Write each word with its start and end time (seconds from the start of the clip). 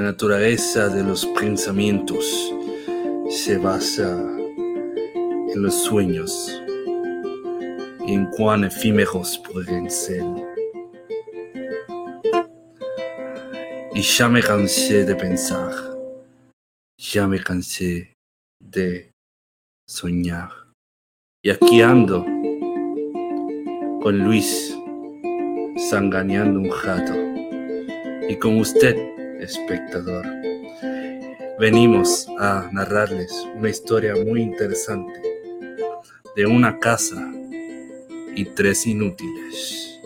naturaleza 0.00 0.88
de 0.88 1.02
los 1.02 1.26
pensamientos 1.26 2.24
se 3.28 3.58
basa 3.58 4.10
en 4.38 5.62
los 5.62 5.74
sueños 5.74 6.62
y 8.06 8.14
en 8.14 8.26
cuán 8.26 8.64
efímeros 8.64 9.38
pueden 9.52 9.90
ser. 9.90 10.24
Y 13.94 14.00
ya 14.00 14.28
me 14.28 14.42
cansé 14.42 15.04
de 15.04 15.14
pensar, 15.14 15.72
ya 16.96 17.26
me 17.26 17.38
cansé 17.42 18.14
de 18.60 19.12
soñar. 19.86 20.50
Y 21.44 21.50
aquí 21.50 21.82
ando 21.82 22.24
con 24.02 24.18
Luis 24.18 24.74
sanganeando 25.90 26.60
un 26.60 26.70
jato. 26.70 27.14
Y 28.28 28.36
con 28.36 28.58
usted, 28.58 29.11
espectador, 29.42 30.24
venimos 31.58 32.28
a 32.38 32.70
narrarles 32.72 33.32
una 33.54 33.68
historia 33.68 34.14
muy 34.14 34.42
interesante 34.42 35.20
de 36.36 36.46
una 36.46 36.78
casa 36.78 37.32
y 38.34 38.44
tres 38.44 38.86
inútiles. 38.86 40.00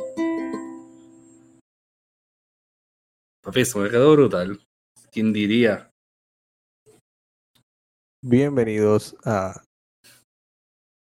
Papi, 3.43 3.61
eso 3.61 3.79
me 3.79 3.91
quedó 3.91 4.13
brutal. 4.13 4.61
¿Quién 5.13 5.33
diría? 5.33 5.91
Bienvenidos 8.25 9.17
a 9.25 9.63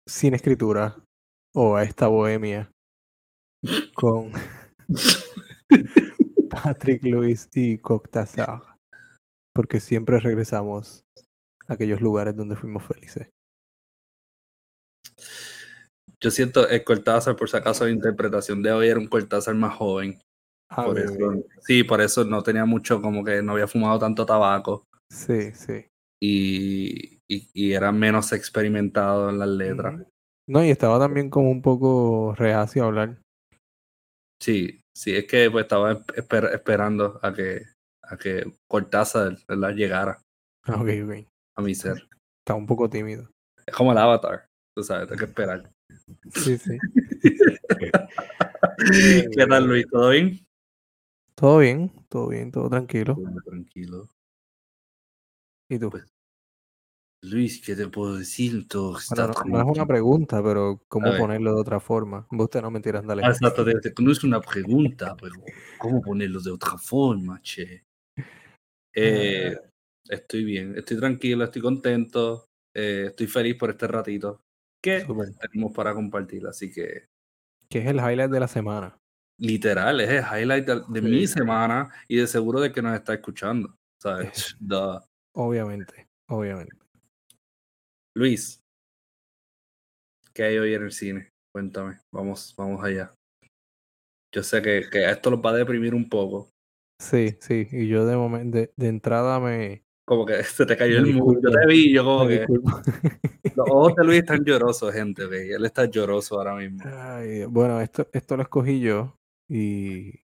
Sin 0.08 0.34
Escritura 0.34 0.96
o 1.54 1.76
a 1.76 1.84
esta 1.84 2.08
bohemia 2.08 2.70
con 3.94 4.32
Patrick 6.62 7.02
Luis 7.04 7.48
y 7.54 7.78
Coctazar, 7.78 8.62
porque 9.54 9.80
siempre 9.80 10.20
regresamos 10.20 11.04
a 11.66 11.74
aquellos 11.74 12.00
lugares 12.00 12.36
donde 12.36 12.56
fuimos 12.56 12.84
felices. 12.84 13.30
Yo 16.20 16.30
siento 16.30 16.68
el 16.68 16.84
Cortázar, 16.84 17.36
por 17.36 17.50
si 17.50 17.56
acaso, 17.56 17.84
la 17.84 17.90
interpretación 17.90 18.62
de 18.62 18.72
hoy 18.72 18.88
era 18.88 18.98
un 18.98 19.06
Cortázar 19.08 19.54
más 19.54 19.74
joven. 19.76 20.18
Ah, 20.70 20.84
Por 20.84 20.98
eso, 20.98 21.14
sí, 21.60 21.84
por 21.84 22.00
eso 22.00 22.24
no 22.24 22.42
tenía 22.42 22.64
mucho, 22.64 23.00
como 23.00 23.22
que 23.22 23.42
no 23.42 23.52
había 23.52 23.68
fumado 23.68 23.98
tanto 23.98 24.24
tabaco 24.24 24.86
Sí, 25.10 25.52
sí. 25.52 25.86
y, 26.20 27.20
y, 27.28 27.48
y 27.52 27.72
era 27.72 27.92
menos 27.92 28.32
experimentado 28.32 29.28
en 29.28 29.38
las 29.38 29.48
letras. 29.48 30.02
No, 30.48 30.64
y 30.64 30.70
estaba 30.70 30.98
también 30.98 31.30
como 31.30 31.50
un 31.50 31.62
poco 31.62 32.34
reacio 32.36 32.82
a 32.82 32.86
hablar. 32.86 33.18
Sí, 34.42 34.80
sí, 34.94 35.16
es 35.16 35.26
que 35.26 35.50
pues 35.50 35.64
estaba 35.64 35.94
esper- 35.94 36.52
esperando 36.54 37.18
a 37.22 37.32
que, 37.32 37.62
a 38.02 38.16
que 38.16 38.44
Cortázar 38.66 39.36
¿verdad? 39.48 39.74
llegara 39.74 40.22
Ah, 40.64 40.76
Ok, 40.80 40.88
ok. 41.04 41.26
a 41.56 41.62
mi 41.62 41.74
ser. 41.74 42.08
Estaba 42.40 42.58
un 42.58 42.66
poco 42.66 42.88
tímido. 42.88 43.28
Es 43.66 43.74
como 43.74 43.92
el 43.92 43.98
avatar, 43.98 44.46
tú 44.74 44.82
sabes, 44.82 45.10
hay 45.10 45.18
que 45.18 45.24
esperar. 45.24 45.70
Sí, 46.30 46.58
sí. 46.58 46.78
¿Qué 49.36 49.46
tal, 49.48 49.66
Luis? 49.66 49.86
¿Todo 49.88 50.10
bien? 50.10 50.46
Todo 51.34 51.58
bien, 51.58 51.90
todo 52.08 52.28
bien, 52.28 52.52
todo 52.52 52.70
tranquilo. 52.70 53.14
Todo 53.16 53.42
Tranquilo. 53.44 54.08
¿Y 55.68 55.78
tú? 55.78 55.90
Pues, 55.90 56.04
Luis, 57.24 57.62
¿qué 57.64 57.74
te 57.74 57.88
puedo 57.88 58.16
decir? 58.16 58.68
Todo 58.68 58.98
está 58.98 59.26
Bueno, 59.26 59.34
no, 59.46 59.64
no 59.64 59.72
es 59.72 59.78
una 59.78 59.86
pregunta, 59.86 60.42
pero 60.42 60.82
¿cómo 60.88 61.16
ponerlo 61.16 61.54
de 61.54 61.60
otra 61.60 61.80
forma? 61.80 62.26
Usted 62.30 62.60
no 62.60 62.70
mentiras, 62.70 63.04
dale. 63.06 63.22
Exacto, 63.22 63.64
no 63.98 64.12
es 64.12 64.24
una 64.24 64.40
pregunta, 64.40 65.16
pero 65.18 65.34
¿cómo 65.78 66.02
ponerlo 66.02 66.40
de 66.40 66.50
otra 66.50 66.76
forma, 66.78 67.40
che? 67.42 67.84
Eh, 68.96 69.58
estoy 70.08 70.44
bien, 70.44 70.78
estoy 70.78 70.96
tranquilo, 70.98 71.42
estoy 71.42 71.60
contento, 71.60 72.46
eh, 72.72 73.06
estoy 73.08 73.26
feliz 73.26 73.56
por 73.56 73.70
este 73.70 73.88
ratito 73.88 74.40
que 74.80 75.04
tenemos 75.40 75.72
para 75.74 75.92
compartir. 75.92 76.46
Así 76.46 76.70
que, 76.70 77.06
¿Qué 77.68 77.80
es 77.80 77.86
el 77.86 77.96
highlight 77.96 78.30
de 78.30 78.38
la 78.38 78.46
semana? 78.46 78.96
literal, 79.36 80.00
es 80.00 80.10
el 80.10 80.22
highlight 80.22 80.64
de, 80.64 80.82
de 80.88 81.02
mi 81.02 81.26
semana 81.26 81.90
y 82.06 82.18
de 82.18 82.28
seguro 82.28 82.60
de 82.60 82.70
que 82.70 82.82
nos 82.82 82.94
está 82.94 83.14
escuchando. 83.14 83.76
Obviamente, 85.32 86.08
obviamente. 86.28 86.83
Luis, 88.16 88.62
¿qué 90.32 90.44
hay 90.44 90.58
hoy 90.58 90.72
en 90.74 90.84
el 90.84 90.92
cine? 90.92 91.30
Cuéntame, 91.52 91.98
vamos, 92.12 92.54
vamos 92.56 92.84
allá. 92.84 93.12
Yo 94.32 94.44
sé 94.44 94.62
que, 94.62 94.84
que 94.88 95.10
esto 95.10 95.32
los 95.32 95.40
va 95.40 95.50
a 95.50 95.54
deprimir 95.54 95.96
un 95.96 96.08
poco. 96.08 96.48
Sí, 97.00 97.36
sí, 97.40 97.66
y 97.72 97.88
yo 97.88 98.06
de 98.06 98.16
momento, 98.16 98.56
de, 98.56 98.72
de 98.76 98.86
entrada 98.86 99.40
me, 99.40 99.84
Como 100.06 100.24
que 100.24 100.42
se 100.44 100.64
te 100.64 100.76
cayó 100.76 101.02
Me 101.02 101.08
el 101.08 101.14
mundo. 101.16 101.40
Yo 101.42 101.58
te 101.58 101.66
vi, 101.66 101.92
yo 101.92 102.04
como 102.04 102.28
que 102.28 102.46
los 103.56 103.68
ojos 103.68 103.96
de 103.96 104.04
Luis 104.04 104.18
están 104.20 104.44
llorosos, 104.44 104.92
gente. 104.94 105.26
ve, 105.26 105.50
Él 105.50 105.64
está 105.64 105.86
lloroso 105.86 106.38
ahora 106.38 106.54
mismo. 106.54 106.84
Ay, 106.84 107.46
bueno, 107.46 107.80
esto, 107.80 108.08
esto 108.12 108.36
lo 108.36 108.44
escogí 108.44 108.78
yo 108.78 109.18
y, 109.48 110.20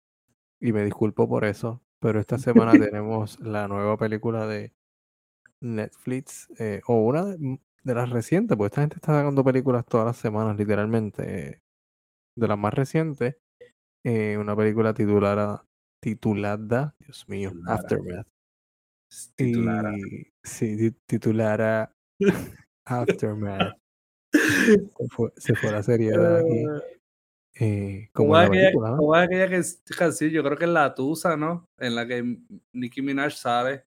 y 0.59 0.73
me 0.73 0.85
disculpo 0.85 1.27
por 1.27 1.43
eso, 1.43 1.81
pero 1.99 2.19
esta 2.19 2.37
semana 2.37 2.71
tenemos 2.93 3.39
la 3.39 3.67
nueva 3.67 3.97
película 3.97 4.45
de 4.45 4.73
Netflix, 5.59 6.47
eh, 6.59 6.81
o 6.85 7.03
una 7.03 7.25
de, 7.25 7.59
de 7.89 7.95
las 7.95 8.09
recientes, 8.11 8.55
porque 8.55 8.67
esta 8.67 8.81
gente 8.81 8.95
está 8.97 9.13
sacando 9.13 9.43
películas 9.43 9.83
todas 9.85 10.05
las 10.05 10.17
semanas, 10.17 10.55
literalmente. 10.57 11.61
De 12.37 12.47
las 12.47 12.57
más 12.57 12.73
recientes, 12.73 13.35
eh, 14.05 14.37
una 14.37 14.55
película 14.55 14.93
titulada, 14.93 15.65
titulada, 16.01 16.95
Dios 16.99 17.27
mío, 17.27 17.49
Titulara. 17.49 17.75
Aftermath. 17.75 18.27
Titular. 19.35 19.93
Y 19.97 20.31
sí, 20.43 20.77
ti- 20.77 20.97
titulada 21.07 21.91
Aftermath. 22.85 23.75
Se 24.31 25.07
fue, 25.09 25.33
se 25.35 25.55
fue 25.55 25.71
la 25.71 25.83
seriedad 25.83 26.37
aquí. 26.37 26.63
eh, 27.59 28.09
como 28.13 28.35
la 28.35 28.43
aquella, 28.43 28.61
película, 28.67 28.91
¿no? 28.91 29.13
aquella 29.15 29.49
que 29.49 29.57
es 29.57 29.81
canción, 29.97 30.29
yo 30.29 30.43
creo 30.43 30.57
que 30.57 30.65
es 30.65 30.71
la 30.71 30.93
Tusa, 30.93 31.35
¿no? 31.35 31.65
En 31.79 31.95
la 31.95 32.07
que 32.07 32.37
Nicki 32.73 33.01
Minaj 33.01 33.33
sale 33.33 33.83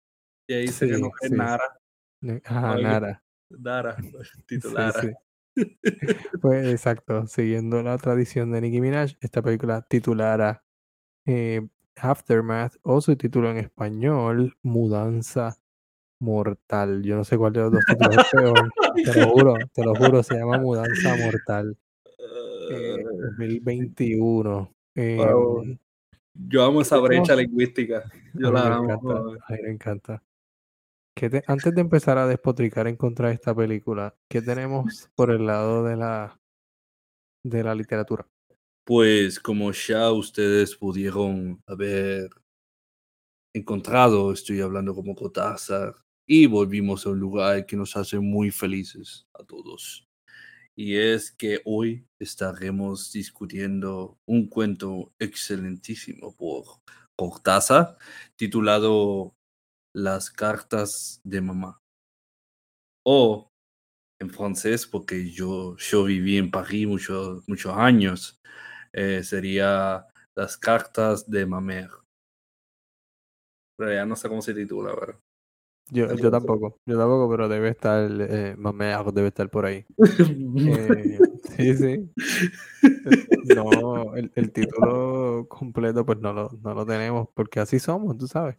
y 0.49 0.55
ahí 0.55 0.63
dice 0.63 0.87
que 0.89 0.99
no 0.99 1.07
Sí, 1.07 1.13
es 1.23 1.31
sí. 1.31 1.37
Nara. 1.37 3.23
Sí, 4.35 4.43
titular. 4.47 4.95
sí. 5.01 5.09
Pues 6.41 6.67
exacto, 6.67 7.27
siguiendo 7.27 7.83
la 7.83 7.99
tradición 7.99 8.51
de 8.53 8.61
Nicki 8.63 8.81
Minaj, 8.81 9.13
esta 9.21 9.43
película 9.43 9.83
titulada 9.83 10.65
eh, 11.27 11.69
Aftermath 11.97 12.77
o 12.83 13.01
su 13.01 13.17
título 13.17 13.51
en 13.51 13.59
español, 13.59 14.57
Mudanza 14.63 15.57
Mortal. 16.21 17.03
Yo 17.03 17.17
no 17.17 17.25
sé 17.25 17.37
cuál 17.37 17.53
de 17.53 17.61
los 17.61 17.73
dos 17.73 17.85
títulos 17.87 18.17
es 18.19 18.31
peor. 18.33 18.73
Te 19.05 19.15
lo 19.21 19.29
juro, 19.29 19.59
te 19.75 19.85
lo 19.85 19.95
juro, 19.95 20.23
se 20.23 20.37
llama 20.37 20.57
Mudanza 20.59 21.15
Mortal. 21.17 21.77
eh, 22.71 23.05
2021. 23.37 24.73
Wow. 24.95 25.63
Em, 25.65 25.79
Yo 26.35 26.65
amo 26.65 26.81
esa 26.81 26.99
brecha 26.99 27.37
lingüística. 27.37 28.05
Yo 28.35 28.49
a 28.49 28.53
la 28.53 28.63
me 28.69 28.75
amo. 28.75 28.85
encanta, 28.85 29.19
a 29.49 29.53
mí 29.53 29.63
me 29.63 29.71
encanta. 29.71 30.23
¿Qué 31.17 31.31
te- 31.31 31.43
antes 31.47 31.75
de 31.75 31.81
empezar 31.81 32.19
a 32.19 32.27
despotricar 32.27 32.87
en 32.87 32.97
contra 32.97 33.29
de 33.29 33.35
esta 33.35 33.55
película, 33.55 34.15
¿qué 34.29 34.43
tenemos 34.43 35.09
por 35.15 35.31
el 35.31 35.47
lado 35.47 35.85
de 35.85 35.97
la 35.97 36.39
de 37.45 37.63
la 37.63 37.75
literatura? 37.75 38.27
Pues 38.85 39.41
como 39.41 39.73
ya 39.73 40.11
ustedes 40.13 40.77
pudieron 40.77 41.63
haber 41.67 42.31
encontrado, 43.55 44.33
estoy 44.33 44.61
hablando 44.61 44.95
como 44.95 45.15
Cortázar, 45.15 45.95
y 46.27 46.47
volvimos 46.47 47.05
a 47.07 47.11
un 47.11 47.19
lugar 47.21 47.67
que 47.67 47.77
nos 47.77 47.97
hace 47.97 48.19
muy 48.19 48.51
felices 48.51 49.27
a 49.35 49.45
todos. 49.45 50.09
Y 50.77 50.97
es 50.97 51.33
que 51.33 51.61
hoy 51.67 52.07
estaremos 52.19 53.13
discutiendo 53.13 54.19
un 54.27 54.49
cuento 54.49 55.13
excelentísimo 55.19 56.35
por 56.37 56.65
Cortázar, 57.17 57.99
titulado 58.37 59.37
Las 59.95 60.31
cartas 60.31 61.21
de 61.25 61.41
mamá. 61.41 61.79
O 63.05 63.51
en 64.21 64.31
francés, 64.31 64.87
porque 64.87 65.31
yo, 65.31 65.77
yo 65.77 66.05
viví 66.05 66.39
en 66.39 66.51
París 66.51 66.87
muchos 66.87 67.43
muchos 67.49 67.77
años, 67.77 68.41
eh, 68.93 69.23
sería 69.25 70.07
Las 70.35 70.57
cartas 70.57 71.29
de 71.29 71.45
ma 71.45 71.61
mère. 71.61 71.91
Pero 73.77 73.93
ya 73.93 74.07
no 74.07 74.17
sé 74.17 74.29
cómo 74.29 74.41
se 74.41 74.55
titula, 74.55 74.95
pero. 74.99 75.21
Yo, 75.91 76.15
yo 76.15 76.31
tampoco, 76.31 76.79
yo 76.87 76.97
tampoco, 76.97 77.29
pero 77.31 77.49
debe 77.49 77.69
estar, 77.69 78.09
eh, 78.11 78.57
debe 79.13 79.29
estar 79.29 79.51
por 79.51 79.67
ahí. 79.67 79.85
Eh, 79.99 81.19
sí, 81.57 81.77
sí. 81.77 82.11
No, 83.45 84.17
el, 84.17 84.33
el 84.35 84.53
título 84.53 85.47
completo 85.49 86.07
pues 86.07 86.19
no 86.21 86.33
lo, 86.33 86.51
no 86.63 86.73
lo 86.73 86.87
tenemos, 86.87 87.29
porque 87.35 87.61
así 87.61 87.79
somos, 87.79 88.17
tú 88.17 88.27
sabes. 88.27 88.57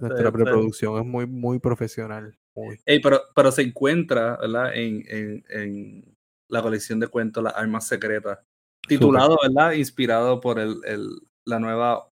Nuestra 0.00 0.32
preproducción 0.32 0.98
es 0.98 1.06
muy, 1.06 1.26
muy 1.26 1.58
profesional. 1.58 2.36
Muy. 2.54 2.80
Ey, 2.84 3.00
pero, 3.00 3.20
pero 3.34 3.52
se 3.52 3.62
encuentra, 3.62 4.36
¿verdad? 4.36 4.74
En, 4.74 5.04
en, 5.08 5.44
en 5.48 6.16
la 6.48 6.62
colección 6.62 6.98
de 6.98 7.08
cuentos 7.08 7.42
Las 7.42 7.54
Armas 7.54 7.86
Secretas. 7.86 8.38
Titulado, 8.86 9.38
¿verdad? 9.42 9.72
Inspirado 9.72 10.40
por 10.40 10.58
el, 10.58 10.76
el, 10.84 11.06
la 11.44 11.60
nueva 11.60 12.08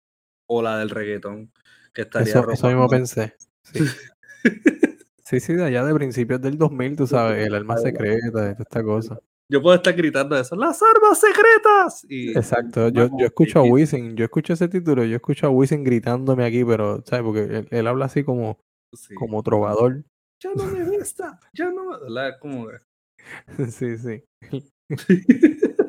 ola 0.47 0.77
del 0.77 0.89
reggaetón. 0.89 1.51
Que 1.93 2.01
estaría 2.01 2.29
Eso, 2.29 2.49
eso 2.49 2.67
mismo 2.67 2.87
pensé. 2.89 3.35
Sí. 3.61 3.79
sí, 5.23 5.39
sí, 5.39 5.53
de 5.53 5.65
allá 5.65 5.85
de 5.85 5.93
principios 5.93 6.41
del 6.41 6.57
2000, 6.57 6.95
tú 6.95 7.07
sabes, 7.07 7.45
el 7.45 7.53
alma 7.53 7.77
secreta, 7.77 8.51
esta 8.51 8.83
cosa. 8.83 9.19
Yo 9.49 9.61
puedo 9.61 9.75
estar 9.75 9.93
gritando 9.93 10.37
eso, 10.37 10.55
¡las 10.55 10.81
armas 10.81 11.19
secretas! 11.19 12.05
Y, 12.09 12.31
Exacto, 12.31 12.89
yo, 12.89 13.09
yo 13.19 13.25
escucho 13.25 13.59
a 13.59 13.63
Wisin, 13.63 14.15
yo 14.15 14.25
escucho 14.25 14.53
ese 14.53 14.67
título, 14.67 15.03
yo 15.03 15.15
escucho 15.17 15.47
a 15.47 15.49
Wisin 15.49 15.83
gritándome 15.83 16.45
aquí, 16.45 16.63
pero, 16.63 17.03
¿sabes? 17.05 17.23
Porque 17.23 17.41
él, 17.41 17.67
él 17.69 17.87
habla 17.87 18.05
así 18.05 18.23
como, 18.23 18.59
Sí. 18.93 19.13
como 19.15 19.41
trovador. 19.43 20.03
Ya 20.41 20.51
no 20.55 20.65
me 20.65 20.83
gusta, 20.83 21.39
ya 21.53 21.71
no 21.71 21.85
me... 21.85 22.39
Como 22.39 22.67
sí, 23.69 23.97
sí. 23.97 24.23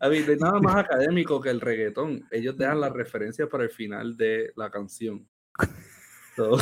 A 0.00 0.08
mí, 0.08 0.18
hay 0.18 0.36
nada 0.36 0.60
más 0.60 0.76
académico 0.84 1.40
que 1.40 1.50
el 1.50 1.60
reggaetón. 1.60 2.26
Ellos 2.30 2.56
dejan 2.56 2.80
la 2.80 2.88
referencia 2.88 3.48
para 3.48 3.64
el 3.64 3.70
final 3.70 4.16
de 4.16 4.52
la 4.56 4.70
canción. 4.70 5.28
So, 6.36 6.56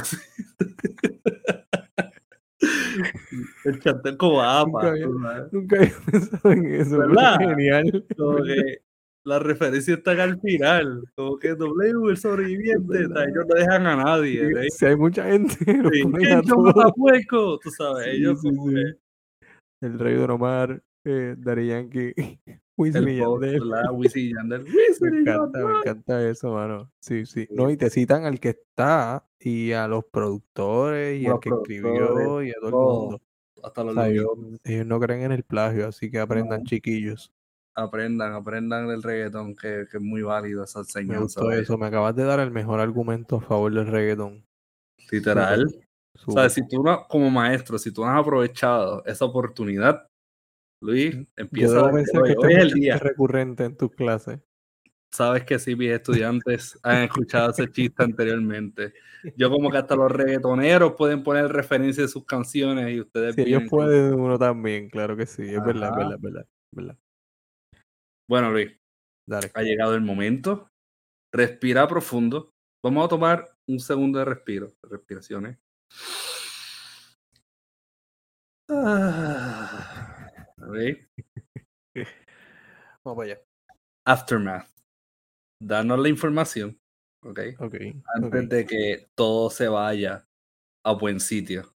el 3.65 3.81
chantel 3.81 4.17
como 4.17 4.43
apa. 4.43 4.67
Nunca 4.67 4.89
había-. 4.91 5.49
Nunca 5.53 5.77
pensado 6.11 6.53
en 6.53 6.67
eso, 6.75 6.99
¿Verdad? 6.99 7.39
genial. 7.39 8.05
Como 8.17 8.43
que 8.43 8.79
la 9.25 9.39
referencia 9.39 9.95
está 9.95 10.13
al 10.23 10.41
final. 10.41 11.03
Como 11.15 11.39
que 11.39 11.55
W, 11.55 12.11
el 12.11 12.17
sobreviviente. 12.17 12.99
ellos 13.01 13.47
no 13.49 13.55
dejan 13.55 13.87
a 13.87 13.97
nadie. 13.97 14.43
¿eh? 14.49 14.67
Si 14.71 14.87
hay 14.87 14.97
mucha 14.97 15.25
gente, 15.25 15.55
Sí, 15.93 16.03
"¿Quién 16.19 16.43
todos. 16.43 16.75
mata 16.75 16.91
puerco?", 16.93 17.59
Tú 17.63 17.71
sabes, 17.71 18.05
Sí, 18.07 18.11
ellos 18.17 18.41
sí, 18.41 18.49
como 18.49 18.71
que 18.71 18.83
El 19.83 19.99
rey 19.99 20.15
Don 20.17 20.31
Omar, 20.31 20.83
eh, 21.05 21.35
Daddy 21.39 21.69
Yankee, 21.69 22.15
Wisin 22.77 23.09
y 23.09 23.17
Yandel. 23.19 23.61
¿verdad? 23.71 23.91
Wisin 23.93 24.25
y 24.27 24.35
Yandel. 24.35 24.65
Me 24.65 24.71
"Wisin 24.71 25.15
y 25.15 25.19
encanta, 25.19 25.59
me 25.59 25.65
Yandel". 25.65 25.77
encanta 25.83 26.29
eso, 26.29 26.53
mano. 26.53 26.91
Sí, 27.01 27.27
sí. 27.27 27.47
No, 27.51 27.71
y 27.71 27.77
te 27.77 27.91
citan 27.91 28.25
al 28.25 28.41
que 28.41 28.51
está 28.51 29.27
y 29.39 29.73
a 29.73 29.87
los 29.89 30.05
productores 30.07 31.21
y 31.21 31.25
Los 31.25 31.35
al 31.35 31.41
que 31.41 31.49
escribió 31.51 32.43
y 32.43 32.51
a 32.51 32.55
todo 32.61 32.69
el 32.69 32.75
mundo. 32.75 33.21
Hasta 33.63 33.83
O 33.83 33.85
los 33.85 33.95
sea, 33.95 34.09
ellos, 34.09 34.27
no 34.87 35.01
creen 35.01 35.23
en 35.23 35.33
el 35.33 35.43
plagio, 35.45 35.89
así 35.89 36.11
que 36.11 36.19
aprendan, 36.19 36.61
No. 36.61 36.65
chiquillos. 36.67 37.33
aprendan, 37.75 38.33
aprendan 38.35 38.89
del 38.89 39.03
reggaetón, 39.03 39.55
que, 39.55 39.87
que 39.91 39.97
es 39.99 40.03
muy 40.03 40.23
válido 40.23 40.65
esa 40.65 40.81
Me 40.81 40.83
enseñanza. 40.83 41.43
¿vale? 41.43 41.61
eso. 41.63 41.79
Me 41.79 41.87
acabas 41.87 42.15
de 42.17 42.25
dar 42.25 42.41
el 42.41 42.51
mejor 42.51 42.81
argumento 42.81 43.37
a 43.37 43.41
favor 43.41 43.73
del 43.73 43.87
reggaetón. 43.87 44.45
Literal. 45.11 45.67
O 46.27 46.33
sea, 46.33 46.51
si 46.51 46.67
tú 46.69 46.83
no, 46.83 47.07
como 47.09 47.31
maestro, 47.31 47.79
si 47.79 47.93
tú 47.93 48.03
no 48.05 48.09
has 48.11 48.21
aprovechado 48.21 49.03
esa 49.07 49.25
oportunidad, 49.25 50.07
Luis, 50.81 51.15
Yo 51.15 51.25
empieza 51.37 51.75
desde 51.83 51.93
pensar 51.93 52.23
hoy. 52.23 52.29
que 52.31 52.37
Hoy 52.39 52.53
es 52.55 52.59
el 52.63 52.71
día. 52.73 52.97
recurrente 52.99 53.65
en 53.65 53.77
tus 53.77 53.91
clases. 53.93 54.41
Sabes 55.13 55.45
que 55.45 55.59
sí, 55.59 55.75
mis 55.77 55.91
estudiantes 55.91 56.79
han 56.83 57.03
escuchado 57.05 57.51
ese 57.51 57.71
chiste 57.71 58.03
anteriormente. 58.03 58.95
Yo 59.37 59.51
como 59.51 59.71
que 59.71 59.77
hasta 59.79 59.97
los 59.97 60.11
reggaetoneros 60.11 60.95
pueden 60.95 61.23
poner 61.23 61.49
referencia 61.53 62.03
de 62.03 62.09
sus 62.09 62.25
canciones 62.25 62.91
y 62.95 63.01
ustedes 63.01 63.35
Si 63.35 63.43
ellos 63.43 63.65
pueden, 63.69 64.15
uno 64.15 64.39
también, 64.39 64.89
claro 64.89 65.17
que 65.17 65.27
sí. 65.27 65.43
Es 65.43 65.63
verdad, 65.65 65.89
Ajá. 65.91 65.99
verdad, 65.99 66.17
verdad, 66.21 66.47
verdad. 66.73 66.99
Bueno, 68.29 68.51
Luis, 68.53 68.71
Dale. 69.27 69.51
ha 69.53 69.63
llegado 69.63 69.95
el 69.95 70.03
momento. 70.03 70.71
Respira 71.33 71.87
profundo. 71.87 72.55
Vamos 72.83 73.05
a 73.05 73.09
tomar 73.09 73.45
un 73.67 73.79
segundo 73.81 74.19
de 74.21 74.25
respiro, 74.25 74.73
respiraciones. 74.83 75.59
Ah, 78.69 80.00
Vamos 83.05 83.17
para 83.17 83.23
allá. 83.23 83.41
Aftermath. 84.05 84.69
Danos 85.63 85.99
la 85.99 86.09
información, 86.09 86.81
¿ok? 87.23 87.41
Ok. 87.59 87.75
Antes 88.15 88.45
ok. 88.45 88.51
de 88.51 88.67
que 88.67 89.11
todo 89.15 89.51
se 89.51 89.69
vaya 89.69 90.27
a 90.85 90.93
buen 90.93 91.21
sitio. 91.21 91.75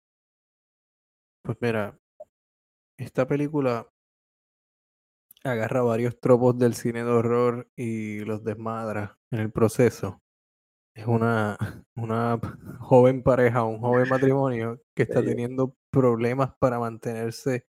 Pues 1.43 1.57
mira, 1.61 1.99
esta 2.99 3.27
película 3.27 3.91
agarra 5.43 5.83
varios 5.83 6.21
tropos 6.21 6.59
del 6.59 6.75
cine 6.75 7.03
de 7.05 7.11
horror 7.11 7.71
y 7.75 8.21
los 8.21 8.45
desmadra 8.45 9.19
en 9.31 9.41
el 9.41 9.51
proceso. 9.51 10.21
Es 10.95 11.07
una, 11.07 11.57
una 11.97 12.39
joven 12.79 13.23
pareja, 13.23 13.65
un 13.65 13.81
joven 13.81 14.09
matrimonio 14.09 14.83
que 14.95 15.05
está 15.05 15.25
teniendo 15.25 15.75
problemas 15.91 16.53
para 16.59 16.79
mantenerse 16.79 17.67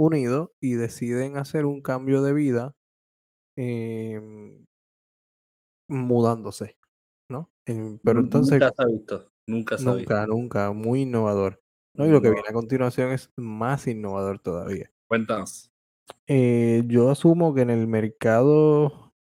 unido 0.00 0.54
y 0.60 0.74
deciden 0.74 1.36
hacer 1.36 1.66
un 1.66 1.82
cambio 1.82 2.22
de 2.22 2.32
vida 2.32 2.74
em, 3.56 4.64
mudándose, 5.88 6.78
¿no? 7.28 7.50
Em, 7.66 7.98
pero 8.02 8.20
entonces 8.20 8.58
nunca 8.58 8.72
se 8.74 8.82
ha 8.82 8.86
visto. 8.86 9.32
Nunca 9.46 9.78
se 9.78 9.88
ha 9.88 9.94
visto. 9.94 10.14
nunca, 10.14 10.26
nunca, 10.26 10.72
muy 10.72 11.02
innovador. 11.02 11.62
¿no? 11.94 12.06
Y 12.06 12.10
lo 12.10 12.22
que 12.22 12.30
viene 12.30 12.48
a 12.48 12.54
continuación 12.54 13.12
es 13.12 13.30
más 13.36 13.86
innovador 13.88 14.38
todavía. 14.38 14.90
Cuéntanos. 15.06 15.70
Eh, 16.26 16.82
yo 16.86 17.10
asumo 17.10 17.52
que 17.52 17.60
en 17.60 17.70
el 17.70 17.86
mercado 17.86 19.12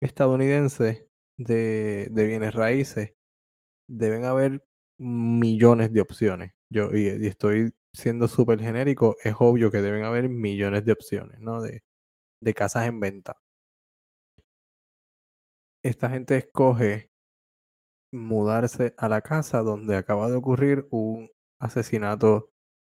estadounidense 0.00 1.08
de, 1.38 2.08
de 2.10 2.26
bienes 2.26 2.54
raíces 2.54 3.14
deben 3.88 4.24
haber 4.24 4.62
millones 4.98 5.90
de 5.92 6.00
opciones. 6.02 6.52
Yo, 6.68 6.90
y, 6.92 7.06
y 7.06 7.26
estoy 7.28 7.72
siendo 7.94 8.28
súper 8.28 8.60
genérico, 8.60 9.16
es 9.22 9.34
obvio 9.38 9.70
que 9.70 9.82
deben 9.82 10.04
haber 10.04 10.28
millones 10.28 10.84
de 10.84 10.92
opciones, 10.92 11.40
¿no? 11.40 11.60
De, 11.62 11.82
de 12.42 12.54
casas 12.54 12.86
en 12.88 13.00
venta. 13.00 13.38
Esta 15.84 16.10
gente 16.10 16.36
escoge 16.36 17.10
mudarse 18.12 18.94
a 18.98 19.08
la 19.08 19.20
casa 19.22 19.60
donde 19.62 19.96
acaba 19.96 20.28
de 20.30 20.36
ocurrir 20.36 20.86
un 20.90 21.30
asesinato 21.60 22.50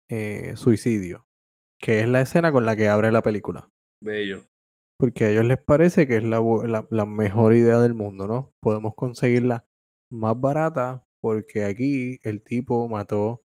eh, 0.09 0.55
suicidio, 0.55 1.27
que 1.79 2.01
es 2.01 2.07
la 2.07 2.21
escena 2.21 2.51
con 2.51 2.65
la 2.65 2.75
que 2.75 2.87
abre 2.87 3.11
la 3.11 3.21
película. 3.21 3.69
Bello. 4.01 4.43
Porque 4.99 5.25
a 5.25 5.29
ellos 5.31 5.45
les 5.45 5.61
parece 5.61 6.07
que 6.07 6.17
es 6.17 6.23
la, 6.23 6.39
la- 6.65 6.87
la 6.89 7.05
mejor 7.05 7.53
idea 7.55 7.79
del 7.79 7.93
mundo, 7.93 8.27
¿no? 8.27 8.53
Podemos 8.61 8.95
conseguirla 8.95 9.65
más 10.11 10.39
barata 10.39 11.05
porque 11.21 11.65
aquí 11.65 12.19
el 12.23 12.41
tipo 12.43 12.87
mató 12.87 13.43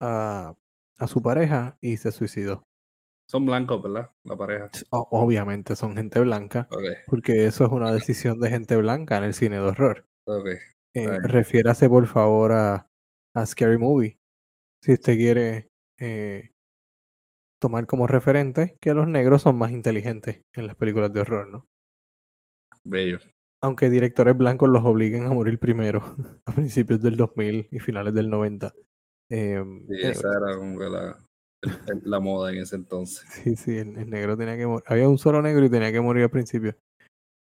a, 0.00 0.54
a 0.98 1.06
su 1.06 1.22
pareja 1.22 1.76
y 1.80 1.96
se 1.96 2.12
suicidó. 2.12 2.62
Son 3.28 3.44
blancos, 3.44 3.82
¿verdad? 3.82 4.10
La 4.24 4.36
pareja. 4.36 4.70
O- 4.90 5.08
obviamente 5.10 5.74
son 5.76 5.96
gente 5.96 6.20
blanca, 6.20 6.68
porque 7.08 7.46
eso 7.46 7.64
es 7.64 7.72
una 7.72 7.92
decisión 7.92 8.38
de 8.40 8.50
gente 8.50 8.76
blanca 8.76 9.18
en 9.18 9.24
el 9.24 9.34
cine 9.34 9.56
de 9.56 9.62
horror. 9.62 10.06
Eh, 10.94 11.18
refiérase 11.22 11.88
por 11.88 12.06
favor 12.06 12.52
a, 12.52 12.88
a 13.34 13.46
Scary 13.46 13.78
Movie, 13.78 14.18
si 14.82 14.92
usted 14.94 15.16
quiere 15.16 15.68
eh, 15.98 16.50
tomar 17.60 17.86
como 17.86 18.06
referente 18.06 18.76
que 18.80 18.94
los 18.94 19.08
negros 19.08 19.42
son 19.42 19.58
más 19.58 19.72
inteligentes 19.72 20.42
en 20.54 20.66
las 20.68 20.76
películas 20.76 21.12
de 21.12 21.20
horror, 21.20 21.48
¿no? 21.50 21.66
Bello. 22.84 23.18
aunque 23.60 23.90
directores 23.90 24.36
blancos 24.36 24.68
los 24.68 24.84
obliguen 24.84 25.24
a 25.26 25.30
morir 25.32 25.58
primero, 25.58 26.02
a 26.46 26.52
principios 26.52 27.02
del 27.02 27.16
2000 27.16 27.66
y 27.70 27.78
finales 27.80 28.14
del 28.14 28.30
90. 28.30 28.72
Em, 29.30 29.80
Sí, 29.86 29.92
anyway, 29.94 30.10
esa 30.12 30.28
era 30.28 30.56
como 30.56 30.78
que 30.78 30.88
la, 30.88 31.18
el- 31.62 31.70
el- 31.88 32.02
la 32.10 32.20
moda 32.20 32.52
en 32.52 32.58
ese 32.58 32.76
entonces. 32.76 33.24
sí, 33.44 33.56
sí, 33.56 33.76
el, 33.78 33.96
el 33.96 34.10
negro 34.10 34.36
tenía 34.36 34.56
que 34.56 34.66
morir. 34.66 34.84
Había 34.86 35.08
un 35.08 35.18
solo 35.18 35.42
negro 35.42 35.64
y 35.64 35.70
tenía 35.70 35.90
que 35.92 36.00
morir 36.00 36.24
al 36.24 36.30
principio. 36.30 36.76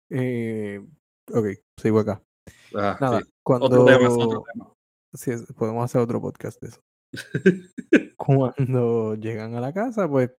Eh, 0.09 0.83
ok, 1.31 1.45
sigo 1.81 1.99
acá. 1.99 2.21
Ah, 2.75 2.97
Nada, 2.99 3.21
sí. 3.21 3.29
cuando... 3.43 3.65
Otro 3.67 3.85
tema, 3.85 4.09
otro 4.09 4.43
tema. 4.53 4.73
sí, 5.13 5.31
podemos 5.57 5.83
hacer 5.85 6.01
otro 6.01 6.21
podcast 6.21 6.61
de 6.61 6.67
eso. 6.69 6.81
Cuando 8.17 9.15
llegan 9.15 9.55
a 9.55 9.61
la 9.61 9.71
casa, 9.73 10.09
pues, 10.09 10.31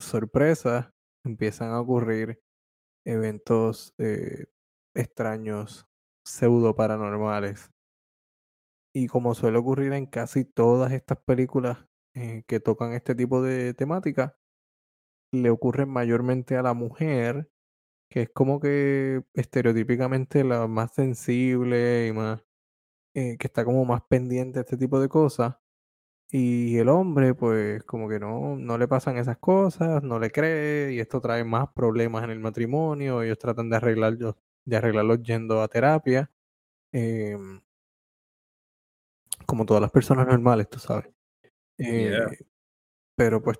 sorpresa, 0.00 0.90
empiezan 1.26 1.70
a 1.70 1.80
ocurrir 1.80 2.40
eventos 3.06 3.92
eh, 3.98 4.46
extraños, 4.96 5.84
pseudo 6.26 6.74
paranormales. 6.74 7.70
Y 8.94 9.06
como 9.08 9.34
suele 9.34 9.58
ocurrir 9.58 9.92
en 9.94 10.06
casi 10.06 10.44
todas 10.44 10.92
estas 10.92 11.18
películas 11.18 11.78
eh, 12.14 12.42
que 12.46 12.60
tocan 12.60 12.92
este 12.92 13.14
tipo 13.14 13.42
de 13.42 13.72
temática, 13.74 14.36
le 15.32 15.50
ocurren 15.50 15.88
mayormente 15.90 16.56
a 16.56 16.62
la 16.62 16.74
mujer, 16.74 17.50
que 18.10 18.22
es 18.22 18.30
como 18.30 18.60
que 18.60 19.24
estereotípicamente 19.34 20.44
la 20.44 20.68
más 20.68 20.94
sensible 20.94 22.08
y 22.08 22.12
más, 22.12 22.42
eh, 23.14 23.36
que 23.38 23.48
está 23.48 23.64
como 23.64 23.84
más 23.86 24.02
pendiente 24.08 24.60
a 24.60 24.62
este 24.62 24.76
tipo 24.78 25.00
de 25.00 25.08
cosas. 25.08 25.56
Y 26.30 26.78
el 26.78 26.88
hombre, 26.88 27.34
pues, 27.34 27.82
como 27.84 28.08
que 28.08 28.18
no, 28.20 28.56
no 28.56 28.78
le 28.78 28.88
pasan 28.88 29.18
esas 29.18 29.38
cosas, 29.38 30.02
no 30.02 30.18
le 30.18 30.30
cree, 30.30 30.92
y 30.94 31.00
esto 31.00 31.20
trae 31.20 31.44
más 31.44 31.68
problemas 31.74 32.24
en 32.24 32.30
el 32.30 32.40
matrimonio. 32.40 33.22
Ellos 33.22 33.38
tratan 33.38 33.70
de 33.70 33.76
arreglarlos, 33.76 34.36
de 34.64 34.76
arreglarlos 34.76 35.22
yendo 35.22 35.62
a 35.62 35.68
terapia. 35.68 36.30
em, 36.92 37.60
como 39.52 39.66
todas 39.66 39.82
las 39.82 39.90
personas 39.90 40.26
normales, 40.26 40.70
tú 40.70 40.78
sabes. 40.78 41.10
Yeah. 41.76 42.24
Eh, 42.24 42.38
pero 43.18 43.42
pues 43.42 43.58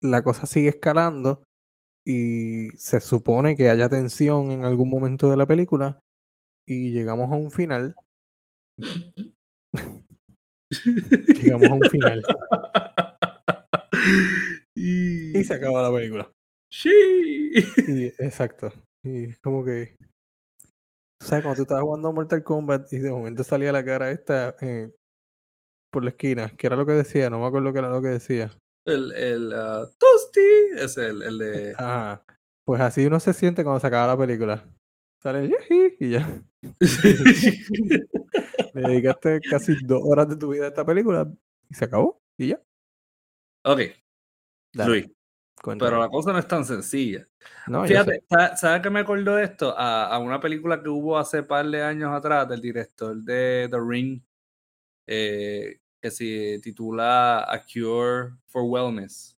la 0.00 0.24
cosa 0.24 0.46
sigue 0.46 0.70
escalando 0.70 1.44
y 2.04 2.70
se 2.70 2.98
supone 2.98 3.54
que 3.54 3.70
haya 3.70 3.88
tensión 3.88 4.50
en 4.50 4.64
algún 4.64 4.90
momento 4.90 5.30
de 5.30 5.36
la 5.36 5.46
película 5.46 6.00
y 6.66 6.90
llegamos 6.90 7.30
a 7.30 7.36
un 7.36 7.52
final 7.52 7.94
Llegamos 11.40 11.70
a 11.70 11.74
un 11.74 11.82
final. 11.82 12.24
y... 14.74 15.38
Y 15.38 15.44
se 15.44 15.54
acaba 15.54 15.82
la 15.82 15.92
película. 15.96 16.32
Sí. 16.68 16.90
Y, 17.54 18.06
exacto. 18.18 18.72
Y 19.04 19.26
es 19.26 19.38
como 19.38 19.64
que. 19.64 19.96
O 21.20 21.24
sea, 21.24 21.42
cuando 21.42 21.56
tú 21.56 21.62
estabas 21.62 21.84
jugando 21.84 22.12
Mortal 22.12 22.42
Kombat 22.42 22.92
y 22.92 22.98
de 22.98 23.10
momento 23.10 23.44
salía 23.44 23.72
la 23.72 23.84
cara 23.84 24.10
esta 24.10 24.56
eh, 24.60 24.90
por 25.92 26.02
la 26.02 26.10
esquina, 26.10 26.50
que 26.56 26.66
era 26.66 26.76
lo 26.76 26.86
que 26.86 26.92
decía, 26.92 27.28
no 27.28 27.40
me 27.40 27.46
acuerdo 27.46 27.72
qué 27.72 27.78
era 27.78 27.90
lo 27.90 28.00
que 28.00 28.08
decía. 28.08 28.50
El, 28.86 29.12
el 29.12 29.48
uh, 29.48 29.86
Toasty 29.98 30.70
es 30.76 30.96
el, 30.96 31.22
el 31.22 31.38
de. 31.38 31.74
Ajá. 31.76 32.24
Pues 32.64 32.80
así 32.80 33.04
uno 33.04 33.20
se 33.20 33.34
siente 33.34 33.62
cuando 33.62 33.80
se 33.80 33.86
acaba 33.86 34.06
la 34.06 34.18
película. 34.18 34.64
Sale 35.22 35.50
y 35.98 36.10
ya. 36.10 36.42
Le 38.74 38.80
dedicaste 38.80 39.40
casi 39.40 39.74
dos 39.84 40.00
horas 40.04 40.28
de 40.28 40.36
tu 40.36 40.48
vida 40.50 40.64
a 40.64 40.68
esta 40.68 40.84
película 40.84 41.30
y 41.68 41.74
se 41.74 41.84
acabó. 41.84 42.22
Y 42.38 42.48
ya. 42.48 42.62
ok, 43.64 43.80
Dale, 44.72 44.90
Luis, 44.90 45.10
cuéntame. 45.62 45.90
pero 45.90 46.00
la 46.00 46.08
cosa 46.08 46.32
no 46.32 46.38
es 46.38 46.48
tan 46.48 46.64
sencilla. 46.64 47.26
No, 47.66 47.84
Fíjate. 47.86 48.24
¿sabes 48.28 48.60
sabe 48.60 48.82
qué 48.82 48.90
me 48.90 49.00
acordó 49.00 49.36
de 49.36 49.44
esto? 49.44 49.74
A, 49.76 50.06
a 50.06 50.18
una 50.18 50.40
película 50.40 50.82
que 50.82 50.88
hubo 50.88 51.18
hace 51.18 51.42
par 51.42 51.66
de 51.68 51.82
años 51.82 52.12
atrás 52.12 52.48
del 52.48 52.60
director 52.60 53.16
de 53.16 53.68
The 53.70 53.78
Ring, 53.80 54.22
eh, 55.06 55.78
que 56.00 56.10
se 56.10 56.60
titula 56.62 57.40
A 57.52 57.62
Cure 57.64 58.36
for 58.46 58.62
Wellness, 58.64 59.36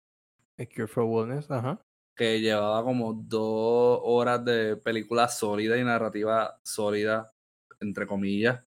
A 0.59 0.65
Cure 0.65 0.87
for 0.87 1.03
Wellness, 1.03 1.49
ajá. 1.49 1.79
que 2.15 2.39
llevaba 2.39 2.83
como 2.83 3.13
dos 3.13 3.99
horas 4.03 4.43
de 4.45 4.77
película 4.77 5.27
sólida 5.27 5.77
y 5.77 5.83
narrativa 5.83 6.59
sólida, 6.63 7.33
entre 7.79 8.05
comillas, 8.05 8.63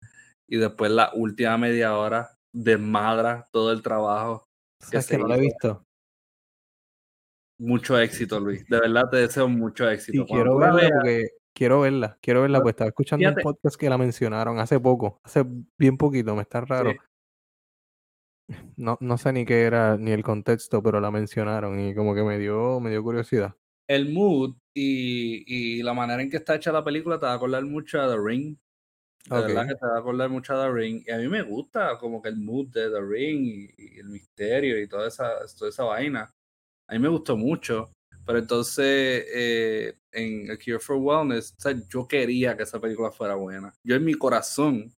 y 0.47 0.57
después 0.57 0.91
la 0.91 1.11
última 1.13 1.57
media 1.57 1.97
hora 1.97 2.37
desmadra 2.53 3.47
todo 3.51 3.71
el 3.71 3.81
trabajo. 3.81 4.47
Sabes 4.79 5.05
se 5.05 5.15
que 5.15 5.21
no 5.21 5.27
la 5.27 5.37
he 5.37 5.41
visto. 5.41 5.85
Mucho 7.61 7.99
éxito, 7.99 8.39
Luis. 8.39 8.65
De 8.67 8.79
verdad 8.79 9.03
te 9.09 9.17
deseo 9.17 9.47
mucho 9.47 9.87
éxito. 9.89 10.25
Quiero 10.25 10.57
verla 10.57 10.75
veas, 10.75 10.91
porque 10.91 11.29
quiero 11.53 11.81
verla, 11.81 12.17
quiero 12.21 12.41
verla, 12.41 12.61
pues 12.61 12.73
estaba 12.73 12.87
escuchando 12.89 13.23
fíjate. 13.29 13.41
un 13.47 13.53
podcast 13.53 13.75
que 13.79 13.89
la 13.89 13.97
mencionaron 13.99 14.57
hace 14.59 14.79
poco, 14.79 15.19
hace 15.23 15.43
bien 15.77 15.97
poquito, 15.97 16.35
me 16.35 16.41
está 16.41 16.61
raro. 16.61 16.91
Sí. 16.91 16.97
No, 18.75 18.97
no 18.99 19.17
sé 19.17 19.31
ni 19.31 19.45
qué 19.45 19.61
era 19.61 19.95
ni 19.97 20.11
el 20.11 20.23
contexto, 20.23 20.81
pero 20.83 20.99
la 20.99 21.11
mencionaron 21.11 21.79
y 21.79 21.95
como 21.95 22.13
que 22.15 22.23
me 22.23 22.37
dio, 22.39 22.79
me 22.79 22.89
dio 22.89 23.03
curiosidad. 23.03 23.55
el 23.87 24.11
mood 24.11 24.55
y, 24.73 25.43
y 25.79 25.83
la 25.83 25.93
manera 25.93 26.21
en 26.21 26.29
que 26.29 26.37
está 26.37 26.55
hecha 26.55 26.71
la 26.71 26.83
película 26.83 27.19
te 27.19 27.25
va 27.25 27.33
a 27.33 27.35
acordar 27.35 27.63
mucho 27.65 28.01
a 28.01 28.09
The 28.09 28.17
Ring. 28.21 28.57
De 29.29 29.35
verdad 29.41 29.63
Ok. 29.63 29.69
que 29.69 29.75
te 29.75 29.85
va 29.85 29.95
a 29.97 29.99
acordar 29.99 30.29
mucho 30.29 30.53
a 30.55 30.65
The 30.65 30.71
Ring. 30.73 31.03
Y 31.05 31.11
a 31.11 31.17
mí 31.17 31.27
me 31.27 31.43
gusta 31.43 31.97
como 31.99 32.21
que 32.21 32.29
el 32.29 32.37
mood 32.37 32.67
de 32.69 32.89
The 32.89 33.01
Ring 33.01 33.45
y, 33.45 33.73
y 33.77 33.99
el 33.99 34.09
misterio 34.09 34.81
y 34.81 34.87
toda 34.87 35.07
esa, 35.09 35.29
toda 35.57 35.69
esa 35.69 35.83
vaina. 35.83 36.33
A 36.91 36.95
mí 36.95 36.99
me 36.99 37.07
gustó 37.07 37.37
mucho. 37.37 37.89
Pero 38.25 38.37
entonces, 38.37 39.25
eh, 39.33 39.97
en 40.11 40.51
A 40.51 40.57
Cure 40.57 40.79
for 40.79 40.97
Wellness, 40.97 41.55
o 41.57 41.61
sea, 41.61 41.73
yo 41.87 42.05
quería 42.05 42.55
que 42.57 42.63
esa 42.63 42.81
película 42.81 43.11
fuera 43.11 43.35
buena. 43.35 43.73
Yo 43.81 43.95
en 43.95 44.03
mi 44.03 44.13
corazón, 44.13 44.93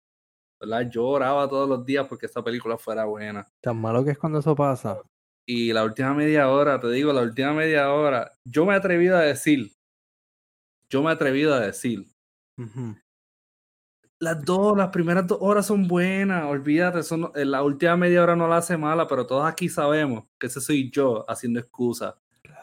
¿verdad? 0.60 0.90
Yo 0.90 1.06
oraba 1.06 1.50
todos 1.50 1.68
los 1.68 1.86
días 1.86 2.08
porque 2.08 2.28
esa 2.28 2.42
película 2.42 2.78
fuera 2.78 3.04
buena. 3.04 3.46
Tan 3.62 3.80
malo 3.80 4.06
que 4.06 4.12
es 4.12 4.18
cuando 4.18 4.40
eso 4.40 4.56
pasa. 4.56 5.02
Y 5.46 5.74
la 5.74 5.84
última 5.84 6.14
media 6.14 6.50
hora, 6.50 6.80
te 6.80 6.90
digo, 6.92 7.12
la 7.12 7.24
última 7.24 7.54
media 7.54 7.92
hora, 7.92 8.32
yo 8.46 8.66
me 8.66 8.74
he 8.74 8.78
atrevido 8.78 9.18
a 9.18 9.22
decir, 9.22 9.74
yo 10.90 11.04
me 11.04 11.10
he 11.10 11.14
atrevido 11.14 11.54
a 11.54 11.60
decir, 11.60 12.06
Ujú. 12.58 12.96
Las 14.22 14.46
dos, 14.46 14.78
las 14.78 14.90
primeras 14.90 15.28
dos 15.28 15.40
horas 15.42 15.66
son 15.66 15.88
buenas, 15.88 16.46
olvídate, 16.46 17.00
eso 17.00 17.18
no- 17.18 17.32
eh, 17.36 17.44
la 17.44 17.64
última 17.64 17.98
media 17.98 18.24
hora 18.24 18.36
no 18.36 18.48
la 18.48 18.58
hace 18.58 18.78
mala, 18.78 19.08
pero 19.08 19.26
todos 19.28 19.46
aquí 19.46 19.68
sabemos 19.68 20.26
que 20.40 20.48
ese 20.48 20.62
soy 20.62 20.90
yo 20.92 21.26
haciendo 21.30 21.60
excusas. 21.60 22.16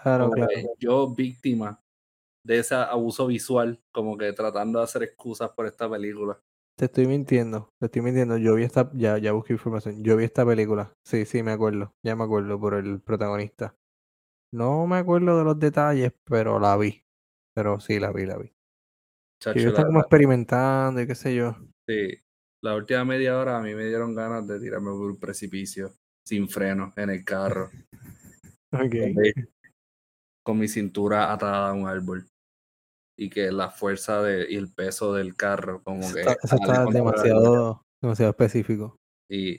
Claro, 0.02 0.30
claro. 0.30 0.50
yo 0.78 1.14
víctima 1.14 1.82
de 2.44 2.60
ese 2.60 2.74
abuso 2.76 3.26
visual, 3.26 3.80
como 3.92 4.16
que 4.16 4.32
tratando 4.32 4.78
de 4.78 4.84
hacer 4.84 5.02
excusas 5.02 5.50
por 5.50 5.66
esta 5.66 5.90
película. 5.90 6.40
Te 6.78 6.84
estoy 6.84 7.06
mintiendo, 7.08 7.72
te 7.80 7.86
estoy 7.86 8.02
mintiendo. 8.02 8.38
Yo 8.38 8.54
vi 8.54 8.62
esta, 8.62 8.88
ya, 8.94 9.18
ya 9.18 9.32
busqué 9.32 9.52
información. 9.52 10.02
Yo 10.04 10.16
vi 10.16 10.24
esta 10.24 10.46
película. 10.46 10.92
Sí, 11.04 11.26
sí, 11.26 11.42
me 11.42 11.50
acuerdo. 11.50 11.92
Ya 12.04 12.14
me 12.14 12.22
acuerdo 12.24 12.58
por 12.60 12.74
el 12.74 13.00
protagonista. 13.00 13.74
No 14.52 14.86
me 14.86 14.96
acuerdo 14.98 15.36
de 15.36 15.44
los 15.44 15.58
detalles, 15.58 16.12
pero 16.24 16.60
la 16.60 16.76
vi. 16.76 17.04
Pero 17.52 17.80
sí, 17.80 17.98
la 17.98 18.12
vi, 18.12 18.26
la 18.26 18.38
vi. 18.38 18.52
Chacho, 19.40 19.58
ellos 19.58 19.70
están 19.72 19.86
como 19.86 20.00
experimentando 20.00 21.00
y 21.00 21.06
qué 21.06 21.14
sé 21.14 21.34
yo. 21.34 21.56
sí, 21.88 22.18
la 22.62 22.74
última 22.74 23.04
media 23.04 23.38
hora 23.38 23.58
a 23.58 23.62
mí 23.62 23.74
me 23.74 23.84
dieron 23.86 24.14
ganas 24.14 24.46
de 24.48 24.58
tirarme 24.58 24.90
por 24.90 25.10
un 25.10 25.18
precipicio 25.18 25.92
sin 26.26 26.48
freno 26.48 26.92
en 26.96 27.10
el 27.10 27.24
carro. 27.24 27.70
Ok. 28.70 28.82
Ok. 28.82 29.46
con 30.44 30.58
mi 30.58 30.68
cintura 30.68 31.32
atada 31.32 31.70
a 31.70 31.72
un 31.72 31.88
árbol 31.88 32.26
y 33.18 33.30
que 33.30 33.50
la 33.50 33.70
fuerza 33.70 34.22
de, 34.22 34.46
y 34.50 34.56
el 34.56 34.70
peso 34.74 35.14
del 35.14 35.34
carro 35.34 35.82
como 35.82 36.00
Eso 36.02 36.14
que 36.14 36.20
está, 36.20 36.32
eso 36.42 36.56
está 36.56 36.84
demasiado, 36.84 37.82
demasiado 38.02 38.30
específico. 38.32 38.96
y 39.30 39.58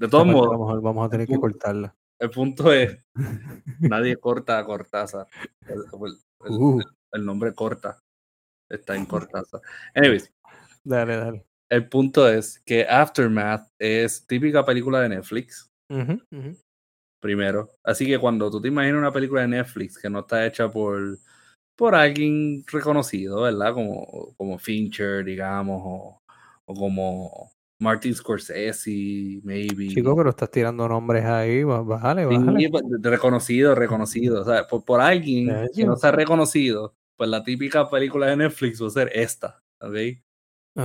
de 0.00 0.08
todos 0.10 0.26
modos 0.26 0.82
vamos 0.82 1.06
a 1.06 1.10
tener 1.10 1.28
que 1.28 1.38
cortarla. 1.38 1.94
el 2.20 2.30
punto 2.30 2.72
es 2.72 2.98
nadie 3.80 4.16
corta 4.16 4.58
a 4.58 4.64
Cortázar 4.64 5.28
el, 5.68 5.74
el- 5.78 6.18
el- 6.46 6.56
Uh, 6.58 6.80
el 7.12 7.24
nombre 7.24 7.54
corta 7.54 8.00
está 8.70 8.96
en 8.96 9.04
Cortázar 9.04 9.60
anyways 9.94 10.32
dale, 10.84 11.16
dale. 11.16 11.44
el 11.68 11.88
punto 11.88 12.26
es 12.28 12.58
que 12.60 12.86
Aftermath 12.88 13.68
es 13.78 14.26
típica 14.26 14.64
película 14.64 15.00
de 15.00 15.10
Netflix 15.10 15.68
primero. 17.20 17.68
Así 17.84 18.06
que 18.06 18.18
cuando 18.18 18.50
tú 18.50 18.60
te 18.60 18.68
imaginas 18.68 18.98
una 18.98 19.12
película 19.12 19.42
de 19.42 19.48
Netflix 19.48 19.98
que 19.98 20.08
no 20.08 20.20
está 20.20 20.46
hecha 20.46 20.70
por, 20.70 21.18
por 21.76 21.94
alguien 21.94 22.64
reconocido, 22.66 23.42
¿verdad? 23.42 23.74
Como, 23.74 24.34
como 24.36 24.58
Fincher, 24.58 25.24
digamos, 25.24 25.82
o, 25.84 26.18
o 26.66 26.74
como 26.74 27.52
Martin 27.80 28.14
Scorsese, 28.14 29.40
maybe. 29.42 29.88
Chico, 29.88 30.16
pero 30.16 30.30
estás 30.30 30.50
tirando 30.50 30.88
nombres 30.88 31.24
ahí. 31.24 31.62
Bájale, 31.64 32.26
Sí, 32.28 32.36
bájale. 32.36 32.70
pues, 32.70 32.84
reconocido, 33.02 33.74
reconocido. 33.74 34.42
O 34.42 34.44
sea, 34.44 34.66
por, 34.66 34.84
por 34.84 35.00
alguien 35.00 35.68
que 35.74 35.84
no 35.84 35.96
sea 35.96 36.12
reconocido, 36.12 36.94
pues 37.20 37.28
la 37.28 37.44
típica 37.44 37.90
película 37.90 38.28
de 38.28 38.36
Netflix 38.38 38.82
va 38.82 38.86
a 38.86 38.90
ser 38.92 39.10
esta, 39.12 39.62
¿ok? 39.78 39.94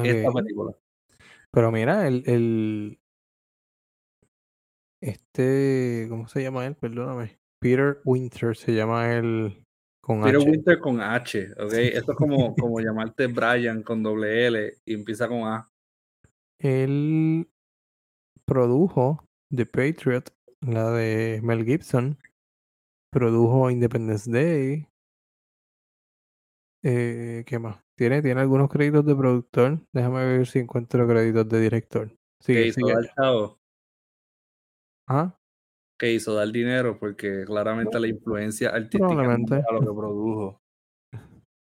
Esta 0.04 0.30
Ok. 0.30 0.36
película. 0.36 0.78
Pero 1.50 1.72
mira, 1.72 2.06
el, 2.10 2.24
el 2.26 3.00
este, 5.00 6.08
¿cómo 6.10 6.28
se 6.28 6.44
llama 6.44 6.66
él? 6.66 6.76
Perdóname. 6.76 7.40
Peter 7.62 8.02
Winter 8.04 8.54
se 8.54 8.74
llama 8.74 9.16
él 9.16 9.64
con 10.02 10.24
Peter 10.24 10.36
H. 10.36 10.50
Winter 10.50 10.80
con 10.80 11.00
H, 11.00 11.54
¿ok? 11.54 11.72
Esto 11.72 12.12
es 12.12 12.18
como, 12.18 12.54
como 12.58 12.82
llamarte 12.82 13.28
Brian 13.28 13.82
con 13.82 14.04
doble 14.04 14.46
L 14.46 14.74
y 14.84 14.94
empieza 14.94 15.30
con 15.30 15.48
A. 15.48 15.72
Él 16.60 17.50
produjo 18.44 19.26
The 19.56 19.66
Patriot, 19.66 20.36
la 20.60 20.92
de 20.92 21.40
Mel 21.42 21.64
Gibson. 21.64 22.18
Produjo 23.10 23.72
Independence 23.72 24.30
Day. 24.30 24.90
Eh, 26.88 27.44
¿qué 27.48 27.58
más? 27.58 27.84
Tiene, 27.98 28.22
tiene 28.22 28.42
algunos 28.42 28.70
créditos 28.70 29.04
de 29.08 29.16
productor. 29.16 29.80
Déjame 29.92 30.24
ver 30.24 30.46
si 30.46 30.60
encuentro 30.60 31.08
créditos 31.08 31.50
de 31.50 31.60
director. 31.60 32.16
Sigue, 32.40 32.68
hizo 32.68 32.80
sigue. 32.80 32.94
dar 32.94 33.12
chavo, 33.16 33.60
Ah, 35.08 35.36
que 35.98 36.14
hizo 36.14 36.36
dar 36.36 36.52
dinero, 36.52 37.00
porque 37.00 37.44
claramente 37.46 38.00
la 38.00 38.08
influencia 38.08 38.70
artística 38.70 39.14
era 39.14 39.72
lo 39.72 39.80
que 39.80 39.86
produjo. 39.86 40.62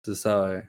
Tú 0.04 0.14
sabes. 0.14 0.68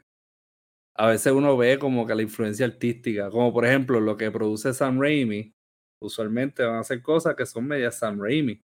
A 0.98 1.08
veces 1.08 1.34
uno 1.34 1.56
ve 1.56 1.78
como 1.78 2.08
que 2.08 2.16
la 2.16 2.24
influencia 2.24 2.66
artística, 2.66 3.30
como 3.30 3.54
por 3.54 3.66
ejemplo 3.66 4.00
lo 4.00 4.18
que 4.18 4.32
produce 4.32 4.74
Sam 4.74 5.00
Raimi, 5.00 5.54
usualmente 6.02 6.64
van 6.64 6.76
a 6.76 6.80
hacer 6.80 7.02
cosas 7.04 7.36
que 7.36 7.46
son 7.46 7.68
medias 7.68 8.00
Sam 8.00 8.20
Raimi. 8.20 8.60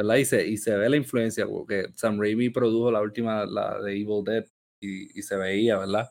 ¿Verdad? 0.00 0.16
Y 0.16 0.24
se, 0.24 0.46
y 0.46 0.56
se 0.56 0.76
ve 0.76 0.88
la 0.88 0.96
influencia, 0.96 1.46
porque 1.46 1.90
Sam 1.94 2.20
Raimi 2.20 2.50
produjo 2.50 2.90
la 2.90 3.00
última, 3.00 3.44
la 3.44 3.80
de 3.80 3.92
Evil 3.92 4.24
Dead, 4.24 4.46
y, 4.80 5.18
y 5.18 5.22
se 5.22 5.36
veía, 5.36 5.78
¿verdad? 5.78 6.10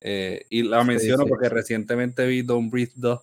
Eh, 0.00 0.46
y 0.50 0.62
la 0.62 0.84
menciono 0.84 1.24
sí, 1.24 1.28
porque 1.28 1.48
recientemente 1.48 2.26
vi 2.26 2.42
Don't 2.42 2.70
Breathe 2.70 2.92
2, 2.96 3.20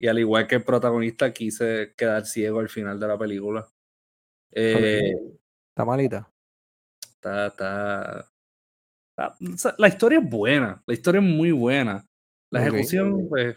y 0.00 0.06
al 0.06 0.18
igual 0.18 0.46
que 0.46 0.56
el 0.56 0.64
protagonista 0.64 1.32
quise 1.32 1.92
quedar 1.96 2.26
ciego 2.26 2.60
al 2.60 2.68
final 2.68 2.98
de 2.98 3.08
la 3.08 3.18
película. 3.18 3.68
Eh, 4.52 5.14
Está 5.68 5.84
malita. 5.84 6.30
está, 7.14 7.46
está, 7.46 8.30
la 9.78 9.88
historia 9.88 10.18
es 10.18 10.28
buena, 10.28 10.82
la 10.86 10.94
historia 10.94 11.20
es 11.20 11.26
muy 11.26 11.52
buena. 11.52 12.06
La 12.50 12.62
ejecución, 12.62 13.28
pues, 13.28 13.56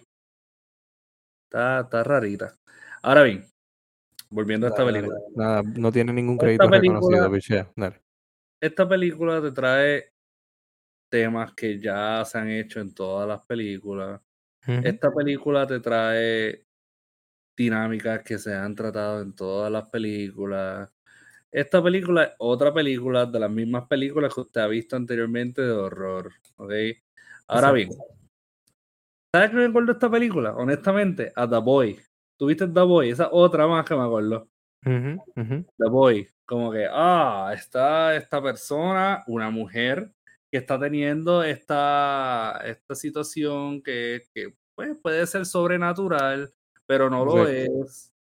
está, 1.46 1.82
está 1.82 2.03
rarita. 2.03 2.55
Ahora 3.01 3.24
bien, 3.24 3.46
volviendo 4.34 4.68
a 4.68 4.70
esta 4.70 4.84
Dale, 4.84 5.00
película. 5.02 5.20
Nada, 5.36 5.63
no 5.63 5.92
tiene 5.92 6.12
ningún 6.13 6.36
Esta 6.36 6.46
crédito 6.46 6.70
reconocido, 6.70 7.10
película- 7.10 7.32
pichea. 7.32 7.72
Dale. 7.75 8.02
Esta 8.62 8.88
película 8.90 9.42
te 9.42 9.52
trae 9.52 10.06
temas 11.10 11.54
que 11.54 11.80
ya 11.80 12.24
se 12.25 12.38
han 12.38 12.50
hecho 12.50 12.80
en 12.80 12.94
todas 12.94 13.28
las 13.28 13.42
películas. 13.46 14.20
Esta 14.66 15.12
película 15.13 15.68
te 15.68 15.80
trae 15.80 16.66
dinámicas 17.56 18.24
que 18.24 18.38
se 18.40 18.54
han 18.56 18.74
tratado 18.75 19.22
en 19.22 19.36
todas 19.36 19.72
las 19.72 19.90
películas. 19.90 20.90
Esta 21.52 21.84
película 21.84 22.24
es 22.24 22.32
otra 22.40 22.74
película 22.74 23.25
de 23.28 23.40
las 23.40 23.52
mismas 23.52 23.86
películas 23.88 24.34
que 24.34 24.42
usted 24.42 24.62
ha 24.62 24.68
visto 24.68 24.96
anteriormente 24.96 25.62
de 25.62 25.72
horror. 25.72 26.32
¿ok? 26.56 26.72
Ahora 27.48 27.72
bien, 27.74 27.90
¿sabes 29.36 29.50
qué 29.52 29.56
me 29.58 29.66
acuerdo 29.66 29.88
de 29.88 29.94
esta 29.94 30.10
película? 30.10 30.56
Honestamente, 30.56 31.32
a 31.36 31.48
The 31.48 31.58
Boy. 31.58 32.00
¿Tuviste 32.43 32.67
The 32.67 32.81
Boy? 32.81 33.09
Esa 33.09 33.29
otra 33.31 33.65
más 33.67 33.85
que 33.85 33.95
me 33.95 34.03
acuerdo. 34.03 34.50
The 34.83 35.89
Boy. 35.89 36.27
Como 36.43 36.73
que, 36.73 36.85
ah, 36.91 37.53
está 37.55 38.17
esta 38.17 38.43
persona, 38.43 39.23
una 39.27 39.50
mujer, 39.50 40.12
que 40.51 40.57
está 40.57 40.77
teniendo 40.77 41.41
esta, 41.41 42.59
esta 42.65 42.95
situación 42.95 43.81
que, 43.81 44.23
que 44.33 44.53
pues, 44.75 44.93
puede 45.01 45.25
ser 45.25 45.45
sobrenatural, 45.45 46.53
pero 46.85 47.09
no 47.09 47.23
lo 47.23 47.47
es. 47.47 48.13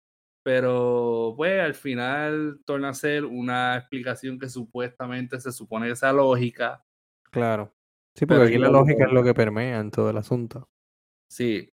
Pero, 0.43 1.33
pues, 1.35 1.59
al 1.59 1.73
final 1.73 2.61
torna 2.67 2.91
a 2.91 2.95
ser 2.95 3.25
una 3.25 3.79
explicación 3.79 4.39
que 4.39 4.51
supuestamente 4.51 5.41
se 5.41 5.51
supone 5.51 5.89
que 5.89 5.97
sea 5.97 6.13
lógica. 6.13 6.85
Claro. 7.31 7.73
Sí, 8.15 8.27
porque 8.27 8.49
aquí 8.49 8.59
la 8.59 8.69
lógica 8.69 9.07
es 9.07 9.13
lo 9.13 9.25
que 9.25 9.33
permea 9.33 9.81
en 9.81 9.91
todo 9.91 10.11
el 10.11 10.19
asunto. 10.19 10.69
Sí. 11.27 11.73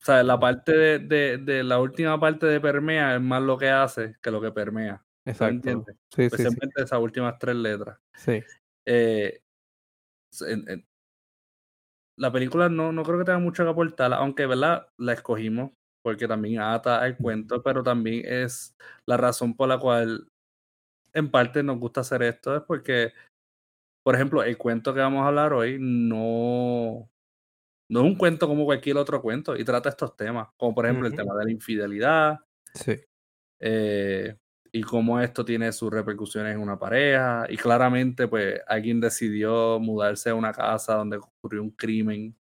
O 0.00 0.04
sea, 0.04 0.22
la 0.22 0.38
parte 0.38 0.72
de, 0.72 0.98
de, 1.00 1.38
de, 1.38 1.64
la 1.64 1.80
última 1.80 2.18
parte 2.20 2.46
de 2.46 2.60
permea 2.60 3.16
es 3.16 3.20
más 3.20 3.42
lo 3.42 3.58
que 3.58 3.68
hace 3.68 4.16
que 4.22 4.30
lo 4.30 4.40
que 4.40 4.52
permea. 4.52 5.04
Exacto. 5.24 5.84
Sí, 6.14 6.22
Especialmente 6.22 6.74
sí, 6.76 6.84
esas 6.84 7.00
últimas 7.00 7.38
tres 7.38 7.56
letras. 7.56 7.98
Sí. 8.14 8.42
Eh, 8.86 9.40
la 12.16 12.32
película 12.32 12.68
no, 12.68 12.92
no 12.92 13.02
creo 13.02 13.18
que 13.18 13.24
tenga 13.24 13.38
mucho 13.38 13.64
que 13.64 13.70
aportar, 13.70 14.12
aunque, 14.14 14.46
¿verdad? 14.46 14.88
La 14.96 15.12
escogimos 15.12 15.72
porque 16.02 16.26
también 16.26 16.60
ata 16.60 17.06
el 17.06 17.16
cuento, 17.16 17.62
pero 17.62 17.82
también 17.82 18.22
es 18.24 18.74
la 19.04 19.16
razón 19.16 19.54
por 19.54 19.68
la 19.68 19.78
cual 19.78 20.28
en 21.12 21.30
parte 21.30 21.62
nos 21.62 21.78
gusta 21.78 22.00
hacer 22.00 22.22
esto, 22.22 22.56
es 22.56 22.62
porque, 22.62 23.12
por 24.02 24.14
ejemplo, 24.14 24.42
el 24.42 24.56
cuento 24.56 24.94
que 24.94 25.00
vamos 25.00 25.22
a 25.22 25.28
hablar 25.28 25.52
hoy 25.52 25.76
no, 25.78 27.10
no 27.88 28.00
es 28.00 28.06
un 28.06 28.16
cuento 28.16 28.46
como 28.46 28.64
cualquier 28.64 28.96
otro 28.96 29.22
cuento 29.22 29.56
y 29.56 29.64
trata 29.64 29.88
estos 29.88 30.16
temas, 30.16 30.48
como 30.56 30.74
por 30.74 30.86
ejemplo 30.86 31.06
el 31.06 31.14
tema 31.14 31.34
de 31.34 31.44
la 31.44 31.50
infidelidad. 31.50 32.38
Sí. 32.74 32.96
Eh, 33.60 34.36
y 34.70 34.82
cómo 34.82 35.20
esto 35.20 35.44
tiene 35.44 35.72
sus 35.72 35.90
repercusiones 35.90 36.54
en 36.54 36.60
una 36.60 36.78
pareja. 36.78 37.46
Y 37.48 37.56
claramente, 37.56 38.28
pues, 38.28 38.60
alguien 38.66 39.00
decidió 39.00 39.78
mudarse 39.80 40.30
a 40.30 40.34
una 40.34 40.52
casa 40.52 40.94
donde 40.94 41.16
ocurrió 41.16 41.62
un 41.62 41.70
crimen 41.70 42.36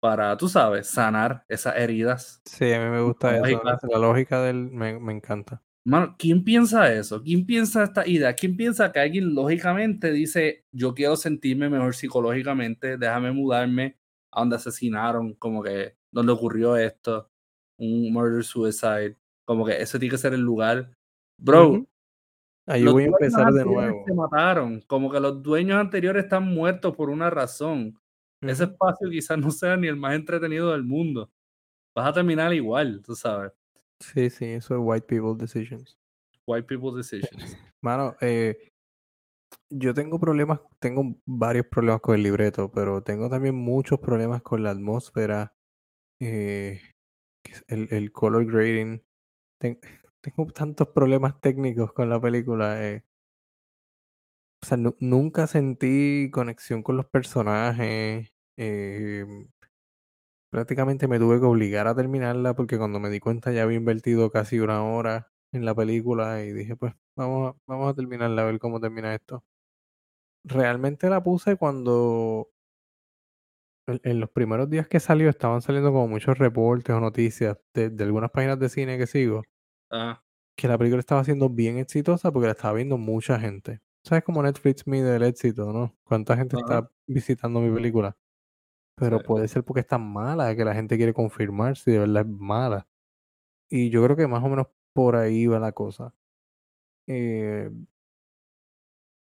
para, 0.00 0.36
tú 0.36 0.48
sabes, 0.48 0.86
sanar 0.86 1.44
esas 1.48 1.76
heridas. 1.76 2.40
Sí, 2.44 2.72
a 2.72 2.78
mí 2.78 2.90
me 2.90 3.00
gusta 3.00 3.36
eso. 3.36 3.60
La 3.90 3.98
lógica 3.98 4.42
del 4.42 4.70
me, 4.70 4.98
me 5.00 5.12
encanta. 5.12 5.62
Mano, 5.86 6.14
¿quién 6.18 6.44
piensa 6.44 6.92
eso? 6.92 7.22
¿Quién 7.22 7.44
piensa 7.44 7.84
esta 7.84 8.06
idea? 8.06 8.34
¿Quién 8.34 8.56
piensa 8.56 8.90
que 8.90 9.00
alguien 9.00 9.34
lógicamente 9.34 10.12
dice, 10.12 10.64
yo 10.72 10.94
quiero 10.94 11.16
sentirme 11.16 11.68
mejor 11.68 11.94
psicológicamente, 11.94 12.96
déjame 12.96 13.32
mudarme 13.32 13.98
a 14.34 14.40
donde 14.40 14.56
asesinaron, 14.56 15.34
como 15.34 15.62
que 15.62 15.96
donde 16.10 16.32
ocurrió 16.32 16.76
esto, 16.76 17.30
un 17.78 18.12
murder 18.12 18.44
suicide, 18.44 19.16
como 19.44 19.64
que 19.64 19.80
ese 19.80 19.98
tiene 19.98 20.12
que 20.12 20.18
ser 20.18 20.34
el 20.34 20.40
lugar 20.40 20.94
Bro, 21.38 21.86
ahí 22.66 22.84
voy 22.84 23.04
a 23.04 23.06
empezar 23.06 23.52
de 23.52 23.64
nuevo. 23.64 24.04
Se 24.06 24.14
mataron, 24.14 24.80
como 24.82 25.10
que 25.10 25.20
los 25.20 25.42
dueños 25.42 25.78
anteriores 25.78 26.24
están 26.24 26.44
muertos 26.44 26.94
por 26.96 27.10
una 27.10 27.30
razón. 27.30 27.98
Ese 28.40 28.64
espacio 28.64 29.08
quizás 29.10 29.38
no 29.38 29.50
sea 29.50 29.76
ni 29.76 29.88
el 29.88 29.96
más 29.96 30.14
entretenido 30.14 30.70
del 30.72 30.84
mundo. 30.84 31.30
Vas 31.94 32.08
a 32.08 32.12
terminar 32.12 32.52
igual, 32.52 33.02
tú 33.02 33.14
sabes. 33.14 33.52
Sí, 34.00 34.28
sí, 34.28 34.44
eso 34.46 34.74
es 34.74 34.80
white 34.82 35.06
people 35.06 35.34
decisions. 35.38 35.96
White 36.46 36.66
people 36.66 36.90
decisions. 36.96 37.56
Mano, 37.80 38.16
eh, 38.20 38.72
yo 39.70 39.94
tengo 39.94 40.18
problemas, 40.18 40.60
tengo 40.78 41.16
varios 41.26 41.66
problemas 41.66 42.00
con 42.00 42.14
el 42.14 42.22
libreto, 42.22 42.70
pero 42.72 43.02
tengo 43.02 43.28
también 43.28 43.54
muchos 43.54 44.00
problemas 44.00 44.42
con 44.42 44.62
la 44.62 44.70
atmósfera, 44.70 45.54
eh, 46.20 46.80
el, 47.68 48.12
color 48.12 48.46
grading 48.46 49.02
tengo 50.20 50.46
tantos 50.54 50.88
problemas 50.88 51.40
técnicos 51.40 51.92
con 51.92 52.08
la 52.10 52.20
película. 52.20 52.84
Eh. 52.86 53.04
O 54.62 54.66
sea, 54.66 54.78
nunca 55.00 55.46
sentí 55.46 56.30
conexión 56.32 56.82
con 56.82 56.96
los 56.96 57.06
personajes. 57.06 58.32
Em, 58.56 59.48
prácticamente 60.50 61.08
me 61.08 61.18
tuve 61.18 61.40
que 61.40 61.46
obligar 61.46 61.88
a 61.88 61.94
terminarla 61.94 62.54
porque 62.54 62.78
cuando 62.78 63.00
me 63.00 63.10
di 63.10 63.20
cuenta 63.20 63.52
ya 63.52 63.64
había 63.64 63.76
invertido 63.76 64.30
casi 64.30 64.60
una 64.60 64.82
hora 64.84 65.32
en 65.52 65.64
la 65.64 65.74
película 65.74 66.42
y 66.44 66.52
dije, 66.52 66.76
pues 66.76 66.94
vamos, 67.16 67.56
vamos 67.66 67.90
a 67.90 67.94
terminarla 67.94 68.42
a 68.42 68.46
ver 68.46 68.58
cómo 68.58 68.80
termina 68.80 69.14
esto. 69.14 69.44
Realmente 70.44 71.08
la 71.08 71.22
puse 71.22 71.56
cuando 71.56 72.50
en, 73.86 74.20
los 74.20 74.30
primeros 74.30 74.68
días 74.68 74.88
que 74.88 75.00
salió 75.00 75.28
estaban 75.28 75.62
saliendo 75.62 75.90
como 75.90 76.08
muchos 76.08 76.38
reportes 76.38 76.94
o 76.94 77.00
noticias 77.00 77.58
de, 77.72 77.90
de 77.90 78.04
algunas 78.04 78.30
páginas 78.30 78.58
de 78.58 78.68
cine 78.68 78.98
que 78.98 79.06
sigo. 79.06 79.42
Ah 79.90 80.20
que 80.56 80.68
la 80.68 80.78
película 80.78 81.00
estaba 81.00 81.24
siendo 81.24 81.48
bien 81.48 81.78
exitosa 81.78 82.32
porque 82.32 82.46
la 82.46 82.52
estaba 82.52 82.74
viendo 82.74 82.96
mucha 82.98 83.38
gente. 83.38 83.80
¿Sabes 84.04 84.24
cómo 84.24 84.42
Netflix 84.42 84.86
mide 84.86 85.16
el 85.16 85.22
éxito, 85.22 85.72
no? 85.72 85.96
¿Cuánta 86.04 86.36
gente 86.36 86.56
está 86.56 86.90
visitando 87.06 87.60
mi 87.60 87.74
película? 87.74 88.16
Pero 88.96 89.20
puede 89.20 89.48
ser 89.48 89.64
porque 89.64 89.80
es 89.80 89.86
tan 89.86 90.12
mala 90.12 90.54
que 90.54 90.64
la 90.64 90.74
gente 90.74 90.96
quiere 90.96 91.12
confirmar 91.12 91.76
si 91.76 91.92
de 91.92 92.00
verdad 92.00 92.22
es 92.22 92.28
mala. 92.28 92.86
Y 93.68 93.90
yo 93.90 94.04
creo 94.04 94.16
que 94.16 94.28
más 94.28 94.44
o 94.44 94.48
menos 94.48 94.68
por 94.92 95.16
ahí 95.16 95.46
va 95.46 95.58
la 95.58 95.72
cosa. 95.72 96.14
Eh, 97.06 97.70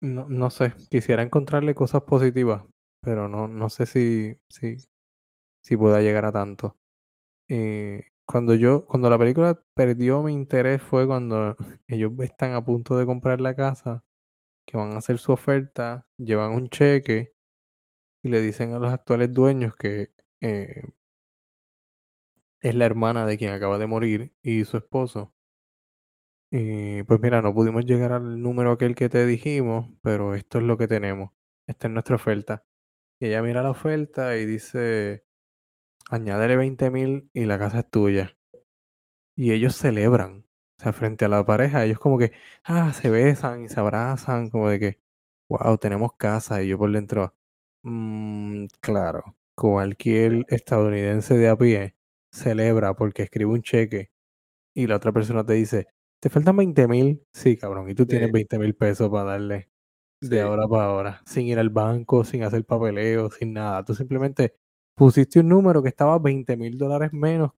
no, 0.00 0.26
no 0.28 0.50
sé, 0.50 0.74
quisiera 0.90 1.22
encontrarle 1.22 1.74
cosas 1.74 2.02
positivas, 2.02 2.64
pero 3.00 3.28
no, 3.28 3.48
no 3.48 3.68
sé 3.70 3.86
si, 3.86 4.36
si, 4.48 4.76
si 5.62 5.76
pueda 5.76 6.00
llegar 6.02 6.24
a 6.26 6.32
tanto. 6.32 6.78
Eh, 7.48 8.04
cuando 8.26 8.54
yo, 8.54 8.86
cuando 8.86 9.10
la 9.10 9.18
película 9.18 9.62
perdió 9.74 10.22
mi 10.22 10.32
interés 10.34 10.82
fue 10.82 11.06
cuando 11.06 11.56
ellos 11.88 12.12
están 12.20 12.54
a 12.54 12.64
punto 12.64 12.96
de 12.98 13.06
comprar 13.06 13.40
la 13.42 13.54
casa, 13.56 14.04
que 14.66 14.76
van 14.78 14.92
a 14.94 14.98
hacer 14.98 15.18
su 15.18 15.32
oferta, 15.32 16.06
llevan 16.18 16.52
un 16.52 16.68
cheque 16.70 17.34
y 18.22 18.30
le 18.30 18.40
dicen 18.42 18.74
a 18.74 18.80
los 18.80 18.92
actuales 18.92 19.32
dueños 19.34 19.76
que 19.76 20.12
eh, 20.42 20.82
es 22.62 22.74
la 22.74 22.86
hermana 22.86 23.26
de 23.26 23.36
quien 23.36 23.52
acaba 23.52 23.76
de 23.76 23.86
morir 23.86 24.32
y 24.42 24.64
su 24.64 24.78
esposo. 24.78 25.34
Y 26.54 27.02
pues 27.04 27.18
mira, 27.20 27.40
no 27.40 27.54
pudimos 27.54 27.84
llegar 27.86 28.12
al 28.12 28.42
número 28.42 28.72
aquel 28.72 28.94
que 28.94 29.08
te 29.08 29.24
dijimos, 29.26 29.88
pero 30.02 30.34
esto 30.34 30.58
es 30.58 30.64
lo 30.64 30.76
que 30.76 30.86
tenemos. 30.86 31.30
Esta 31.66 31.86
es 31.88 31.92
nuestra 31.94 32.16
oferta. 32.16 32.64
Y 33.20 33.26
ella 33.28 33.42
mira 33.42 33.62
la 33.62 33.70
oferta 33.70 34.36
y 34.36 34.46
dice, 34.46 35.24
añádele 36.10 36.56
20 36.56 36.90
mil 36.90 37.30
y 37.34 37.46
la 37.46 37.58
casa 37.58 37.80
es 37.80 37.90
tuya. 37.90 38.36
Y 39.36 39.52
ellos 39.52 39.76
celebran, 39.76 40.46
o 40.78 40.82
sea, 40.82 40.92
frente 40.92 41.24
a 41.24 41.28
la 41.28 41.44
pareja, 41.44 41.84
ellos 41.84 41.98
como 41.98 42.18
que, 42.18 42.32
ah, 42.64 42.92
se 42.92 43.10
besan 43.10 43.64
y 43.64 43.68
se 43.68 43.80
abrazan, 43.80 44.50
como 44.50 44.68
de 44.68 44.78
que, 44.80 45.00
wow, 45.48 45.78
tenemos 45.78 46.12
casa. 46.16 46.62
Y 46.62 46.68
yo 46.68 46.78
por 46.78 46.92
dentro, 46.92 47.34
mmm, 47.82 48.66
claro, 48.80 49.36
cualquier 49.54 50.44
estadounidense 50.48 51.36
de 51.38 51.48
a 51.48 51.56
pie 51.56 51.96
celebra 52.32 52.94
porque 52.94 53.22
escribe 53.24 53.50
un 53.52 53.62
cheque 53.62 54.10
y 54.74 54.86
la 54.86 54.96
otra 54.96 55.12
persona 55.12 55.44
te 55.44 55.54
dice, 55.54 55.88
te 56.22 56.30
faltan 56.30 56.56
20 56.56 56.86
mil, 56.86 57.26
sí, 57.32 57.56
cabrón, 57.56 57.90
y 57.90 57.96
tú 57.96 58.06
tienes 58.06 58.30
20 58.30 58.56
mil 58.60 58.76
pesos 58.76 59.10
para 59.10 59.24
darle 59.24 59.68
de 60.20 60.40
ahora 60.40 60.68
para 60.68 60.84
ahora, 60.84 61.22
sin 61.26 61.48
ir 61.48 61.58
al 61.58 61.70
banco, 61.70 62.22
sin 62.22 62.44
hacer 62.44 62.64
papeleo, 62.64 63.28
sin 63.28 63.54
nada. 63.54 63.84
Tú 63.84 63.92
simplemente 63.92 64.54
pusiste 64.94 65.40
un 65.40 65.48
número 65.48 65.82
que 65.82 65.88
estaba 65.88 66.20
20 66.20 66.56
mil 66.56 66.78
dólares 66.78 67.12
menos 67.12 67.50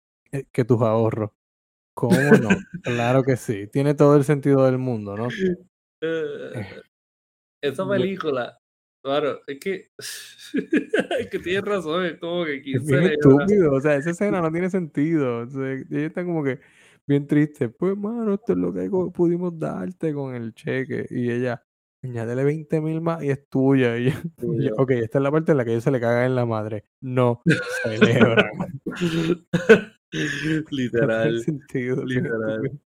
que 0.50 0.64
tus 0.64 0.80
ahorros. 0.80 1.32
¿Cómo 1.94 2.16
no? 2.16 2.48
claro 2.82 3.22
que 3.22 3.36
sí. 3.36 3.66
Tiene 3.66 3.92
todo 3.92 4.16
el 4.16 4.24
sentido 4.24 4.64
del 4.64 4.78
mundo, 4.78 5.14
¿no? 5.14 5.28
Eh, 6.00 6.66
esa 7.62 7.86
película, 7.86 8.58
claro, 9.02 9.40
es 9.46 9.60
que, 9.60 9.90
es 11.20 11.28
que 11.30 11.38
tienes 11.38 11.64
razón, 11.64 12.06
es 12.06 12.18
como 12.18 12.46
que 12.46 12.62
es 12.64 12.86
bien 12.86 13.02
estúpido, 13.04 13.74
o 13.74 13.80
sea, 13.82 13.96
esa 13.96 14.10
escena 14.12 14.40
no 14.40 14.50
tiene 14.50 14.70
sentido. 14.70 15.40
O 15.40 15.46
sea, 15.48 15.72
ella 15.72 16.06
está 16.06 16.24
como 16.24 16.42
que 16.42 16.60
bien 17.06 17.26
triste. 17.26 17.68
Pues, 17.68 17.96
mano, 17.96 18.34
esto 18.34 18.52
es 18.52 18.58
lo 18.58 18.72
que 18.72 18.88
pudimos 19.12 19.58
darte 19.58 20.12
con 20.12 20.34
el 20.34 20.54
cheque. 20.54 21.06
Y 21.10 21.30
ella, 21.30 21.64
añádele 22.02 22.44
20 22.44 22.80
mil 22.80 23.00
más 23.00 23.22
y 23.22 23.30
es 23.30 23.48
tuya. 23.48 23.98
Y 23.98 24.08
ok, 24.76 24.90
esta 24.90 25.18
es 25.18 25.22
la 25.22 25.30
parte 25.30 25.52
en 25.52 25.58
la 25.58 25.64
que 25.64 25.72
ellos 25.72 25.84
se 25.84 25.90
le 25.90 26.00
caga 26.00 26.26
en 26.26 26.34
la 26.34 26.46
madre. 26.46 26.84
No, 27.00 27.42
celebran. 27.82 28.80
literal. 30.70 31.40
sentido, 31.42 32.04
literal. 32.04 32.80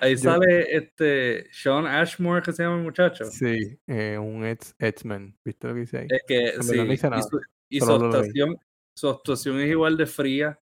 Ahí 0.00 0.16
sale 0.16 0.76
este 0.76 1.46
Sean 1.52 1.86
Ashmore, 1.86 2.42
que 2.42 2.52
se 2.52 2.64
llama 2.64 2.76
el 2.76 2.82
muchacho. 2.82 3.24
Sí, 3.26 3.78
eh, 3.86 4.18
un 4.18 4.44
ex, 4.44 4.74
X-Men. 4.78 5.38
¿Viste 5.44 5.68
lo 5.68 5.74
que 5.74 5.80
dice 5.80 5.98
ahí? 5.98 6.06
Es 6.10 6.22
que 6.26 6.60
sí, 6.60 6.80
y 6.80 6.96
su, 6.96 7.40
y 7.68 7.80
su 7.80 7.92
actuación, 7.92 8.56
Su 8.96 9.08
actuación 9.08 9.60
es 9.60 9.70
igual 9.70 9.96
de 9.96 10.06
fría 10.06 10.58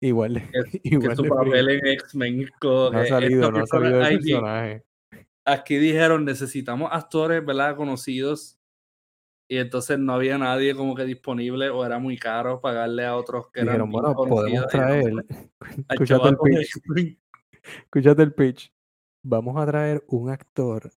Igual 0.00 0.34
de, 0.34 0.80
que, 0.80 0.80
su 1.16 1.22
de 1.22 1.28
papel 1.28 1.68
en 1.70 1.86
X-Men. 1.86 2.48
No 2.62 2.86
ha 2.86 3.02
que 3.02 3.08
salido, 3.08 3.50
no 3.50 3.58
ha 3.58 3.66
salido 3.66 3.98
del 3.98 4.18
personaje. 4.18 4.84
aquí 5.44 5.76
dijeron 5.78 6.24
necesitamos 6.24 6.90
actores, 6.92 7.44
¿verdad? 7.44 7.76
Conocidos. 7.76 8.58
Y 9.50 9.56
entonces 9.56 9.98
no 9.98 10.12
había 10.12 10.36
nadie 10.36 10.74
como 10.74 10.94
que 10.94 11.04
disponible 11.04 11.70
o 11.70 11.84
era 11.84 11.98
muy 11.98 12.18
caro 12.18 12.60
pagarle 12.60 13.06
a 13.06 13.16
otros 13.16 13.50
que 13.50 13.60
eran 13.60 13.88
Dijeron, 13.88 13.90
bien 13.90 14.02
bueno, 14.02 14.14
podemos 14.14 14.66
traer, 14.66 15.12
escúchate 15.88 16.28
el 16.28 16.36
pitch, 16.36 17.18
escúchate 17.84 18.22
el 18.22 18.34
pitch. 18.34 18.70
Vamos 19.24 19.56
a 19.56 19.66
traer 19.66 20.04
un 20.06 20.28
actor 20.28 20.90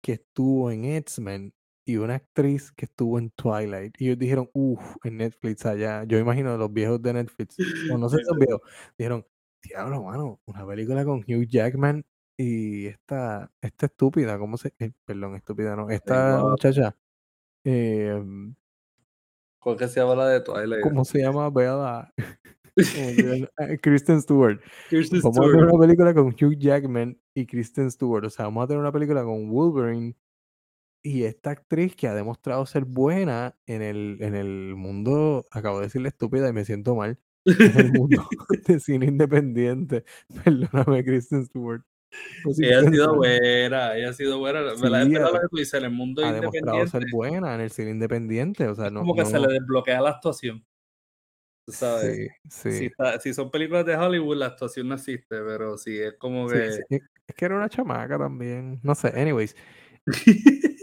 que 0.00 0.12
estuvo 0.12 0.70
en 0.70 0.84
X-Men 0.84 1.52
y 1.88 1.96
una 1.98 2.16
actriz 2.16 2.72
que 2.72 2.84
estuvo 2.86 3.18
en 3.18 3.30
Twilight. 3.30 3.94
Y 4.00 4.06
ellos 4.06 4.18
dijeron, 4.18 4.50
uff, 4.52 4.96
en 5.04 5.18
Netflix 5.18 5.64
allá. 5.64 6.02
Yo 6.04 6.18
imagino 6.18 6.56
los 6.58 6.72
viejos 6.72 7.00
de 7.00 7.12
Netflix, 7.14 7.56
o 7.92 7.96
no 7.96 8.08
sé 8.08 8.18
si 8.18 8.24
son 8.24 8.38
viejos, 8.40 8.60
dijeron, 8.98 9.24
diablo, 9.62 10.02
mano, 10.02 10.40
una 10.46 10.66
película 10.66 11.04
con 11.04 11.20
Hugh 11.20 11.46
Jackman 11.48 12.04
y 12.36 12.86
esta, 12.86 13.50
esta 13.62 13.86
estúpida, 13.86 14.36
¿cómo 14.38 14.56
se? 14.58 14.74
eh, 14.78 14.90
perdón, 15.04 15.36
estúpida 15.36 15.74
no, 15.76 15.88
esta 15.88 16.42
muchacha, 16.42 16.96
eh, 17.64 18.22
¿Cuál 19.60 19.76
que 19.76 19.88
se 19.88 20.00
llama 20.00 20.14
la 20.16 20.28
de 20.28 20.40
Twilight? 20.40 20.82
¿cómo 20.82 21.04
se 21.04 21.18
llama? 21.22 21.50
El- 22.76 23.48
eh, 23.58 23.78
Kristen 23.80 24.20
Stewart. 24.20 24.60
Kirsten 24.90 25.20
Vamos 25.22 25.38
a 25.38 25.42
Stewart. 25.42 25.68
una 25.72 25.78
película 25.80 26.14
con 26.14 26.26
Hugh 26.28 26.58
Jackman 26.58 27.18
y 27.34 27.46
Kristen 27.46 27.90
Stewart. 27.90 28.24
O 28.26 28.30
sea, 28.30 28.44
vamos 28.46 28.64
a 28.64 28.66
tener 28.66 28.80
una 28.80 28.92
película 28.92 29.24
con 29.24 29.48
Wolverine 29.50 30.14
y 31.06 31.24
esta 31.24 31.50
actriz 31.50 31.94
que 31.94 32.08
ha 32.08 32.14
demostrado 32.14 32.66
ser 32.66 32.84
buena 32.84 33.56
en 33.66 33.80
el, 33.82 34.18
en 34.20 34.34
el 34.34 34.74
mundo, 34.74 35.46
acabo 35.52 35.78
de 35.78 35.86
decirle 35.86 36.08
estúpida 36.08 36.48
y 36.48 36.52
me 36.52 36.64
siento 36.64 36.94
mal, 36.96 37.18
en 37.44 37.78
el 37.78 37.92
mundo 37.92 38.26
de 38.66 38.80
cine 38.80 39.06
independiente. 39.06 40.04
Perdóname, 40.44 41.04
Kristen 41.04 41.44
Stewart. 41.46 41.82
Fue 42.42 42.54
sin 42.54 42.64
Ella 42.64 42.80
ha 42.80 42.90
sido 42.90 43.14
buena, 43.14 43.96
ella 43.96 44.10
ha 44.10 44.12
sido 44.12 44.38
buena. 44.38 44.60
Sí, 44.70 44.74
Es 44.74 44.80
verdad 44.80 45.00
ha- 45.02 45.04
lo 45.32 45.40
que 45.40 45.48
tú 45.50 45.56
dices, 45.56 45.74
en 45.74 45.84
el 45.84 45.90
mundo 45.90 46.24
Ha 46.24 46.32
demostrado 46.32 46.56
independiente 46.78 46.90
ser 46.90 47.04
buena 47.12 47.54
en 47.54 47.60
el 47.60 47.70
cine 47.70 47.90
independiente. 47.90 48.68
O 48.68 48.74
sea, 48.74 48.90
no, 48.90 49.00
como 49.00 49.14
que 49.14 49.24
se 49.26 49.38
no- 49.38 49.46
le 49.46 49.52
desbloquea 49.54 50.00
la 50.00 50.10
actuación. 50.10 50.64
Sabes, 51.68 52.16
sí, 52.48 52.70
si, 52.70 52.78
sí. 52.78 52.84
está- 52.86 53.18
si 53.20 53.34
son 53.34 53.50
películas 53.50 53.84
de 53.86 53.96
Hollywood, 53.96 54.36
la 54.36 54.46
actuación 54.46 54.88
no 54.88 54.94
existe, 54.94 55.36
pero 55.42 55.76
sí 55.76 55.98
es 55.98 56.14
como 56.14 56.48
que... 56.48 56.72
sí, 56.72 56.82
es 57.26 57.34
que 57.34 57.44
era 57.44 57.56
una 57.56 57.68
chamaca 57.68 58.16
también. 58.18 58.78
No 58.84 58.94
sé, 58.94 59.08
anyways. 59.20 59.56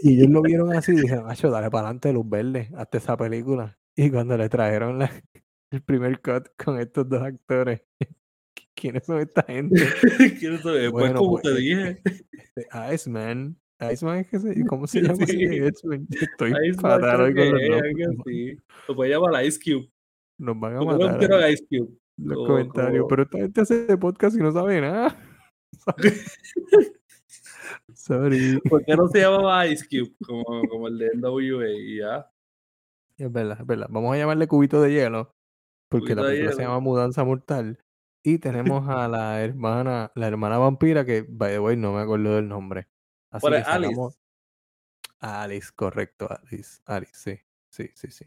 Y 0.02 0.14
ellos 0.20 0.30
lo 0.30 0.42
vieron 0.42 0.72
así 0.74 0.92
y 0.92 0.96
dijeron, 1.02 1.30
Acho, 1.30 1.50
dale 1.50 1.70
para 1.70 1.86
adelante, 1.88 2.12
luz 2.12 2.28
verde, 2.28 2.70
hasta 2.76 2.98
esa 2.98 3.16
película. 3.16 3.78
Y 3.96 4.10
cuando 4.10 4.36
le 4.36 4.48
trajeron 4.48 4.98
la- 4.98 5.10
el 5.70 5.82
primer 5.82 6.20
cut 6.20 6.48
con 6.62 6.78
estos 6.78 7.08
dos 7.08 7.22
actores, 7.22 7.82
¿quiénes 8.76 9.04
son 9.06 9.20
esta 9.20 9.42
gente? 9.42 9.76
Saber, 10.62 10.62
Pues 10.62 10.92
Bueno, 10.92 11.18
como 11.18 11.32
pues, 11.32 11.42
te 11.42 11.50
eh, 11.50 11.54
dije, 11.54 12.02
Este, 12.04 12.94
Iceman. 12.94 13.56
Iceman 13.92 14.18
es 14.18 14.26
que 14.28 14.38
se, 14.38 14.64
¿cómo 14.66 14.86
se 14.86 15.00
llama 15.02 15.26
Sí. 15.26 15.42
Estoy 15.44 16.04
Iceman 16.68 16.74
fatal 16.80 17.20
hoy 17.22 17.34
con 17.34 17.50
los 17.52 17.60
es, 17.62 17.68
nombres. 17.70 18.58
Lo 18.88 18.94
puede 18.96 19.10
llamar 19.10 19.44
Ice 19.44 19.58
Cube. 19.62 19.90
Nos 20.38 20.58
van 20.60 20.76
a 20.76 20.78
¿Por 20.80 20.96
qué 20.98 21.04
no 21.04 21.10
matar 21.12 21.32
a 21.34 21.50
Ice 21.50 21.64
Cube? 21.68 21.88
los 22.16 22.46
comentarios. 22.46 22.98
como- 23.02 23.08
Pero 23.08 23.22
esta 23.24 23.38
gente 23.38 23.60
hace 23.62 23.96
podcast 23.98 24.36
y 24.36 24.40
no 24.40 24.52
sabe 24.52 24.80
nada. 24.80 25.16
Sorry. 27.94 28.60
¿Por 28.68 28.84
qué 28.84 28.96
no 28.96 29.08
se 29.08 29.20
llamaba 29.20 29.66
Ice 29.66 29.86
Cube? 29.88 30.14
Como, 30.26 30.44
como 30.68 30.88
el 30.88 30.98
de 30.98 31.10
NWA 31.14 31.70
y 31.70 31.98
ya. 31.98 32.30
Es 33.16 33.30
verdad, 33.30 33.58
es 33.60 33.66
verdad. 33.66 33.86
Vamos 33.90 34.14
a 34.14 34.18
llamarle 34.18 34.46
cubito 34.46 34.80
de 34.80 34.92
hielo. 34.92 35.30
Porque 35.88 36.14
la 36.14 36.22
Cubito 36.22 36.32
película 36.32 36.52
se 36.56 36.62
llama 36.62 36.80
Mudanza 36.80 37.24
Mortal. 37.24 37.78
Y 38.24 38.38
tenemos 38.38 38.88
a 38.88 39.06
la 39.06 39.42
hermana, 39.42 40.10
la 40.14 40.26
hermana 40.26 40.58
vampira, 40.58 41.04
que 41.04 41.26
by 41.28 41.52
the 41.52 41.58
way 41.58 41.76
no 41.76 41.92
me 41.92 42.00
acuerdo 42.00 42.36
del 42.36 42.48
nombre. 42.48 42.88
Así 43.30 43.42
¿Cuál 43.42 43.62
que 43.62 43.70
Alice? 43.70 44.00
Alice, 45.20 45.70
correcto, 45.74 46.28
Alice. 46.30 46.80
Alice, 46.86 47.12
sí. 47.14 47.38
Sí, 47.70 47.90
sí, 47.94 48.10
sí. 48.10 48.24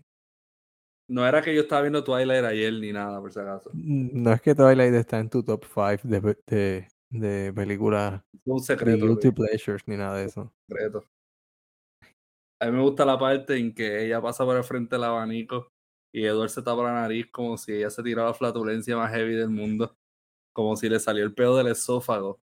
No 1.09 1.25
era 1.25 1.41
que 1.41 1.55
yo 1.55 1.61
estaba 1.61 1.81
viendo 1.81 2.03
Twilight 2.03 2.43
ayer 2.43 2.73
ni 2.73 2.91
nada, 2.91 3.21
por 3.21 3.31
si 3.31 3.39
acaso. 3.39 3.69
Mm, 3.73 4.23
No 4.23 4.33
es 4.33 4.41
que 4.41 4.53
Twilight 4.53 4.93
está 4.93 5.19
en 5.19 5.29
tu 5.29 5.41
top 5.41 5.63
5 5.63 5.99
de, 6.03 6.37
de, 6.45 6.87
de 7.11 7.53
películas 7.53 8.21
un 8.45 8.59
secreto. 8.59 9.05
guilty 9.05 9.29
que- 9.29 9.33
pleasures 9.33 9.83
ni 9.87 9.97
nada 9.97 10.17
de 10.17 10.25
eso. 10.25 10.51
secreto. 10.69 11.03
A 12.61 12.65
mí 12.65 12.71
me 12.71 12.81
gusta 12.81 13.05
la 13.05 13.19
parte 13.19 13.55
en 13.57 13.73
que 13.73 14.05
ella 14.05 14.19
pasa 14.21 14.43
por 14.43 14.57
el 14.57 14.63
frente 14.63 14.95
del 14.95 15.03
abanico 15.03 15.69
y 16.13 16.25
Edward 16.25 16.49
se 16.49 16.63
tapa 16.63 16.83
la 16.83 16.93
nariz 16.93 17.27
como 17.31 17.55
si 17.57 17.73
ella 17.73 17.89
se 17.89 18.01
tirara 18.01 18.29
la 18.29 18.33
flatulencia 18.33 18.97
más 18.97 19.11
heavy 19.11 19.35
del 19.35 19.49
mundo. 19.49 19.93
Como 20.55 20.75
si 20.75 20.89
le 20.89 20.99
salió 20.99 21.23
el 21.23 21.35
pedo 21.35 21.55
del 21.55 21.67
esófago. 21.67 22.39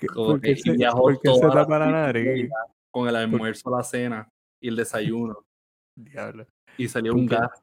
¿Qué- 0.00 0.06
Como 0.06 0.28
¿Por 0.32 0.40
que 0.40 0.54
se, 0.56 0.76
tapa 0.76 1.78
la 1.80 1.90
nariz? 1.90 2.48
con 2.92 3.08
el 3.08 3.16
almuerzo, 3.16 3.76
la 3.76 3.82
cena 3.82 4.28
y 4.62 4.68
el 4.68 4.76
desayuno. 4.76 5.42
Diablo. 5.98 6.46
Y 6.78 6.86
salió 6.88 7.10
¿Por 7.12 7.20
un 7.20 7.26
gas. 7.26 7.60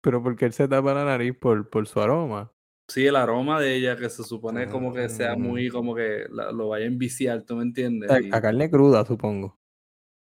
Pero 0.00 0.22
porque 0.22 0.44
él 0.44 0.52
se 0.52 0.68
tapa 0.68 0.94
la 0.94 1.04
nariz 1.04 1.36
por, 1.36 1.68
por 1.68 1.88
su 1.88 2.00
aroma. 2.00 2.52
Sí, 2.90 3.06
el 3.06 3.16
aroma 3.16 3.60
de 3.60 3.74
ella 3.76 3.96
que 3.96 4.08
se 4.08 4.24
supone 4.24 4.66
como 4.68 4.94
que 4.94 5.08
sea 5.10 5.36
Mm. 5.36 5.40
muy, 5.42 5.68
como 5.68 5.94
que 5.94 6.26
la- 6.30 6.50
lo 6.52 6.68
vaya 6.68 6.84
a 6.86 6.88
enviciar, 6.88 7.42
¿tú 7.42 7.56
me 7.56 7.62
entiendes? 7.62 8.10
A, 8.10 8.36
a 8.36 8.40
carne 8.40 8.70
cruda, 8.70 9.04
supongo. 9.04 9.58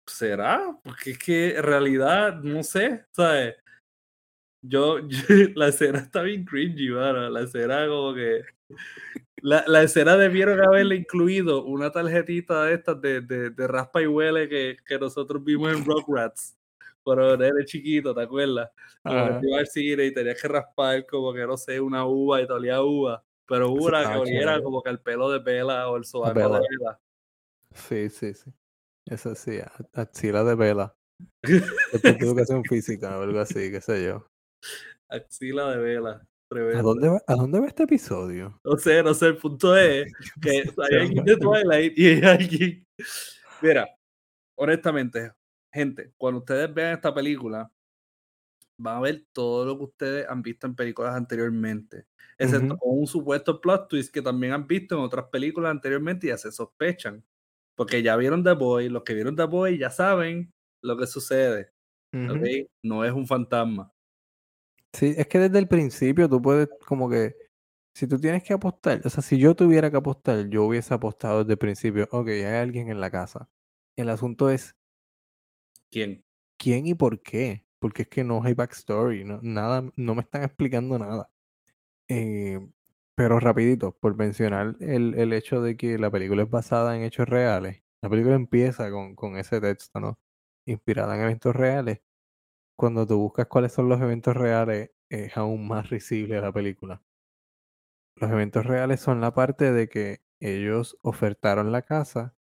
¿Será? 0.08 0.78
Porque 0.84 1.12
es 1.12 1.17
que 1.19 1.56
en 1.58 1.63
realidad, 1.63 2.41
no 2.41 2.63
sé, 2.63 3.06
¿sabes? 3.12 3.56
Yo, 4.65 4.99
yo- 5.08 5.49
la 5.56 5.67
escena 5.67 5.99
está 5.99 6.21
bien 6.21 6.45
cringy, 6.45 6.89
mano. 6.89 7.30
La 7.30 7.41
escena 7.41 7.86
como 7.88 8.13
que... 8.13 8.41
La, 9.41 9.65
la 9.67 9.84
escena 9.84 10.15
debieron 10.15 10.62
haberle 10.62 10.95
incluido 10.95 11.65
una 11.65 11.91
tarjetita 11.91 12.63
de 12.63 12.76
estas 12.76 13.02
de, 13.02 13.19
de, 13.19 13.49
de 13.49 13.67
raspa 13.67 14.02
y 14.02 14.08
huele 14.08 14.47
que, 14.47 14.78
que 14.88 14.97
nosotros 14.97 15.43
vimos 15.43 15.73
en 15.73 15.84
Rugrats. 15.84 16.58
Cuando 17.03 17.33
eres 17.43 17.65
chiquito, 17.65 18.15
¿te 18.15 18.21
acuerdas? 18.21 18.71
Te 19.03 19.47
iba 19.47 19.59
al 19.59 19.67
cine 19.67 20.05
y 20.05 20.13
tenías 20.13 20.41
que 20.41 20.47
raspar 20.47 21.05
como 21.05 21.33
que, 21.33 21.45
no 21.45 21.57
sé, 21.57 21.79
una 21.79 22.05
uva 22.05 22.41
y 22.41 22.47
te 22.47 22.53
olía 22.53 22.81
uva. 22.81 23.23
Pero 23.45 23.71
una 23.71 24.09
que 24.09 24.17
oliera 24.17 24.63
como 24.63 24.81
que 24.81 24.89
el 24.89 24.99
pelo 24.99 25.29
de 25.29 25.39
vela 25.39 25.89
o 25.89 25.97
el 25.97 26.05
sobaco 26.05 26.39
de 26.39 26.45
vela. 26.45 26.99
Sí, 27.73 28.09
sí, 28.09 28.33
sí. 28.33 28.51
Eso 29.05 29.35
sí, 29.35 29.59
axila 29.93 30.43
de 30.45 30.55
vela. 30.55 30.95
Educación 32.03 32.63
física 32.63 33.19
o 33.19 33.23
algo 33.23 33.39
así, 33.39 33.69
qué 33.69 33.81
sé 33.81 34.05
yo. 34.05 34.25
Axila 35.09 35.71
de 35.71 35.77
vela. 35.77 36.27
¿A 36.75 36.81
dónde 36.81 37.09
va, 37.09 37.21
¿a 37.25 37.35
dónde 37.35 37.59
va 37.59 37.67
este 37.67 37.83
episodio? 37.83 38.59
No 38.63 38.77
sé, 38.77 39.01
no 39.01 39.13
sé, 39.13 39.27
el 39.27 39.37
punto 39.37 39.75
es 39.75 40.13
que 40.39 40.63
hay 40.77 40.99
alguien 40.99 41.25
de 41.25 41.37
Twilight 41.37 41.97
y 41.97 42.07
hay 42.07 42.21
alguien. 42.21 42.87
Mira, 43.61 43.89
honestamente, 44.55 45.31
gente, 45.73 46.13
cuando 46.17 46.39
ustedes 46.39 46.73
vean 46.73 46.93
esta 46.93 47.13
película, 47.13 47.71
van 48.77 48.97
a 48.97 49.01
ver 49.01 49.25
todo 49.33 49.65
lo 49.65 49.77
que 49.77 49.83
ustedes 49.86 50.29
han 50.29 50.41
visto 50.41 50.67
en 50.67 50.75
películas 50.75 51.15
anteriormente, 51.15 52.05
excepto 52.38 52.77
con 52.77 52.99
un 52.99 53.07
supuesto 53.07 53.59
plot 53.59 53.88
twist 53.88 54.13
que 54.13 54.21
también 54.21 54.53
han 54.53 54.67
visto 54.67 54.95
en 54.95 55.01
otras 55.01 55.25
películas 55.25 55.71
anteriormente 55.71 56.27
y 56.27 56.29
ya 56.29 56.38
se 56.38 56.51
sospechan. 56.51 57.23
Porque 57.75 58.03
ya 58.03 58.15
vieron 58.15 58.43
The 58.43 58.53
Boy, 58.53 58.89
los 58.89 59.03
que 59.03 59.15
vieron 59.15 59.36
The 59.36 59.45
Boy 59.45 59.79
ya 59.79 59.89
saben 59.89 60.53
lo 60.83 60.95
que 60.95 61.07
sucede, 61.07 61.71
Ujú. 62.13 62.33
¿ok? 62.33 62.69
No 62.83 63.03
es 63.03 63.12
un 63.12 63.25
fantasma. 63.25 63.91
Sí, 64.93 65.15
es 65.17 65.25
que 65.25 65.39
desde 65.39 65.57
el 65.57 65.67
principio 65.67 66.29
tú 66.29 66.39
puedes 66.39 66.69
como 66.86 67.09
que, 67.09 67.36
si 67.95 68.05
tú 68.05 68.19
tienes 68.19 68.43
que 68.43 68.53
apostar, 68.53 69.01
o 69.03 69.09
sea, 69.09 69.23
si 69.23 69.39
yo 69.39 69.55
tuviera 69.55 69.89
que 69.89 69.97
apostar, 69.97 70.47
yo 70.49 70.65
hubiese 70.65 70.93
apostado 70.93 71.39
desde 71.39 71.53
el 71.53 71.57
principio, 71.57 72.07
ok, 72.12 72.27
hay 72.27 72.43
alguien 72.43 72.89
en 72.89 72.99
la 72.99 73.09
casa. 73.09 73.49
El 73.95 74.09
asunto 74.09 74.51
es 74.51 74.75
¿Quién? 75.93 76.25
quién 76.58 76.88
y 76.88 76.95
por 76.95 77.21
qué, 77.21 77.65
porque 77.79 78.03
es 78.03 78.08
que 78.10 78.23
no 78.23 78.41
hay 78.43 78.53
backstory, 78.53 79.25
no, 79.25 79.39
nada, 79.43 79.84
no 79.95 80.15
me 80.15 80.21
están 80.21 80.43
explicando 80.43 80.97
nada. 80.97 81.29
Eh, 82.10 82.60
pero 83.15 83.39
rapidito, 83.39 83.97
por 83.99 84.15
mencionar 84.15 84.75
el, 84.79 85.15
el 85.15 85.34
hecho 85.34 85.62
de 85.62 85.77
que 85.77 85.97
la 85.99 86.12
película 86.12 86.43
es 86.43 86.49
basada 86.49 86.95
en 86.97 87.03
hechos 87.03 87.29
reales, 87.29 87.84
la 88.01 88.10
película 88.10 88.36
empieza 88.36 88.91
con, 88.91 89.15
con 89.15 89.38
ese 89.38 89.62
texto, 89.62 89.99
¿no? 89.99 90.19
Inspirada 90.65 91.15
en 91.15 91.23
eventos 91.23 91.56
reales. 91.56 92.01
Cuando 92.77 93.08
tú 93.08 93.19
buscas 93.19 93.47
cuáles 93.47 93.73
son 93.73 93.89
los 93.89 94.01
eventos 94.01 94.36
reales, 94.36 94.91
es 95.10 95.38
aún 95.38 95.67
más 95.67 95.89
risible 95.89 96.41
la 96.41 96.51
película. 96.53 97.03
Los 98.15 98.32
eventos 98.32 98.65
reales 98.65 98.99
son 99.01 99.21
la 99.21 99.34
parte 99.34 99.71
de 99.71 99.89
que 99.89 100.23
ellos 100.39 100.97
ofertaron 101.01 101.71
la 101.71 101.84
casa 101.84 102.36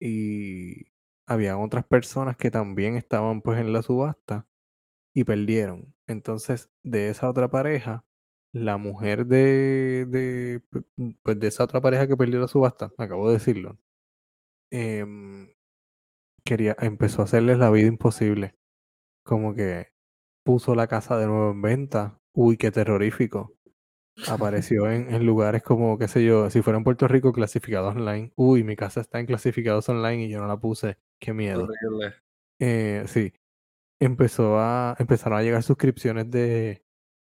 y 0.00 0.91
habían 1.32 1.58
otras 1.60 1.84
personas 1.86 2.36
que 2.36 2.50
también 2.50 2.96
estaban 2.96 3.42
pues 3.42 3.60
en 3.60 3.72
la 3.72 3.82
subasta 3.82 4.46
y 5.14 5.24
perdieron. 5.24 5.94
Entonces, 6.08 6.70
de 6.84 7.10
esa 7.10 7.30
otra 7.30 7.50
pareja, 7.50 8.04
la 8.52 8.78
mujer 8.78 9.26
de, 9.26 10.06
de 10.08 10.62
pu- 10.70 11.18
pues 11.22 11.40
de 11.40 11.48
esa 11.48 11.64
otra 11.64 11.80
pareja 11.82 12.08
que 12.08 12.16
perdió 12.16 12.40
la 12.40 12.48
subasta, 12.48 12.92
acabo 12.98 13.28
de 13.28 13.34
decirlo, 13.34 13.78
em, 14.70 15.48
quería, 16.44 16.76
empezó 16.80 17.22
a 17.22 17.24
hacerles 17.24 17.58
la 17.58 17.70
vida 17.70 17.88
imposible. 17.88 18.56
Como 19.24 19.54
que 19.54 19.88
puso 20.44 20.74
la 20.74 20.88
casa 20.88 21.18
de 21.18 21.26
nuevo 21.28 21.52
en 21.52 21.62
venta, 21.62 22.20
Uy, 22.34 22.56
qué 22.58 22.70
terrorífico. 22.72 23.54
Apareció 24.26 24.90
en, 24.90 25.14
en 25.14 25.26
lugares 25.26 25.62
como, 25.64 25.98
qué 25.98 26.08
sé 26.08 26.24
yo, 26.24 26.50
si 26.50 26.62
fuera 26.62 26.78
en 26.78 26.84
Puerto 26.84 27.08
Rico, 27.08 27.32
clasificados 27.32 27.96
online. 27.96 28.32
Uy, 28.36 28.64
mi 28.64 28.76
casa 28.76 29.00
está 29.02 29.20
en 29.20 29.26
clasificados 29.26 29.88
online 29.90 30.24
y 30.26 30.30
yo 30.30 30.40
no 30.40 30.48
la 30.48 30.58
puse. 30.58 30.98
Qué 31.22 31.32
miedo. 31.32 31.68
Eh, 32.60 33.04
sí. 33.06 33.32
Empezó 34.00 34.58
a, 34.58 34.96
empezaron 34.98 35.38
a 35.38 35.42
llegar 35.42 35.62
suscripciones 35.62 36.28
de, 36.28 36.84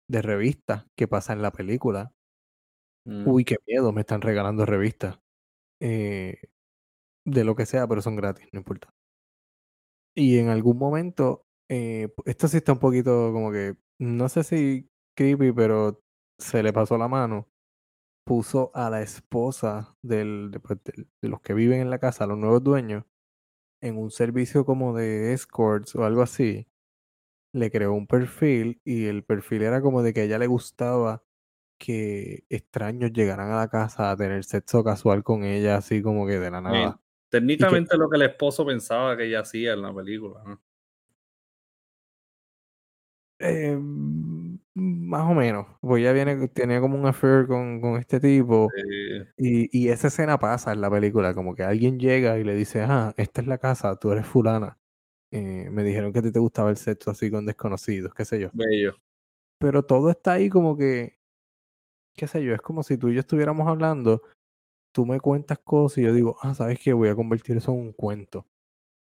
de 0.10 0.22
revistas 0.22 0.86
que 0.98 1.08
pasan 1.08 1.38
en 1.38 1.44
la 1.44 1.52
película. 1.52 2.12
Mm. 3.08 3.26
Uy, 3.26 3.46
qué 3.46 3.56
miedo, 3.66 3.94
me 3.94 4.02
están 4.02 4.22
regalando 4.22 4.66
revistas. 4.66 5.20
Eh, 5.82 6.42
de 7.26 7.44
lo 7.46 7.56
que 7.56 7.66
sea, 7.66 7.88
pero 7.88 8.02
son 8.02 8.18
gratis, 8.18 8.48
no 8.52 8.60
importa. 8.60 8.90
Y 10.14 10.40
en 10.40 10.50
algún 10.50 10.78
momento, 10.78 11.46
eh, 11.70 12.14
esto 12.26 12.50
sí 12.50 12.58
está 12.58 12.74
un 12.74 12.80
poquito 12.80 13.32
como 13.32 13.52
que, 13.52 13.78
no 14.00 14.28
sé 14.28 14.44
si 14.44 14.90
creepy, 15.18 15.54
pero 15.54 16.02
se 16.38 16.64
le 16.64 16.74
pasó 16.74 16.98
la 16.98 17.08
mano. 17.08 17.48
Puso 18.26 18.72
a 18.74 18.90
la 18.90 19.02
esposa 19.02 19.96
del, 20.04 20.52
de, 20.52 20.60
pues, 20.60 20.80
de 20.84 21.30
los 21.30 21.40
que 21.42 21.54
viven 21.54 21.80
en 21.80 21.90
la 21.90 22.00
casa, 22.00 22.28
los 22.28 22.38
nuevos 22.38 22.64
dueños, 22.64 23.06
en 23.86 23.98
un 23.98 24.10
servicio 24.10 24.66
como 24.66 24.96
de 24.96 25.34
escorts 25.34 25.96
o 25.96 26.04
algo 26.06 26.24
así. 26.24 26.68
Le 27.54 27.70
creó 27.72 27.94
un 27.94 28.08
perfil 28.08 28.82
y 28.84 29.06
el 29.06 29.24
perfil 29.24 29.62
era 29.62 29.82
como 29.82 30.02
de 30.02 30.14
que 30.14 30.22
a 30.22 30.24
ella 30.24 30.40
le 30.40 30.48
gustaba 30.48 31.24
que 31.78 32.46
extraños 32.50 33.14
llegaran 33.14 33.52
a 33.52 33.58
la 33.58 33.70
casa 33.70 34.12
a 34.12 34.18
tener 34.18 34.44
sexo 34.44 34.84
casual 34.84 35.24
con 35.24 35.44
ella, 35.44 35.78
así 35.78 36.02
como 36.02 36.26
que 36.26 36.40
de 36.40 36.52
la 36.52 36.62
nada. 36.62 37.00
técnicamente 37.30 37.98
lo 37.98 38.10
que 38.10 38.16
el 38.16 38.24
esposo 38.24 38.66
pensaba 38.66 39.16
que 39.16 39.26
ella 39.26 39.42
hacía 39.42 39.74
en 39.74 39.82
la 39.82 39.94
película, 39.94 40.42
¿no? 40.44 40.62
Eh, 43.40 43.78
más 44.76 45.30
o 45.30 45.34
menos. 45.34 45.66
Pues 45.82 46.02
ella 46.02 46.12
viene, 46.12 46.48
tenía 46.50 46.82
como 46.82 46.98
un 47.00 47.08
affair 47.08 47.48
con, 47.48 47.80
con 47.82 47.98
este 47.98 48.20
tipo. 48.20 48.70
Y, 49.38 49.70
y 49.78 49.90
esa 49.90 50.08
escena 50.08 50.38
pasa 50.38 50.74
en 50.74 50.82
la 50.82 50.92
película, 50.92 51.34
como 51.34 51.56
que 51.56 51.64
alguien 51.64 51.98
llega 51.98 52.38
y 52.38 52.44
le 52.44 52.54
dice, 52.54 52.82
ah, 52.82 53.14
esta 53.18 53.42
es 53.42 53.48
la 53.48 53.58
casa, 53.58 53.96
tú 53.96 54.12
eres 54.12 54.28
fulana. 54.28 54.78
Eh, 55.32 55.70
me 55.72 55.84
dijeron 55.84 56.14
que 56.14 56.20
a 56.20 56.22
ti 56.22 56.32
te 56.32 56.40
gustaba 56.40 56.70
el 56.70 56.78
sexo 56.78 57.12
así 57.12 57.32
con 57.32 57.46
desconocidos, 57.46 58.14
qué 58.14 58.26
sé 58.26 58.40
yo. 58.40 58.50
bello. 58.54 58.96
Pero 59.60 59.84
todo 59.84 60.10
está 60.10 60.34
ahí 60.34 60.50
como 60.50 60.78
que, 60.78 61.18
qué 62.16 62.28
sé 62.28 62.44
yo, 62.44 62.54
es 62.54 62.62
como 62.62 62.84
si 62.84 62.98
tú 62.98 63.10
y 63.10 63.16
yo 63.16 63.22
estuviéramos 63.22 63.68
hablando, 63.68 64.22
tú 64.94 65.06
me 65.06 65.20
cuentas 65.20 65.60
cosas 65.60 66.00
y 66.00 66.04
yo 66.04 66.14
digo, 66.14 66.38
ah, 66.42 66.54
¿sabes 66.54 66.80
qué? 66.80 66.94
Voy 66.94 67.10
a 67.10 67.16
convertir 67.16 67.58
eso 67.58 67.72
en 67.72 67.80
un 67.80 67.94
cuento. 67.94 68.46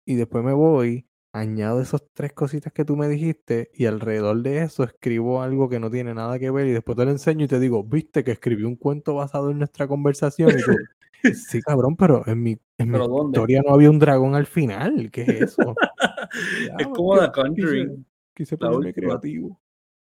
Y 0.06 0.16
después 0.16 0.44
me 0.44 0.52
voy, 0.52 1.06
añado 1.34 1.80
esas 1.82 2.04
tres 2.12 2.32
cositas 2.32 2.72
que 2.72 2.84
tú 2.84 2.96
me 2.96 3.08
dijiste 3.08 3.70
y 3.74 3.86
alrededor 3.86 4.40
de 4.42 4.62
eso 4.62 4.84
escribo 4.84 5.42
algo 5.42 5.68
que 5.68 5.80
no 5.80 5.90
tiene 5.90 6.14
nada 6.14 6.38
que 6.38 6.48
ver 6.50 6.68
y 6.68 6.70
después 6.72 6.96
te 6.96 7.04
lo 7.04 7.10
enseño 7.10 7.44
y 7.44 7.48
te 7.48 7.58
digo, 7.58 7.82
viste 7.82 8.22
que 8.22 8.30
escribí 8.30 8.62
un 8.62 8.76
cuento 8.76 9.16
basado 9.16 9.50
en 9.50 9.58
nuestra 9.58 9.88
conversación 9.88 10.52
y 10.56 10.62
tú, 10.62 10.76
sí 11.34 11.60
cabrón, 11.60 11.96
pero 11.96 12.22
en 12.26 12.40
mi, 12.40 12.56
en 12.78 12.90
mi 12.92 12.98
historia 13.26 13.62
no 13.66 13.74
había 13.74 13.90
un 13.90 13.98
dragón 13.98 14.36
al 14.36 14.46
final, 14.46 15.10
¿qué 15.10 15.22
es 15.22 15.28
eso? 15.42 15.74
Ya, 16.66 16.76
Es 16.78 16.86
como 16.86 17.18
The 17.18 17.26
quise, 17.26 17.32
Conjuring, 17.32 18.06
quise 18.34 18.56
la 18.60 18.70
ponerme 18.70 18.94
creativo. 18.94 19.60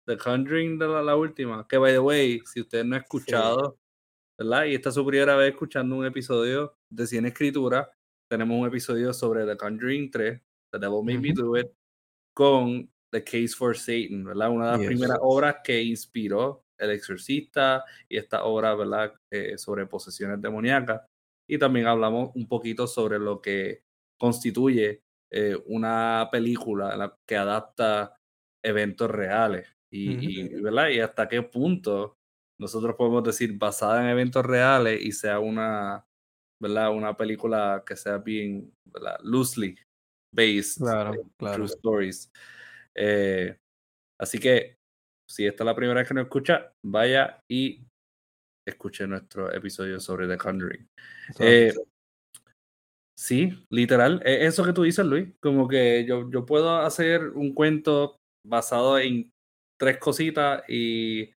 The 0.05 0.17
Conjuring 0.17 0.79
de 0.79 0.87
la, 0.87 1.03
la 1.03 1.15
última. 1.15 1.67
Que, 1.67 1.77
by 1.77 1.93
the 1.93 1.99
way, 1.99 2.41
si 2.45 2.61
usted 2.61 2.83
no 2.83 2.95
ha 2.95 2.99
Sí. 2.99 3.03
escuchado, 3.03 3.77
¿verdad? 4.35 4.65
Y 4.65 4.73
esta 4.73 4.89
es 4.89 4.95
su 4.95 5.05
primera 5.05 5.35
vez 5.35 5.51
escuchando 5.51 5.95
un 5.95 6.05
episodio 6.05 6.75
de 6.89 7.05
Cien 7.05 7.27
Escritura, 7.27 7.91
tenemos 8.27 8.59
un 8.59 8.67
episodio 8.67 9.13
sobre 9.13 9.45
The 9.45 9.55
Conjuring 9.57 10.09
3, 10.09 10.41
The 10.71 10.79
Devil 10.79 11.03
Made 11.03 11.19
Me 11.19 11.31
Ujú. 11.31 11.33
Do 11.33 11.57
It, 11.57 11.67
con 12.35 12.89
The 13.11 13.23
Case 13.23 13.49
for 13.57 13.77
Satan, 13.77 14.23
¿verdad? 14.25 14.51
Una 14.51 14.65
de 14.67 14.71
las 14.73 14.81
Yes. 14.81 14.85
primeras 14.85 15.19
obras 15.21 15.57
que 15.63 15.83
inspiró 15.83 16.63
El 16.79 16.91
Exorcista 16.91 17.85
y 18.09 18.17
esta 18.17 18.43
obra, 18.45 18.75
¿verdad? 18.75 19.15
Eh, 19.31 19.57
sobre 19.57 19.85
posesiones 19.87 20.41
demoníacas. 20.41 21.01
Y 21.49 21.57
también 21.59 21.87
hablamos 21.87 22.31
un 22.35 22.47
poquito 22.47 22.87
sobre 22.87 23.19
lo 23.19 23.41
que 23.41 23.81
constituye 24.19 25.01
eh, 25.31 25.57
una 25.67 26.29
película 26.31 27.17
que 27.27 27.37
adapta 27.37 28.15
eventos 28.63 29.09
reales 29.11 29.67
y, 29.91 30.11
Ujú. 30.11 30.39
y, 30.57 30.61
¿verdad? 30.61 30.89
y 30.89 30.99
hasta 31.01 31.27
qué 31.29 31.41
punto 31.43 32.15
nosotros 32.59 32.95
podemos 32.97 33.23
decir 33.23 33.57
basada 33.57 34.01
en 34.03 34.09
eventos 34.09 34.45
reales 34.45 35.01
y 35.01 35.11
sea 35.13 35.39
una, 35.39 36.05
¿verdad? 36.61 36.91
una 36.93 37.15
película 37.17 37.83
que 37.85 37.95
sea 37.97 38.17
bien 38.19 38.73
¿verdad? 38.85 39.17
loosely 39.23 39.77
based 40.31 40.77
Claro, 40.77 41.13
claro. 41.37 41.55
true 41.55 41.67
stories. 41.67 42.31
Eh, 42.95 43.57
así 44.19 44.39
que 44.39 44.77
si 45.29 45.45
esta 45.45 45.63
es 45.63 45.65
la 45.65 45.75
primera 45.75 45.99
vez 45.99 46.07
que 46.07 46.13
nos 46.13 46.23
escucha, 46.23 46.73
vaya 46.83 47.41
y 47.47 47.83
escuche 48.67 49.07
nuestro 49.07 49.51
episodio 49.53 49.99
sobre 49.99 50.27
The 50.27 50.37
Conjuring. 50.37 50.87
Eh, 51.39 51.73
sí, 53.17 53.65
literal, 53.69 54.21
e- 54.25 54.45
eso 54.45 54.63
que 54.63 54.73
tú 54.73 54.83
dices, 54.83 55.05
Luis, 55.05 55.29
como 55.39 55.67
que 55.67 56.05
yo, 56.05 56.29
yo 56.31 56.45
puedo 56.45 56.77
hacer 56.77 57.29
un 57.29 57.53
cuento 57.53 58.17
basado 58.45 58.97
en 58.99 59.31
tres 59.79 59.97
cositas 59.97 60.63
y, 60.67 61.31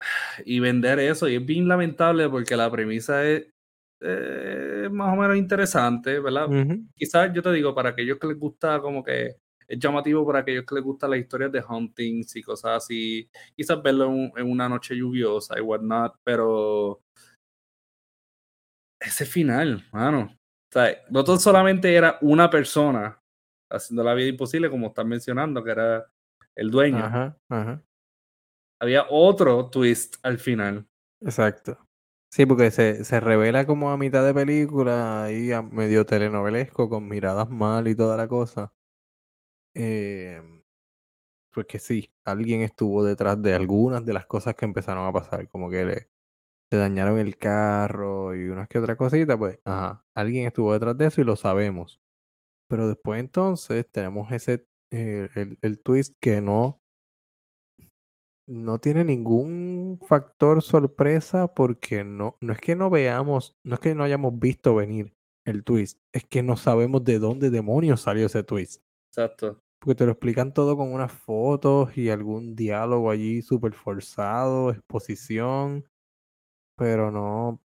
y 0.44 0.60
vender 0.60 0.98
eso. 0.98 1.28
Y 1.28 1.36
es 1.36 1.44
bien 1.44 1.68
lamentable 1.68 2.28
porque 2.28 2.56
la 2.56 2.70
premisa 2.70 3.26
es 3.26 3.50
eh, 4.00 4.88
más 4.90 5.12
o 5.12 5.16
menos 5.20 5.36
interesante, 5.36 6.18
¿verdad? 6.20 6.48
Ujú. 6.48 6.84
Quizás 6.94 7.32
yo 7.32 7.42
te 7.42 7.52
digo, 7.52 7.74
para 7.74 7.90
aquellos 7.90 8.18
que 8.18 8.26
les 8.28 8.38
gusta 8.38 8.80
como 8.80 9.02
que 9.04 9.36
es 9.68 9.78
llamativo 9.78 10.26
para 10.26 10.40
aquellos 10.40 10.64
que 10.66 10.74
les 10.74 10.84
gustan 10.84 11.10
las 11.10 11.20
historias 11.20 11.52
de 11.52 11.62
huntings 11.68 12.34
y 12.36 12.42
cosas 12.42 12.78
así, 12.84 13.28
quizás 13.54 13.80
verlo 13.82 14.06
en, 14.06 14.10
un- 14.10 14.32
en 14.36 14.50
una 14.50 14.68
noche 14.68 14.96
lluviosa 14.96 15.56
y 15.58 15.60
whatnot, 15.60 16.14
pero 16.24 17.02
ese 19.00 19.24
final, 19.26 19.82
mano. 19.92 20.30
O 20.32 20.72
sea, 20.72 20.96
no 21.10 21.24
solamente 21.38 21.94
era 21.94 22.18
una 22.20 22.48
persona 22.50 23.20
haciendo 23.70 24.02
la 24.04 24.14
vida 24.14 24.28
imposible, 24.28 24.70
como 24.70 24.88
están 24.88 25.08
mencionando, 25.08 25.62
que 25.64 25.70
era 25.70 26.06
el 26.56 26.70
dueño. 26.70 27.04
Ajá, 27.04 27.36
ajá. 27.48 27.82
Había 28.80 29.06
otro 29.10 29.68
twist 29.70 30.16
al 30.22 30.38
final. 30.38 30.86
Exacto. 31.20 31.78
Sí, 32.32 32.44
porque 32.46 32.70
se, 32.72 33.04
se 33.04 33.18
revela 33.20 33.66
como 33.66 33.90
a 33.90 33.96
mitad 33.96 34.24
de 34.24 34.32
película, 34.34 35.24
ahí 35.24 35.50
a 35.52 35.62
medio 35.62 36.06
telenovelesco, 36.06 36.88
con 36.88 37.06
miradas 37.08 37.48
mal 37.50 37.86
y 37.88 37.94
toda 37.96 38.16
la 38.16 38.26
cosa. 38.28 38.72
Eh, 39.74 40.40
pues 41.52 41.66
que 41.66 41.78
sí, 41.78 42.12
alguien 42.24 42.62
estuvo 42.62 43.04
detrás 43.04 43.40
de 43.42 43.54
algunas 43.54 44.04
de 44.04 44.12
las 44.12 44.26
cosas 44.26 44.54
que 44.54 44.64
empezaron 44.64 45.06
a 45.06 45.12
pasar, 45.12 45.48
como 45.48 45.68
que 45.70 45.84
le, 45.84 46.08
dañaron 46.70 47.18
el 47.18 47.38
carro 47.38 48.34
y 48.36 48.48
unas 48.48 48.68
que 48.68 48.78
otras 48.80 48.96
cositas, 48.98 49.36
pues, 49.38 49.60
ajá, 49.64 50.04
alguien 50.14 50.46
estuvo 50.46 50.72
detrás 50.74 50.98
de 50.98 51.06
eso 51.08 51.20
y 51.22 51.24
lo 51.24 51.36
sabemos. 51.36 52.00
Pero 52.68 52.88
después 52.88 53.20
entonces 53.20 53.86
tenemos 53.92 54.32
ese, 54.32 54.66
eh, 54.92 55.28
el, 55.36 55.58
el 55.62 55.80
twist 55.82 56.16
que 56.20 56.40
no, 56.42 56.79
no 58.50 58.78
tiene 58.80 59.04
ningún 59.04 60.00
factor 60.08 60.60
sorpresa 60.62 61.54
porque 61.54 62.02
no, 62.04 62.36
no 62.40 62.52
es 62.52 62.60
que 62.60 62.74
no 62.74 62.90
veamos, 62.90 63.56
no 63.62 63.74
es 63.74 63.80
que 63.80 63.94
no 63.94 64.02
hayamos 64.02 64.38
visto 64.38 64.74
venir 64.74 65.14
el 65.44 65.62
twist, 65.64 65.98
es 66.12 66.24
que 66.24 66.42
no 66.42 66.56
sabemos 66.56 67.04
de 67.04 67.18
dónde 67.18 67.50
demonios 67.50 68.00
salió 68.02 68.26
ese 68.26 68.42
twist. 68.42 68.82
Exacto. 69.10 69.62
Porque 69.78 69.94
te 69.94 70.04
lo 70.04 70.12
explican 70.12 70.52
todo 70.52 70.76
con 70.76 70.92
unas 70.92 71.12
fotos 71.12 71.96
y 71.96 72.10
algún 72.10 72.54
diálogo 72.54 73.10
allí 73.10 73.40
súper 73.40 73.72
forzado, 73.72 74.70
exposición, 74.70 75.86
pero 76.76 77.10
no, 77.10 77.60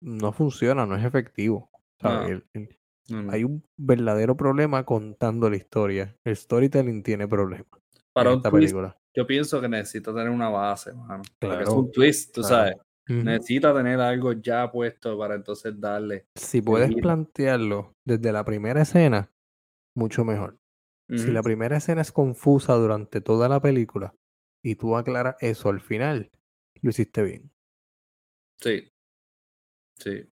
no 0.00 0.32
funciona, 0.32 0.86
no 0.86 0.96
es 0.96 1.04
efectivo. 1.04 1.70
¿sabes? 2.00 2.28
No, 2.28 2.34
El- 2.34 2.46
el- 2.54 2.78
no, 3.10 3.22
no. 3.24 3.32
hay 3.32 3.42
un 3.44 3.64
verdadero 3.76 4.36
problema 4.36 4.84
contando 4.84 5.50
la 5.50 5.56
historia. 5.56 6.16
El 6.24 6.36
storytelling 6.36 7.02
tiene 7.02 7.26
problemas 7.26 7.66
Para 8.12 8.30
en 8.30 8.34
un 8.34 8.38
esta 8.40 8.50
twist, 8.50 8.62
película. 8.72 8.96
Yo 9.18 9.26
pienso 9.26 9.60
que 9.60 9.68
necesita 9.68 10.14
tener 10.14 10.30
una 10.30 10.48
base, 10.48 10.92
mano. 10.92 11.22
Es 11.40 11.68
un 11.70 11.90
twist, 11.90 12.32
tú 12.32 12.40
claro. 12.42 12.54
sabes. 12.54 12.76
Ujú. 13.08 13.24
Necesita 13.24 13.74
tener 13.74 13.98
algo 13.98 14.32
ya 14.32 14.70
puesto 14.70 15.18
para 15.18 15.34
entonces 15.34 15.74
darle. 15.80 16.28
Si 16.36 16.62
puedes 16.62 16.94
plantearlo 16.94 17.96
desde 18.04 18.30
la 18.30 18.44
primera 18.44 18.82
escena, 18.82 19.28
mucho 19.96 20.24
mejor. 20.24 20.56
Si 21.10 21.32
la 21.32 21.42
primera 21.42 21.78
escena 21.78 22.02
es 22.02 22.12
confusa 22.12 22.74
durante 22.74 23.20
toda 23.20 23.48
la 23.48 23.60
película 23.60 24.14
y 24.62 24.76
tú 24.76 24.94
aclaras 24.94 25.36
eso 25.40 25.70
al 25.70 25.80
final, 25.80 26.30
lo 26.82 26.90
hiciste 26.90 27.22
bien. 27.22 27.50
Sí. 28.60 28.92
Sí. 29.94 30.28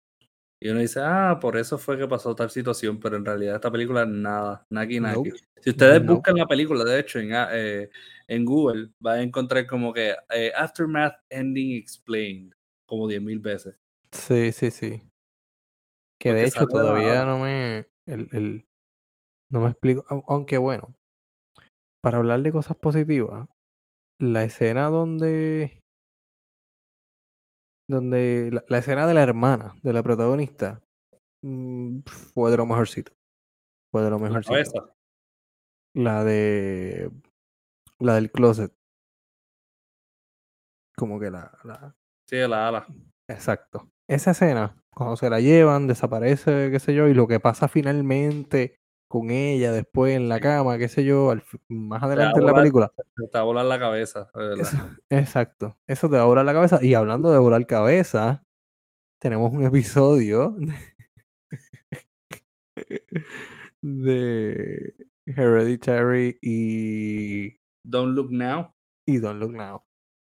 Y 0.63 0.69
uno 0.69 0.79
dice, 0.79 1.01
ah, 1.03 1.39
por 1.41 1.57
eso 1.57 1.77
fue 1.77 1.97
que 1.97 2.07
pasó 2.07 2.33
tal 2.33 2.49
situación, 2.49 2.97
pero 2.97 3.17
en 3.17 3.25
realidad 3.25 3.55
esta 3.55 3.69
película 3.69 4.05
nada, 4.05 4.65
naki 4.69 5.01
naki. 5.01 5.29
Si 5.59 5.71
ustedes 5.71 6.05
buscan 6.05 6.37
la 6.37 6.47
película, 6.47 6.85
de 6.85 6.99
hecho, 7.01 7.19
en, 7.19 7.33
ah, 7.33 7.49
eh, 7.51 7.89
en 8.29 8.45
Google, 8.45 8.91
van 8.97 9.19
a 9.19 9.23
encontrar 9.23 9.67
como 9.67 9.91
que 9.91 10.15
eh, 10.33 10.53
Aftermath 10.55 11.15
Ending 11.29 11.75
Explained, 11.75 12.53
como 12.85 13.09
10.000 13.09 13.39
veces. 13.39 13.75
Sí, 14.13 14.53
sí, 14.53 14.71
sí. 14.71 15.01
Que 16.17 16.29
de 16.29 16.35
Porque 16.35 16.47
hecho 16.47 16.59
de 16.61 16.67
todavía 16.67 17.25
no 17.25 17.39
me, 17.39 17.79
el, 18.05 18.29
el- 18.31 18.65
no 19.51 19.59
me 19.59 19.67
explico, 19.67 20.05
au- 20.07 20.23
aunque 20.29 20.57
bueno, 20.57 20.95
para 22.01 22.19
hablar 22.19 22.41
de 22.41 22.53
cosas 22.53 22.77
positivas, 22.77 23.49
la 24.17 24.45
escena 24.45 24.87
donde 24.87 25.82
donde 27.93 28.49
la, 28.51 28.63
la 28.67 28.77
escena 28.79 29.07
de 29.07 29.13
la 29.13 29.23
hermana 29.23 29.75
de 29.83 29.93
la 29.93 30.03
protagonista 30.03 30.81
mm, 31.41 31.99
fue 32.33 32.51
de 32.51 32.57
lo 32.57 32.65
mejorcito. 32.65 33.13
Fue 33.91 34.01
de 34.03 34.09
lo 34.09 34.17
La 34.19 34.23
mejorcito. 34.25 34.51
cabeza. 34.53 34.79
La 35.95 36.23
de 36.23 37.11
la 37.99 38.15
del 38.15 38.31
closet. 38.31 38.73
Como 40.97 41.19
que 41.19 41.29
la, 41.31 41.51
la 41.63 41.95
Sí, 42.29 42.37
la 42.47 42.67
ala. 42.67 42.87
exacto. 43.27 43.89
Esa 44.07 44.31
escena, 44.31 44.75
cuando 44.93 45.15
se 45.15 45.29
la 45.29 45.39
llevan, 45.39 45.87
desaparece, 45.87 46.69
qué 46.71 46.79
sé 46.79 46.93
yo, 46.93 47.07
y 47.07 47.13
lo 47.13 47.27
que 47.27 47.39
pasa 47.39 47.67
finalmente 47.67 48.75
con 49.13 49.29
ella 49.29 49.71
después 49.71 50.15
en 50.15 50.27
la 50.27 50.39
cama, 50.39 50.79
qué 50.79 50.87
sé 50.87 51.05
yo, 51.05 51.29
al 51.29 51.43
más 51.67 52.01
adelante 52.01 52.39
en 52.39 52.47
la 52.47 52.53
película. 52.55 52.91
te 53.15 53.27
va 53.31 53.41
a 53.41 53.43
volar 53.43 53.63
la 53.63 53.77
cabeza. 53.77 54.31
Eso, 54.59 54.89
exacto. 55.11 55.77
Eso 55.85 56.09
te 56.09 56.15
va 56.15 56.23
a 56.23 56.25
volar 56.25 56.43
la 56.43 56.53
cabeza. 56.53 56.79
Y 56.81 56.95
hablando 56.95 57.31
de 57.31 57.37
volar 57.37 57.63
cabeza, 57.67 58.43
tenemos 59.21 59.53
un 59.53 59.65
episodio 59.65 60.57
de 63.83 64.95
Hereditary 65.27 66.39
y, 66.41 67.59
Don't 67.85 68.15
Look 68.15 68.31
Now. 68.31 68.73
y 69.05 69.19
Don't 69.19 69.39
Look 69.39 69.53
Now. 69.53 69.83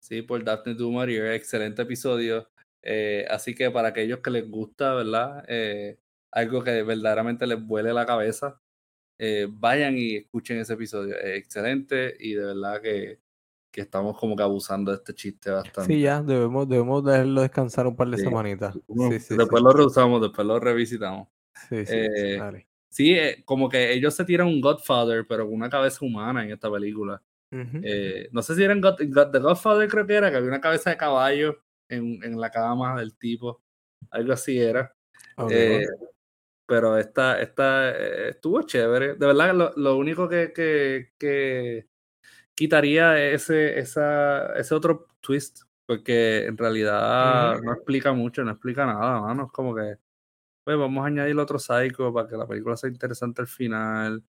Sí, 0.03 0.21
por 0.21 0.43
Daphne 0.43 0.75
du 0.75 0.91
Maurier, 0.91 1.31
excelente 1.31 1.81
episodio. 1.81 2.47
Eh, 2.83 3.25
así 3.27 3.55
que 3.55 3.71
para 3.71 3.87
aquellos 3.87 4.19
que 4.19 4.29
les 4.29 4.47
gusta, 4.47 4.93
¿verdad? 4.93 5.43
Eh, 5.47 5.97
algo 6.31 6.63
que 6.63 6.83
verdaderamente 6.83 7.47
les 7.47 7.59
vuele 7.59 7.91
la 7.91 8.05
cabeza, 8.05 8.61
eh, 9.19 9.47
vayan 9.49 9.97
y 9.97 10.15
escuchen 10.17 10.57
ese 10.59 10.73
episodio. 10.73 11.15
Es 11.17 11.37
excelente 11.37 12.15
y 12.19 12.33
de 12.33 12.45
verdad 12.45 12.81
que, 12.81 13.19
que 13.71 13.81
estamos 13.81 14.17
como 14.17 14.35
que 14.35 14.43
abusando 14.43 14.91
de 14.91 14.97
este 14.97 15.13
chiste 15.13 15.51
bastante. 15.51 15.93
Sí, 15.93 16.01
ya, 16.01 16.21
debemos, 16.21 16.67
debemos 16.67 17.03
dejarlo 17.03 17.41
descansar 17.41 17.87
un 17.87 17.95
par 17.95 18.09
de 18.09 18.17
Sí. 18.17 18.23
semanitas. 18.23 18.77
Uno- 18.87 19.11
Sí, 19.11 19.19
sí, 19.19 19.37
después 19.37 19.61
lo 19.63 19.71
reusamos, 19.71 20.21
después 20.21 20.45
lo 20.47 20.59
revisitamos. 20.59 21.27
Sí, 21.69 21.75
eh, 21.87 22.39
eh, 22.99 23.41
como 23.45 23.69
que 23.69 23.91
ellos 23.93 24.13
se 24.15 24.25
tiran 24.25 24.47
un 24.47 24.61
Godfather, 24.61 25.25
pero 25.27 25.45
con 25.45 25.53
una 25.55 25.69
cabeza 25.69 26.03
humana 26.05 26.43
en 26.43 26.51
esta 26.51 26.71
película. 26.71 27.21
No 28.31 28.41
sé 28.41 28.55
si 28.55 28.63
era 28.63 28.73
en 28.73 28.81
God- 28.81 28.97
The 29.31 29.39
Godfather, 29.39 29.87
creo 29.89 30.05
que 30.05 30.13
era, 30.13 30.29
que 30.31 30.37
había 30.37 30.49
una 30.49 30.61
cabeza 30.61 30.89
de 30.89 30.97
caballo 30.97 31.57
en, 31.89 32.21
en 32.23 32.39
la 32.39 32.49
cama 32.51 32.99
del 32.99 33.15
tipo. 33.17 33.61
Algo 34.11 34.33
así 34.33 34.59
era. 34.59 34.93
Pero 36.67 36.97
esta, 36.97 37.41
esta 37.41 37.89
eh, 37.89 38.29
estuvo 38.31 38.61
chévere. 38.61 39.15
De 39.15 39.25
verdad, 39.25 39.55
lo, 39.55 39.73
lo 39.75 39.97
único 39.97 40.27
que, 40.27 40.51
que, 40.53 41.13
que 41.17 41.87
quitaría 42.53 43.23
es 43.23 43.43
ese, 43.43 43.79
esa, 43.79 44.53
ese 44.53 44.75
otro 44.75 45.07
twist, 45.21 45.61
porque 45.85 46.45
en 46.45 46.57
realidad 46.57 47.59
no 47.61 47.73
explica 47.73 48.11
mucho, 48.11 48.43
no 48.43 48.51
explica 48.51 48.85
nada, 48.85 49.21
mano. 49.21 49.45
Es 49.45 49.51
como 49.51 49.73
que, 49.73 49.95
pues 50.65 50.77
vamos 50.77 51.03
a 51.03 51.07
añadir 51.07 51.37
otro 51.37 51.57
psycho 51.57 52.13
para 52.13 52.27
que 52.27 52.35
la 52.35 52.45
película 52.45 52.75
sea 52.75 52.89
interesante 52.89 53.41
al 53.41 53.47
final. 53.47 54.23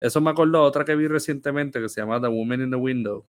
Eso 0.00 0.20
me 0.20 0.30
acordó 0.30 0.58
a 0.58 0.62
otra 0.62 0.84
que 0.84 0.96
vi 0.96 1.06
recientemente 1.06 1.80
que 1.80 1.88
se 1.90 2.00
llama 2.00 2.20
The 2.20 2.28
Woman 2.28 2.62
in 2.62 2.70
the 2.70 2.76
Window, 2.76 3.28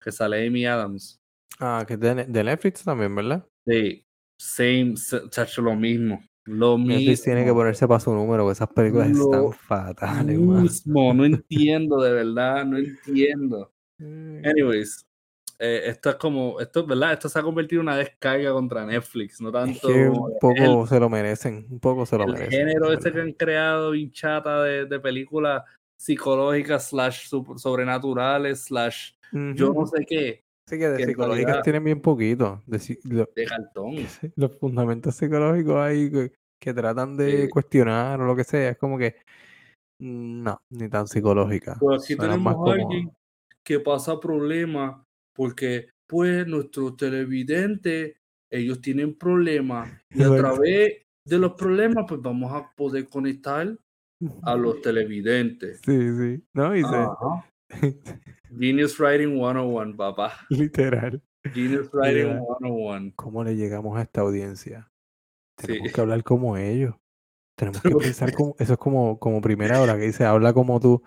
que 0.00 0.12
sale 0.12 0.46
Amy 0.46 0.64
Adams. 0.64 1.20
Ah, 1.58 1.84
que 1.86 1.94
es 1.94 2.00
de, 2.00 2.24
de 2.26 2.44
Netflix 2.44 2.84
también, 2.84 3.14
¿verdad? 3.14 3.46
Sí, 3.66 4.06
same, 4.38 4.94
chacho, 5.28 5.60
lo 5.60 5.74
mismo. 5.74 6.22
Lo 6.44 6.76
Netflix 6.76 7.22
tiene 7.22 7.44
que 7.44 7.52
ponerse 7.52 7.86
para 7.86 8.00
su 8.00 8.12
número, 8.12 8.42
porque 8.42 8.54
esas 8.54 8.68
películas 8.68 9.10
están 9.10 9.52
fatales, 9.52 10.38
man. 10.38 10.62
mismo, 10.62 11.14
no 11.14 11.24
entiendo, 11.24 12.00
de 12.00 12.12
verdad, 12.12 12.64
no 12.64 12.78
entiendo. 12.78 13.72
Anyways, 14.00 15.06
eh, 15.60 15.82
esto 15.86 16.10
es 16.10 16.16
como, 16.16 16.58
esto, 16.58 16.84
¿verdad? 16.84 17.12
Esto 17.12 17.28
se 17.28 17.38
ha 17.38 17.42
convertido 17.42 17.82
en 17.82 17.86
una 17.86 17.96
descarga 17.96 18.52
contra 18.52 18.84
Netflix, 18.84 19.40
no 19.40 19.48
Es 19.50 19.52
tanto 19.52 19.88
que 19.88 20.08
como 20.08 20.24
un 20.24 20.32
el, 20.32 20.38
poco 20.40 20.86
se 20.88 20.98
lo 20.98 21.08
merecen, 21.08 21.66
un 21.70 21.78
poco 21.78 22.04
se 22.04 22.18
lo 22.18 22.24
el 22.24 22.32
merecen. 22.32 22.66
género 22.66 22.88
en 22.88 22.98
este 22.98 23.12
que 23.12 23.20
han 23.20 23.32
creado, 23.32 23.92
bien 23.92 24.10
chata 24.10 24.64
de, 24.64 24.86
de 24.86 24.98
películas 24.98 25.62
psicológicas, 25.96 26.88
slash 26.88 27.28
sobrenaturales, 27.56 28.64
slash 28.64 29.12
yo 29.54 29.72
no 29.72 29.86
sé 29.86 30.04
qué, 30.04 30.44
Sí 30.68 30.78
que 30.78 30.88
de 30.88 30.96
que 30.98 31.04
psicológicas 31.06 31.44
realidad 31.44 31.62
tienen 31.64 31.84
bien 31.84 32.00
poquito. 32.00 32.62
De 32.66 32.78
si- 32.78 32.98
lo- 33.04 33.28
de 33.34 33.44
cartón. 33.44 33.94
los 34.36 34.58
fundamentos 34.58 35.14
psicológicos 35.16 35.76
ahí 35.76 36.10
que, 36.10 36.32
que 36.60 36.72
tratan 36.74 37.16
de 37.16 37.42
Sí. 37.42 37.48
cuestionar 37.48 38.20
o 38.20 38.24
lo 38.26 38.36
que 38.36 38.44
sea, 38.44 38.70
es 38.70 38.78
como 38.78 38.96
que 38.98 39.16
no, 40.00 40.60
ni 40.70 40.88
tan 40.88 41.06
psicológica. 41.06 41.76
Pues 41.80 42.02
aquí 42.04 42.14
Suenan 42.14 42.42
más 42.42 42.54
tenemos 42.54 42.54
a 42.54 42.56
como 42.56 42.72
alguien 42.72 43.10
que 43.64 43.80
pasa 43.80 44.18
problemas 44.20 45.02
porque, 45.34 45.88
pues, 46.08 46.46
nuestros 46.46 46.96
televidentes, 46.96 48.16
ellos 48.50 48.80
tienen 48.80 49.16
problemas 49.16 49.90
y 50.10 50.22
a 50.22 50.36
través 50.36 51.02
de 51.24 51.38
los 51.38 51.52
problemas, 51.54 52.04
pues 52.08 52.20
vamos 52.20 52.52
a 52.52 52.70
poder 52.76 53.08
conectar 53.08 53.76
a 54.42 54.56
los 54.56 54.80
televidentes. 54.82 55.80
Sí, 55.84 56.16
sí. 56.16 56.44
No, 56.54 56.74
y 56.76 56.82
se. 56.82 56.96
Genius 58.58 58.98
Writing 59.00 59.36
101, 59.38 59.96
papá. 59.96 60.34
literal. 60.50 61.22
Genius 61.54 61.90
Writing 61.92 62.28
Mira. 62.28 62.40
101. 62.60 63.12
¿Cómo 63.16 63.44
le 63.44 63.56
llegamos 63.56 63.98
a 63.98 64.02
esta 64.02 64.20
audiencia? 64.20 64.90
Sí. 65.58 65.66
Tenemos 65.66 65.92
que 65.92 66.00
hablar 66.00 66.22
como 66.22 66.56
ellos. 66.56 66.94
Tenemos 67.56 67.80
que 67.82 67.88
Tenemos 67.88 68.02
que- 68.02 68.08
pensar 68.08 68.32
como, 68.34 68.54
eso 68.58 68.72
es 68.74 68.78
como, 68.78 69.18
como 69.18 69.40
primera 69.40 69.80
hora 69.80 69.96
que 69.96 70.04
dice, 70.04 70.24
habla 70.24 70.52
como 70.52 70.78
tú. 70.80 71.02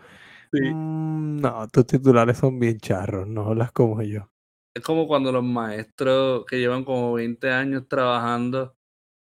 Sí. 0.51 0.61
Mm, 0.61 1.37
no, 1.41 1.67
tus 1.69 1.85
titulares 1.87 2.37
son 2.37 2.59
bien 2.59 2.77
charros, 2.79 3.27
no 3.27 3.45
hablas 3.47 3.71
como 3.71 4.01
yo. 4.01 4.29
Es 4.75 4.83
como 4.83 5.07
cuando 5.07 5.31
los 5.31 5.43
maestros 5.43 6.45
que 6.45 6.59
llevan 6.59 6.83
como 6.83 7.13
20 7.13 7.49
años 7.49 7.87
trabajando 7.87 8.75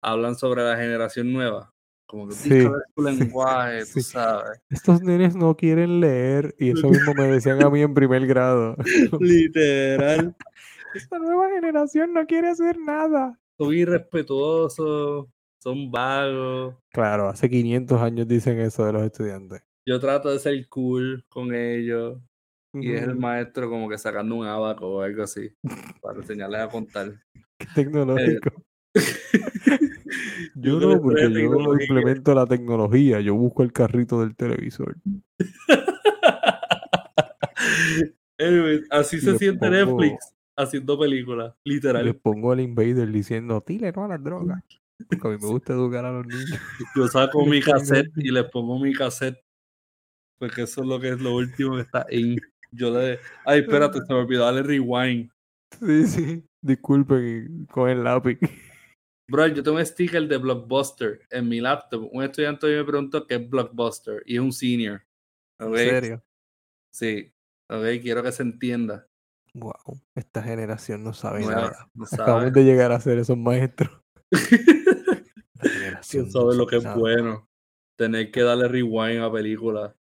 hablan 0.03 0.35
sobre 0.37 0.63
la 0.63 0.77
generación 0.77 1.33
nueva. 1.33 1.75
Como 2.09 2.27
que 2.27 2.35
Sí, 2.35 2.49
sí, 2.63 2.69
lenguaje, 2.97 3.85
tú 3.93 4.01
sabes. 4.01 4.61
Estos 4.71 5.03
nenes 5.03 5.37
no 5.37 5.55
quieren 5.55 6.01
leer 6.01 6.55
y 6.59 6.71
eso 6.71 6.89
mismo 6.89 7.13
me 7.15 7.27
decían 7.27 7.63
a 7.63 7.69
mí 7.69 7.83
en 7.83 7.93
primer 7.93 8.27
grado. 8.27 8.77
Literal. 9.21 10.35
Esta 10.95 11.19
nueva 11.19 11.51
generación 11.51 12.15
no 12.15 12.27
quiere 12.27 12.49
hacer 12.49 12.79
nada. 12.79 13.39
Son 13.59 13.75
irrespetuosos, 13.75 15.27
son 15.59 15.91
vagos. 15.91 16.77
Claro, 16.93 17.29
hace 17.29 17.51
500 17.51 18.01
años 18.01 18.27
dicen 18.27 18.59
eso 18.59 18.87
de 18.87 18.95
los 18.95 19.03
estudiantes. 19.03 19.63
Yo 19.87 20.01
trato 20.01 20.31
de 20.31 20.39
ser 20.39 20.67
cool 20.69 21.25
con 21.29 21.55
ellos. 21.55 22.19
Y 22.73 22.93
es 22.93 23.03
el 23.03 23.17
maestro 23.17 23.69
como 23.69 23.89
que 23.89 23.99
sacando 23.99 24.35
un 24.37 24.47
abaco 24.47 24.87
o 24.89 25.03
algo 25.03 25.23
así. 25.23 25.51
Para 26.01 26.21
enseñarles 26.21 26.61
a 26.61 26.69
contar. 26.69 27.13
Qué 27.59 27.67
tecnológico. 27.75 28.63
Yo 30.55 30.81
no, 30.81 31.01
porque 31.01 31.23
yo 31.23 31.33
tecnología. 31.33 31.87
implemento 31.87 32.35
la 32.35 32.47
tecnología, 32.47 33.21
yo 33.21 33.35
busco 33.35 33.63
el 33.63 33.73
carrito 33.73 34.21
del 34.21 34.35
televisor. 34.37 34.97
Anyways, 38.39 38.83
así 38.91 39.21
se 39.21 39.31
les 39.33 39.39
siente 39.39 39.67
pongo- 39.69 40.01
Netflix 40.01 40.35
haciendo 40.57 40.99
películas, 40.99 41.55
Y 41.65 41.71
les 41.71 41.77
literal. 41.77 42.17
pongo 42.17 42.53
al 42.53 42.61
invader 42.61 43.11
diciendo, 43.11 43.63
dile 43.67 43.93
no 43.93 44.05
a 44.05 44.09
las 44.09 44.23
drogas. 44.23 44.63
Porque 45.09 45.29
a 45.29 45.31
mí 45.31 45.37
me 45.41 45.47
gusta 45.49 45.73
educar 45.73 46.05
a 46.05 46.13
los 46.13 46.27
niños. 46.27 46.59
Yo 46.97 47.07
saco 47.09 47.45
mi 47.47 47.57
Les 47.57 47.65
cassette 47.65 48.11
y 48.17 48.31
le 48.31 48.45
pongo 48.45 48.79
mi 48.79 48.93
cassette. 48.93 49.39
Porque 50.39 50.63
eso 50.63 50.83
es 50.83 50.87
lo 50.89 51.01
que 51.01 51.09
es 51.11 51.21
lo 51.21 51.35
último 51.35 51.75
que 51.77 51.83
está 51.83 52.07
en. 52.11 52.37
Yo 52.71 52.91
le. 52.97 53.19
Ay, 53.45 53.61
espérate, 53.61 53.99
se 54.01 54.13
me 54.13 54.21
olvidó 54.21 54.45
darle 54.45 54.63
rewind. 54.63 55.31
Sí, 55.81 56.07
sí. 56.07 56.45
Disculpen, 56.61 57.67
con 57.71 57.89
el 57.89 58.03
lápiz. 58.05 58.39
Bro, 59.31 59.49
yo 59.49 59.63
tengo 59.63 59.77
un 59.77 59.85
sticker 59.85 60.27
de 60.27 60.39
Blockbuster 60.39 61.21
en 61.31 61.49
mi 61.49 61.61
laptop. 61.61 62.09
Un 62.13 62.25
estudiante 62.25 62.67
hoy 62.67 62.77
me 62.77 62.85
preguntó 62.85 63.27
qué 63.27 63.35
es 63.35 63.49
Blockbuster 63.49 64.23
y 64.25 64.37
es 64.37 64.41
un 64.41 64.53
senior. 64.53 65.03
En 65.59 65.75
serio. 65.77 66.25
Sí. 66.91 67.33
Ok, 67.69 67.85
quiero 68.01 68.23
que 68.23 68.33
se 68.33 68.43
entienda. 68.43 69.07
Wow, 69.53 70.01
esta 70.15 70.43
generación 70.43 71.05
no 71.05 71.13
sabe 71.13 71.45
nada. 71.45 71.91
no 71.95 72.05
Acabamos 72.13 72.45
sabe. 72.45 72.51
de 72.53 72.65
llegar 72.65 72.93
a 72.93 73.01
ser 73.01 73.19
esos 73.19 73.37
maestros. 73.37 73.91
Generación 75.61 76.27
no 76.27 76.31
sabes 76.31 76.57
lo 76.57 76.67
que 76.67 76.77
es 76.77 76.83
sabe 76.83 76.99
bueno. 76.99 77.51
Tener 77.97 78.31
que 78.31 78.43
darle 78.43 78.69
rewind 78.69 79.23
a 79.23 79.31
películas. 79.31 79.95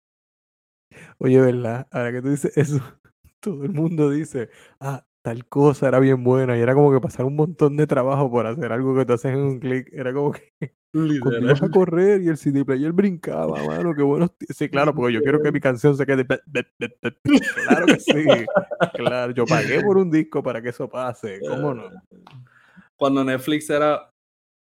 Oye, 1.18 1.41
¿verdad? 1.41 1.87
Ahora 1.91 2.12
que 2.12 2.20
tú 2.20 2.29
dices 2.29 2.57
eso, 2.57 2.81
todo 3.41 3.64
el 3.64 3.72
mundo 3.72 4.11
dice, 4.11 4.51
ah, 4.81 5.07
tal 5.25 5.47
cosa 5.47 5.89
era 5.89 5.99
bien 6.01 6.22
buena. 6.22 6.57
Y 6.57 6.61
era 6.61 6.75
como 6.75 6.93
que 6.93 7.01
pasar 7.01 7.25
un 7.25 7.35
montón 7.35 7.79
de 7.79 7.87
trabajo 7.87 8.31
por 8.31 8.47
hacer 8.47 8.70
algo 8.70 8.95
que 8.95 9.07
te 9.07 9.14
hacen 9.14 9.33
en 9.33 9.41
un 9.41 9.59
clic. 9.59 9.89
Era 9.91 10.12
como 10.12 10.33
que 10.33 10.53
ibas 10.93 11.62
a 11.62 11.70
correr 11.70 12.20
y 12.20 12.29
el 12.29 12.37
CD 12.37 12.62
player 12.62 12.93
brincaba, 12.93 13.57
mano, 13.66 13.95
qué 13.95 14.03
bueno. 14.03 14.35
Sí, 14.51 14.68
claro, 14.68 14.95
porque 14.95 15.14
yo 15.14 15.22
quiero 15.22 15.43
que 15.43 15.51
mi 15.51 15.61
canción 15.61 15.97
se 15.97 16.05
quede. 16.05 16.27
Claro 16.27 17.87
que 17.87 18.01
sí. 18.01 18.27
Claro, 18.93 19.33
yo 19.33 19.47
pagué 19.47 19.83
por 19.83 19.97
un 19.97 20.11
disco 20.11 20.43
para 20.43 20.61
que 20.61 20.68
eso 20.68 20.91
pase. 20.91 21.41
¿Cómo 21.49 21.72
no? 21.72 21.89
Cuando 22.97 23.25
Netflix 23.25 23.70
era 23.70 24.11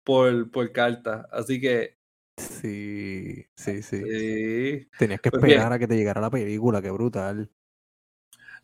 por, 0.03 0.51
por 0.51 0.69
carta. 0.73 1.25
Así 1.31 1.61
que. 1.61 1.97
Sí, 2.37 3.45
sí, 3.55 3.81
sí. 3.81 4.03
sí. 4.03 4.89
Tenías 4.97 5.21
que 5.21 5.31
Pues 5.31 5.41
esperar 5.41 5.71
a 5.71 5.79
que 5.79 5.87
te 5.87 5.95
llegara 5.95 6.19
la 6.19 6.29
película, 6.29 6.81
qué 6.81 6.91
brutal. 6.91 7.49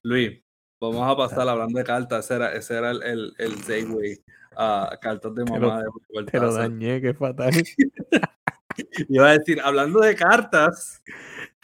Luis, 0.03 0.44
Vamos 0.81 1.09
a 1.09 1.15
pasar 1.15 1.47
hablando 1.47 1.77
de 1.79 1.85
cartas. 1.85 2.25
Ese 2.25 2.35
era, 2.35 2.53
ese 2.53 2.75
era 2.77 2.91
el, 2.91 3.03
el, 3.03 3.33
el 3.37 3.63
segue 3.63 4.21
a 4.57 4.97
cartas 5.01 5.33
de 5.35 5.43
mamá 5.45 5.79
de 5.79 5.83
Te 5.83 6.37
lo 6.39 6.47
Cortázar. 6.47 6.53
dañé, 6.69 7.01
qué 7.01 7.13
fatal. 7.13 7.51
Iba 9.09 9.29
a 9.29 9.37
decir, 9.37 9.59
hablando 9.61 9.99
de 10.01 10.15
cartas, 10.15 11.01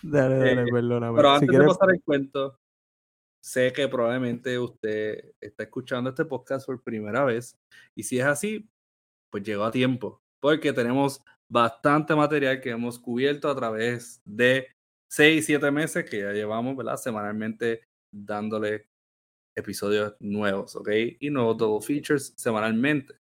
Dale, 0.04 0.38
dale, 0.38 0.62
Eh, 0.64 0.66
perdóname. 0.72 1.16
pero 1.16 1.30
Si 1.30 1.34
antes 1.36 1.50
quieres- 1.50 1.68
de 1.68 1.74
pasar 1.74 1.90
el 1.94 2.02
cuento, 2.04 2.60
sé 3.44 3.72
que 3.74 3.88
probablemente 3.88 4.58
usted 4.58 5.32
está 5.40 5.64
escuchando 5.64 6.10
este 6.10 6.26
podcast 6.26 6.66
por 6.66 6.82
primera 6.82 7.24
vez. 7.24 7.56
Y 7.96 8.04
si 8.04 8.20
es 8.20 8.26
así, 8.26 8.68
pues 9.32 9.44
llegó 9.44 9.64
a 9.66 9.72
tiempo. 9.72 10.22
Porque 10.42 10.74
tenemos 10.74 11.22
bastante 11.52 12.16
material 12.16 12.62
que 12.62 12.72
hemos 12.72 12.98
cubierto 12.98 13.50
a 13.50 13.56
través 13.56 14.22
de 14.26 14.68
6, 15.12 15.46
7 15.46 15.70
meses 15.70 16.10
que 16.10 16.22
ya 16.22 16.32
llevamos, 16.32 16.76
¿verdad? 16.76 16.98
Semanalmente 16.98 17.82
dándole 18.12 18.88
episodios 19.56 20.16
nuevos, 20.20 20.76
¿ok? 20.76 20.90
Y 21.20 21.30
nuevos 21.30 21.58
double 21.58 21.86
features 21.86 22.34
semanalmente. 22.38 23.16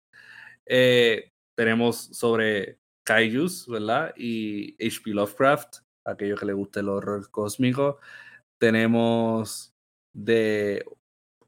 Eh, 0.66 1.33
tenemos 1.57 1.97
sobre 1.97 2.78
Kaijus, 3.05 3.66
¿verdad? 3.68 4.14
Y 4.16 4.74
H.P. 4.85 5.11
Lovecraft, 5.11 5.78
aquello 6.07 6.37
que 6.37 6.47
le 6.47 6.53
guste 6.53 6.81
el 6.81 6.89
horror 6.89 7.31
cósmico. 7.31 7.99
Tenemos 8.61 9.74
de 10.14 10.85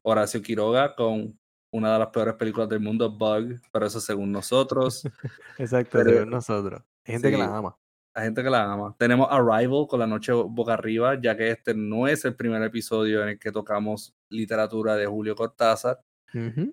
Horacio 0.01 0.41
Quiroga 0.41 0.95
con 0.95 1.37
una 1.71 1.93
de 1.93 1.99
las 1.99 2.09
peores 2.09 2.35
películas 2.35 2.69
del 2.69 2.81
mundo, 2.81 3.09
Bug, 3.09 3.59
pero 3.71 3.85
eso 3.85 3.99
según 3.99 4.31
nosotros. 4.31 5.03
Exacto, 5.57 5.97
pero- 5.97 6.11
según 6.11 6.29
nosotros. 6.29 6.81
Hay 7.05 7.13
gente 7.13 7.29
que 7.31 7.35
sí. 7.35 7.41
la 7.41 7.57
ama. 7.57 7.77
Hay 8.15 8.25
gente 8.25 8.43
que 8.43 8.49
la 8.49 8.71
ama. 8.71 8.95
Tenemos 8.99 9.27
Arrival 9.31 9.87
con 9.87 9.99
la 9.99 10.05
noche 10.05 10.31
boca 10.31 10.73
arriba, 10.73 11.19
ya 11.19 11.35
que 11.35 11.49
este 11.49 11.73
no 11.73 12.07
es 12.07 12.23
el 12.25 12.35
primer 12.35 12.61
episodio 12.61 13.23
en 13.23 13.29
el 13.29 13.39
que 13.39 13.51
tocamos 13.51 14.15
literatura 14.29 14.95
de 14.95 15.07
Julio 15.07 15.35
Cortázar. 15.35 15.99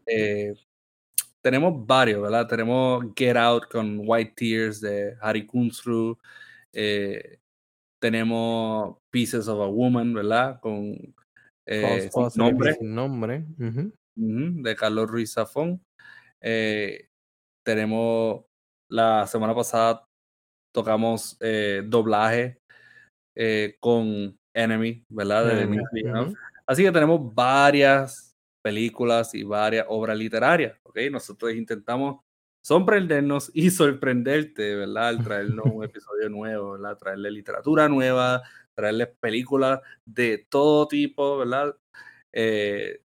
Eh, 0.06 0.54
tenemos 1.40 1.86
varios, 1.86 2.20
¿verdad? 2.20 2.46
Tenemos 2.46 3.06
Get 3.16 3.36
Out 3.36 3.64
con 3.70 4.02
White 4.04 4.34
Tears 4.36 4.80
de 4.82 5.16
Harry 5.20 5.46
Kunstru. 5.46 6.18
eh, 6.72 7.38
tenemos 7.98 8.98
Pieces 9.10 9.48
of 9.48 9.60
a 9.60 9.66
Woman, 9.66 10.12
¿verdad? 10.12 10.60
Con 10.60 10.94
eh, 11.66 12.10
Sin 12.12 12.28
nombre 12.36 12.76
nombre. 12.80 13.46
de 14.14 14.76
Carlos 14.76 15.10
Ruiz 15.10 15.32
Zafón. 15.32 15.82
Tenemos 17.62 18.44
la 18.88 19.26
semana 19.26 19.54
pasada 19.54 20.06
tocamos 20.72 21.36
eh, 21.40 21.82
doblaje 21.84 22.60
eh, 23.36 23.76
con 23.80 24.38
Enemy, 24.54 25.04
¿verdad? 25.08 25.46
De. 25.46 26.34
Así 26.66 26.82
que 26.82 26.92
tenemos 26.92 27.34
varias 27.34 28.36
películas 28.62 29.34
y 29.34 29.42
varias 29.42 29.86
obras 29.88 30.16
literarias, 30.16 30.78
¿ok? 30.82 30.98
Nosotros 31.10 31.54
intentamos 31.54 32.20
sorprendernos 32.62 33.50
y 33.54 33.70
sorprenderte, 33.70 34.76
¿verdad? 34.76 35.08
Al 35.08 35.24
traernos 35.24 35.66
un 35.66 35.84
episodio 35.84 36.28
nuevo, 36.28 36.72
¿verdad? 36.72 36.96
Traerle 36.98 37.30
literatura 37.30 37.88
nueva, 37.88 38.42
traerles 38.74 39.08
películas 39.20 39.80
de 40.04 40.46
todo 40.48 40.86
tipo, 40.86 41.38
¿verdad? 41.38 41.76
Eh, 42.32 43.02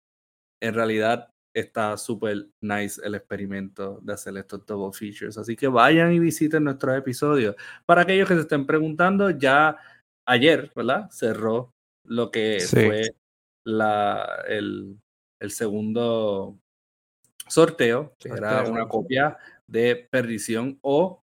en 0.61 0.73
realidad 0.73 1.29
está 1.59 1.95
súper 1.97 2.47
nice 2.61 3.01
el 3.03 3.15
experimento 3.15 3.99
de 4.01 4.13
hacer 4.13 4.35
estos 4.37 4.65
double 4.65 4.91
features. 4.97 5.37
Así 5.37 5.55
que 5.55 5.67
vayan 5.67 6.11
y 6.13 6.19
visiten 6.19 6.63
nuestros 6.63 6.97
episodios. 6.97 7.55
Para 7.85 8.01
aquellos 8.03 8.27
que 8.27 8.35
se 8.35 8.41
estén 8.41 8.65
preguntando, 8.65 9.29
ya 9.29 9.77
ayer, 10.25 10.71
¿verdad? 10.75 11.09
Cerró 11.11 11.73
lo 12.05 12.31
que 12.31 12.59
Sí. 12.59 12.85
fue 12.85 13.15
la, 13.65 14.43
el, 14.47 14.99
el 15.39 15.51
segundo 15.51 16.57
sorteo, 17.47 18.15
que 18.19 18.29
era 18.29 18.63
una 18.63 18.87
copia 18.87 19.37
de 19.67 20.07
Perdición 20.11 20.77
o 20.81 21.23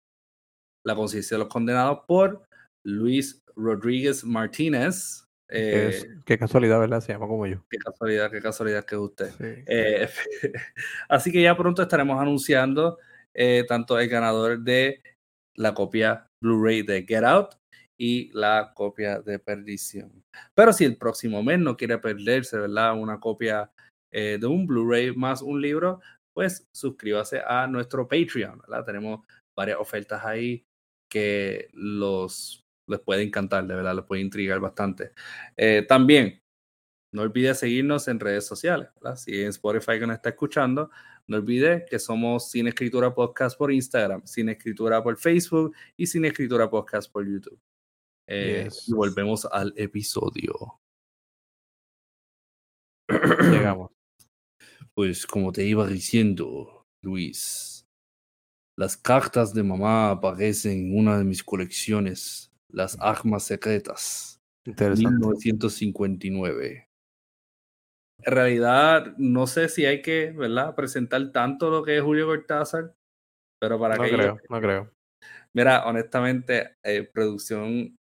La 0.85 0.95
conciencia 0.95 1.35
de 1.37 1.43
los 1.43 1.53
condenados 1.53 1.99
por 2.07 2.45
Luis 2.83 3.43
Rodríguez 3.55 4.25
Martínez. 4.25 5.22
Eh, 5.53 5.89
es- 5.89 6.07
qué 6.25 6.37
casualidad, 6.37 6.79
¿verdad? 6.79 7.01
Se 7.01 7.13
llama 7.13 7.27
como 7.27 7.45
yo. 7.47 7.63
Qué 7.69 7.77
casualidad, 7.77 8.31
qué 8.31 8.41
casualidad 8.41 8.85
que 8.85 8.95
es 8.95 9.01
usted. 9.01 9.29
Sí. 9.29 9.63
Eh, 9.67 10.07
así 11.09 11.31
que 11.31 11.41
ya 11.41 11.55
pronto 11.55 11.81
estaremos 11.81 12.19
anunciando 12.19 12.97
eh, 13.33 13.63
tanto 13.67 13.99
el 13.99 14.09
ganador 14.09 14.59
de 14.59 15.01
la 15.55 15.73
copia 15.73 16.27
Blu-ray 16.41 16.81
de 16.81 17.05
Get 17.07 17.23
Out 17.23 17.55
y 17.97 18.31
la 18.33 18.73
copia 18.75 19.19
de 19.21 19.39
Perdición. 19.39 20.23
Pero 20.55 20.73
si 20.73 20.85
el 20.85 20.97
próximo 20.97 21.43
mes 21.43 21.59
no 21.59 21.77
quiere 21.77 21.97
perderse, 21.99 22.57
¿verdad? 22.57 22.97
Una 22.97 23.19
copia 23.19 23.71
de 24.11 24.45
un 24.45 24.67
Blu-ray 24.67 25.15
más 25.15 25.41
un 25.41 25.59
libro, 25.59 25.99
pues 26.35 26.67
suscríbase 26.71 27.41
a 27.45 27.65
nuestro 27.67 28.07
Patreon, 28.07 28.59
¿verdad? 28.59 28.85
Tenemos 28.85 29.25
varias 29.57 29.79
ofertas 29.79 30.23
ahí 30.25 30.63
que 31.11 31.69
los 31.73 32.62
les 32.87 32.99
puede 32.99 33.23
encantar, 33.23 33.65
de 33.65 33.75
verdad, 33.75 33.95
les 33.95 34.05
puede 34.05 34.21
intrigar 34.21 34.59
bastante. 34.59 35.11
Eh, 35.55 35.85
también 35.87 36.41
no 37.11 37.21
olvide 37.21 37.53
seguirnos 37.53 38.07
en 38.07 38.19
redes 38.19 38.45
sociales. 38.45 38.89
¿verdad? 38.95 39.17
Si 39.17 39.41
en 39.41 39.49
Spotify 39.49 39.99
que 39.99 40.07
nos 40.07 40.15
está 40.15 40.29
escuchando, 40.29 40.89
no 41.27 41.37
olvide 41.37 41.85
que 41.89 41.99
somos 41.99 42.49
Sin 42.49 42.67
Escritura 42.67 43.13
Podcast 43.13 43.57
por 43.57 43.71
Instagram, 43.71 44.25
Sin 44.25 44.49
Escritura 44.49 45.01
por 45.03 45.17
Facebook 45.17 45.75
y 45.95 46.07
Sin 46.07 46.25
Escritura 46.25 46.69
Podcast 46.69 47.11
por 47.11 47.25
YouTube. 47.25 47.59
Eh, 48.27 48.63
Yes. 48.65 48.89
Y 48.89 48.93
volvemos 48.93 49.45
al 49.45 49.73
episodio. 49.77 50.79
Llegamos. 53.09 53.91
Pues 54.95 55.25
como 55.25 55.51
te 55.51 55.65
iba 55.65 55.87
diciendo, 55.87 56.85
Luis, 57.01 57.87
las 58.77 58.95
cartas 58.95 59.51
de 59.51 59.63
mamá 59.63 60.11
aparecen 60.11 60.91
en 60.91 60.97
una 60.99 61.17
de 61.17 61.23
mis 61.23 61.43
colecciones, 61.43 62.52
las 62.73 62.97
armas 62.99 63.43
secretas. 63.43 64.41
Interesante. 64.65 65.09
1959. 65.09 66.89
En 68.25 68.33
realidad, 68.33 69.15
no 69.17 69.47
sé 69.47 69.69
si 69.69 69.85
hay 69.85 70.01
que, 70.01 70.31
¿verdad?, 70.31 70.75
presentar 70.75 71.31
tanto 71.31 71.69
lo 71.69 71.83
que 71.83 71.97
es 71.97 72.03
Julio 72.03 72.25
Cortázar, 72.25 72.95
pero 73.59 73.79
para 73.79 73.97
No 73.97 74.03
que 74.03 74.11
creo, 74.11 74.37
no 74.49 74.61
creo. 74.61 74.91
Mira, 75.53 75.85
honestamente, 75.85 76.75
eh, 76.83 77.03
producción 77.03 77.95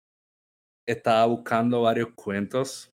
estaba 0.88 1.26
buscando 1.26 1.82
varios 1.82 2.10
cuentos 2.16 2.90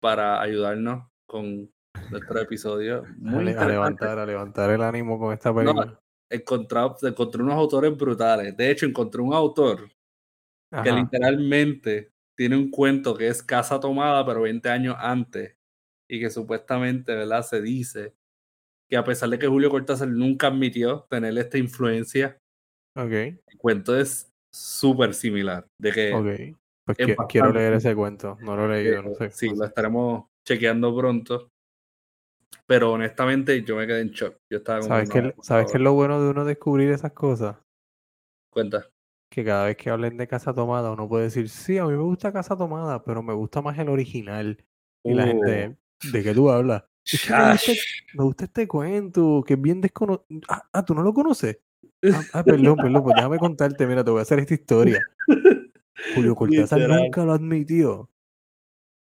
para 0.00 0.40
ayudarnos 0.40 1.08
con 1.28 1.68
nuestro 2.10 2.40
episodio. 2.40 2.98
A, 2.98 3.14
Muy 3.18 3.38
a 3.38 3.40
interesante. 3.40 3.72
levantar, 3.72 4.18
a 4.18 4.26
levantar 4.26 4.70
el 4.70 4.82
ánimo 4.82 5.18
con 5.18 5.32
esta 5.32 5.54
película. 5.54 5.98
Encontré, 6.30 6.80
encontré 7.02 7.42
unos 7.42 7.54
autores 7.54 7.96
brutales. 7.96 8.56
De 8.56 8.70
hecho, 8.70 8.86
encontré 8.86 9.20
un 9.20 9.34
autor 9.34 9.88
que 10.82 10.92
literalmente 10.92 12.12
tiene 12.36 12.56
un 12.56 12.70
cuento 12.70 13.16
que 13.16 13.28
es 13.28 13.42
Casa 13.42 13.80
Tomada, 13.80 14.24
pero 14.26 14.42
20 14.42 14.68
años 14.68 14.96
antes, 14.98 15.56
y 16.08 16.20
que 16.20 16.30
supuestamente, 16.30 17.14
¿verdad? 17.14 17.42
Se 17.42 17.60
dice 17.60 18.14
que 18.88 18.96
a 18.96 19.04
pesar 19.04 19.28
de 19.30 19.38
que 19.38 19.48
Julio 19.48 19.70
Cortázar 19.70 20.08
nunca 20.08 20.48
admitió 20.48 21.06
tener 21.10 21.36
esta 21.38 21.58
influencia, 21.58 22.38
el 22.94 23.58
cuento 23.58 23.98
es 23.98 24.32
súper 24.52 25.14
similar. 25.14 25.66
De 25.78 25.92
que. 25.92 26.10
Pues 26.84 26.98
es 27.00 27.06
que- 27.06 27.16
quiero 27.28 27.52
leer 27.52 27.74
ese 27.74 27.94
cuento. 27.94 28.38
No 28.40 28.56
lo 28.56 28.72
he 28.72 28.82
leído, 28.82 29.02
no 29.02 29.14
sé. 29.14 29.30
sí, 29.30 29.50
lo 29.54 29.64
estaremos 29.64 30.26
chequeando 30.46 30.96
pronto. 30.96 31.50
Pero 32.66 32.92
honestamente, 32.92 33.62
yo 33.62 33.76
me 33.76 33.86
quedé 33.86 34.00
en 34.00 34.10
shock. 34.10 34.36
Yo 34.50 34.58
estaba 34.58 34.82
¿Sabes 34.82 35.10
qué, 35.10 35.22
por 35.22 35.44
¿Sabes 35.44 35.66
qué 35.66 35.78
es 35.78 35.80
lo 35.82 35.94
bueno 35.94 36.22
de 36.22 36.30
uno 36.30 36.44
descubrir 36.44 36.90
esas 36.90 37.12
cosas? 37.12 37.56
Cuenta. 38.50 38.88
Que 39.36 39.44
cada 39.44 39.66
vez 39.66 39.76
que 39.76 39.90
hablen 39.90 40.16
de 40.16 40.26
Casa 40.26 40.54
Tomada, 40.54 40.90
uno 40.92 41.06
puede 41.06 41.24
decir, 41.24 41.50
sí, 41.50 41.76
a 41.76 41.84
mí 41.84 41.90
me 41.92 42.02
gusta 42.02 42.32
Casa 42.32 42.56
Tomada, 42.56 43.04
pero 43.04 43.22
me 43.22 43.34
gusta 43.34 43.60
más 43.60 43.78
el 43.78 43.90
original. 43.90 44.64
Y 45.04 45.12
la 45.12 45.26
gente, 45.26 45.76
¿de 46.10 46.22
qué 46.22 46.32
tú 46.32 46.48
hablas? 46.50 46.84
Es 47.04 47.22
que 47.26 47.34
me 47.34 47.52
gusta, 47.52 47.72
me 48.14 48.24
gusta 48.24 48.44
este 48.46 48.66
cuento, 48.66 49.44
que 49.46 49.52
es 49.52 49.60
bien 49.60 49.82
desconocido. 49.82 50.24
Ah, 50.48 50.66
ah, 50.72 50.82
¿tú 50.86 50.94
no 50.94 51.02
lo 51.02 51.12
conoces? 51.12 51.58
Ah, 52.02 52.22
ah, 52.32 52.44
perdón, 52.44 52.76
perdón, 52.76 53.02
pues 53.04 53.14
déjame 53.14 53.38
contarte, 53.38 53.86
mira, 53.86 54.02
te 54.02 54.10
voy 54.10 54.20
a 54.20 54.22
hacer 54.22 54.38
esta 54.38 54.54
historia. 54.54 55.00
Julio 56.14 56.34
Cortázar 56.34 56.78
Literal. 56.78 57.02
nunca 57.02 57.24
lo 57.26 57.32
admitió. 57.34 58.10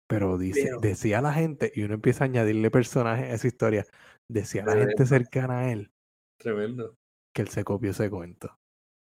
Pero 0.08 0.38
dice, 0.38 0.62
Pero- 0.64 0.80
decía 0.80 1.20
la 1.20 1.34
gente, 1.34 1.70
y 1.74 1.82
uno 1.82 1.92
empieza 1.92 2.24
a 2.24 2.28
añadirle 2.28 2.70
personajes 2.70 3.26
a 3.30 3.34
esa 3.34 3.46
historia, 3.48 3.84
decía 4.30 4.64
la 4.64 4.72
gente 4.72 4.94
Tremendo. 4.94 5.06
cercana 5.14 5.58
a 5.58 5.72
él 5.72 5.90
Tremendo. 6.38 6.96
que 7.34 7.42
él 7.42 7.48
se 7.48 7.64
copió 7.64 7.90
ese 7.90 8.08
cuento. 8.08 8.58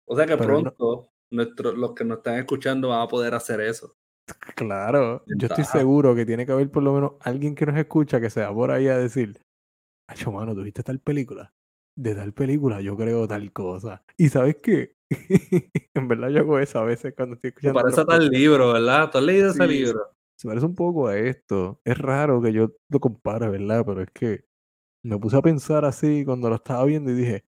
O 0.06 0.16
sea 0.16 0.26
que 0.26 0.36
Pero 0.36 0.48
no- 0.60 0.62
pronto 0.72 1.10
nuestro- 1.30 1.72
los 1.72 1.92
que 1.94 2.04
nos 2.04 2.18
están 2.18 2.36
escuchando 2.36 2.88
van 2.90 3.00
a 3.02 3.08
poder 3.08 3.34
hacer 3.34 3.60
eso. 3.60 3.96
Claro, 4.54 5.22
yo 5.26 5.48
estoy 5.48 5.64
seguro 5.64 6.14
que 6.14 6.24
tiene 6.24 6.46
que 6.46 6.52
haber 6.52 6.70
por 6.70 6.82
lo 6.82 6.92
menos 6.94 7.12
alguien 7.20 7.54
que 7.54 7.66
nos 7.66 7.76
escucha 7.76 8.20
que 8.20 8.30
se 8.30 8.40
va 8.42 8.54
por 8.54 8.70
ahí 8.70 8.88
a 8.88 8.96
decir, 8.98 9.38
Acho, 10.06 10.30
mano, 10.30 10.54
¿tuviste 10.54 10.82
tal 10.82 10.98
película? 11.00 11.52
De 11.96 12.14
tal 12.14 12.32
película 12.34 12.80
yo 12.80 12.96
creo 12.96 13.26
tal 13.26 13.52
cosa. 13.52 14.02
¿Y 14.18 14.28
sabes 14.28 14.56
qué? 14.62 14.96
en 15.94 16.08
verdad 16.08 16.28
yo 16.28 16.40
hago 16.40 16.58
eso 16.58 16.78
a 16.78 16.84
veces 16.84 17.14
cuando 17.16 17.36
estoy 17.36 17.48
escuchando 17.48 17.80
parece 17.80 18.00
otros 18.02 18.18
tal 18.18 18.28
libro, 18.28 18.72
¿verdad? 18.72 19.10
¿Tú 19.10 19.18
has 19.18 19.24
leído 19.24 19.50
ese 19.50 19.66
libro? 19.66 20.10
se 20.36 20.48
parece 20.48 20.66
un 20.66 20.74
poco 20.74 21.06
a 21.08 21.16
esto. 21.16 21.80
Es 21.84 21.96
raro 21.96 22.42
que 22.42 22.52
yo 22.52 22.72
lo 22.90 23.00
compare, 23.00 23.48
¿verdad? 23.48 23.84
Pero 23.86 24.02
es 24.02 24.10
que 24.10 24.44
me 25.04 25.18
puse 25.18 25.36
a 25.36 25.42
pensar 25.42 25.84
así 25.84 26.24
cuando 26.24 26.48
lo 26.48 26.56
estaba 26.56 26.84
viendo 26.84 27.10
y 27.10 27.14
dije, 27.14 27.44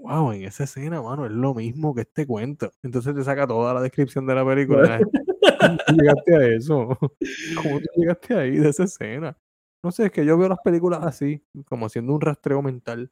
wow, 0.00 0.32
en 0.32 0.44
esa 0.44 0.64
escena, 0.64 1.00
mano, 1.02 1.26
es 1.26 1.32
lo 1.32 1.54
mismo 1.54 1.94
que 1.94 2.02
este 2.02 2.26
cuento. 2.26 2.70
Entonces 2.82 3.14
te 3.14 3.22
saca 3.24 3.46
toda 3.46 3.74
la 3.74 3.80
descripción 3.82 4.26
de 4.26 4.34
la 4.34 4.44
película. 4.44 4.98
¿Cómo 5.60 5.78
tú 5.86 5.92
llegaste 5.94 6.36
a 6.36 6.46
eso? 6.56 6.98
¿Cómo 7.62 7.80
tú 7.80 7.86
llegaste 7.96 8.34
ahí 8.34 8.56
de 8.58 8.68
esa 8.70 8.84
escena? 8.84 9.36
No 9.82 9.90
sé, 9.90 10.06
es 10.06 10.10
que 10.12 10.24
yo 10.24 10.36
veo 10.36 10.48
las 10.48 10.60
películas 10.62 11.00
así, 11.02 11.42
como 11.66 11.86
haciendo 11.86 12.14
un 12.14 12.20
rastreo 12.20 12.60
mental 12.62 13.10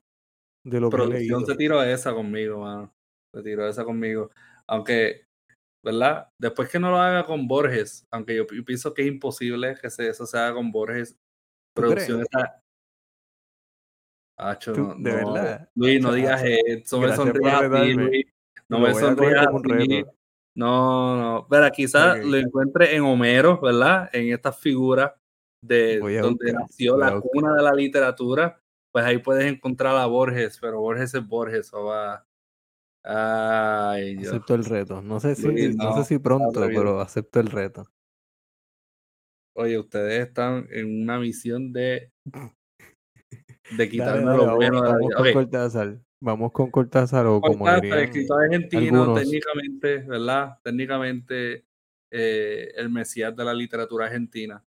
de 0.65 0.81
lo 0.81 0.91
que 0.91 0.97
he 0.97 0.99
Producción 0.99 1.41
leído. 1.41 1.47
se 1.47 1.57
tiró 1.57 1.83
esa 1.83 2.13
conmigo, 2.13 2.61
mano. 2.61 2.93
Se 3.35 3.43
tiró 3.43 3.67
esa 3.69 3.85
conmigo. 3.85 4.31
Aunque, 4.67 5.27
¿verdad? 5.85 6.29
Después 6.39 6.69
que 6.69 6.79
no 6.79 6.91
lo 6.91 6.99
haga 6.99 7.25
con 7.25 7.49
Borges, 7.49 8.07
aunque 8.11 8.37
yo 8.37 8.47
pi- 8.47 8.63
pienso 8.63 8.93
que 8.93 9.03
es 9.03 9.09
imposible 9.09 9.77
que 9.81 9.89
se, 9.91 10.09
eso 10.09 10.27
se 10.27 10.37
haga 10.39 10.55
con 10.55 10.71
Borges, 10.73 11.13
¿Tú 11.13 11.83
producción 11.83 12.21
está. 12.23 12.63
Acho, 14.39 14.73
no, 14.73 14.95
de 14.95 15.21
no, 15.23 15.35
verdad. 15.35 15.69
Luis, 15.75 16.01
no 16.01 16.13
digas 16.13 16.43
eso, 16.45 17.01
me 17.01 17.15
sonríes 17.15 17.53
así, 17.53 17.63
retarme. 17.63 17.95
Luis. 17.95 18.27
No 18.69 18.79
me 18.79 18.89
a 18.91 18.95
sonrías 18.95 19.47
así. 19.49 19.63
reto. 19.65 20.13
No, 20.55 21.17
no. 21.17 21.47
Pero 21.49 21.71
quizás 21.71 22.25
lo 22.25 22.37
encuentre 22.37 22.95
en 22.95 23.03
Homero, 23.03 23.61
¿verdad? 23.61 24.09
En 24.13 24.33
estas 24.33 24.59
figuras 24.59 25.13
de 25.61 25.97
a 25.97 26.23
donde 26.23 26.53
buscar, 26.53 26.55
nació 26.55 26.95
a 26.95 26.99
la 26.99 27.21
cuna 27.21 27.55
de 27.55 27.63
la 27.63 27.73
literatura. 27.73 28.61
Pues 28.93 29.05
ahí 29.05 29.19
puedes 29.19 29.45
encontrar 29.45 29.97
a 29.97 30.07
Borges, 30.07 30.59
pero 30.61 30.81
Borges 30.81 31.15
es 31.15 31.27
Borges, 31.27 31.73
o 31.75 31.87
va. 31.87 32.25
Ay, 33.05 34.17
Dios. 34.17 34.33
Acepto 34.33 34.55
el 34.55 34.65
reto. 34.65 35.03
No 35.03 35.19
sé 35.19 35.35
si, 35.35 35.47
Luis, 35.47 35.77
no 35.77 35.97
sé 35.97 36.05
si 36.05 36.19
pronto, 36.19 36.61
pero 36.61 37.01
acepto 37.01 37.41
el 37.41 37.49
reto. 37.49 37.85
Oye, 39.57 39.79
ustedes 39.79 40.29
están 40.29 40.69
en 40.71 41.03
una 41.03 41.19
misión 41.19 41.73
de, 41.73 42.13
de 43.71 43.89
quitarme 43.89 44.23
lo 44.23 44.45
vamos, 44.45 44.57
bueno 44.57 44.83
de 44.83 44.89
la 44.89 44.95
vamos 44.95 45.09
vida. 45.09 45.17
con 45.17 45.33
Cortázar. 45.33 45.99
Vamos 46.21 46.53
con 46.53 46.71
Cortázar 46.71 47.27
o 47.27 47.41
como 47.41 47.65
Cortázar, 47.65 47.81
dirían 47.83 48.05
escritor 48.05 48.45
argentino, 48.45 49.03
algunos. 49.03 49.21
técnicamente, 49.21 49.99
¿verdad? 49.99 50.59
Técnicamente 50.63 51.65
eh, 52.11 52.73
el 52.77 52.91
mesías 52.91 53.35
de 53.37 53.45
la 53.45 53.55
literatura 53.55 54.07
argentina. 54.07 54.63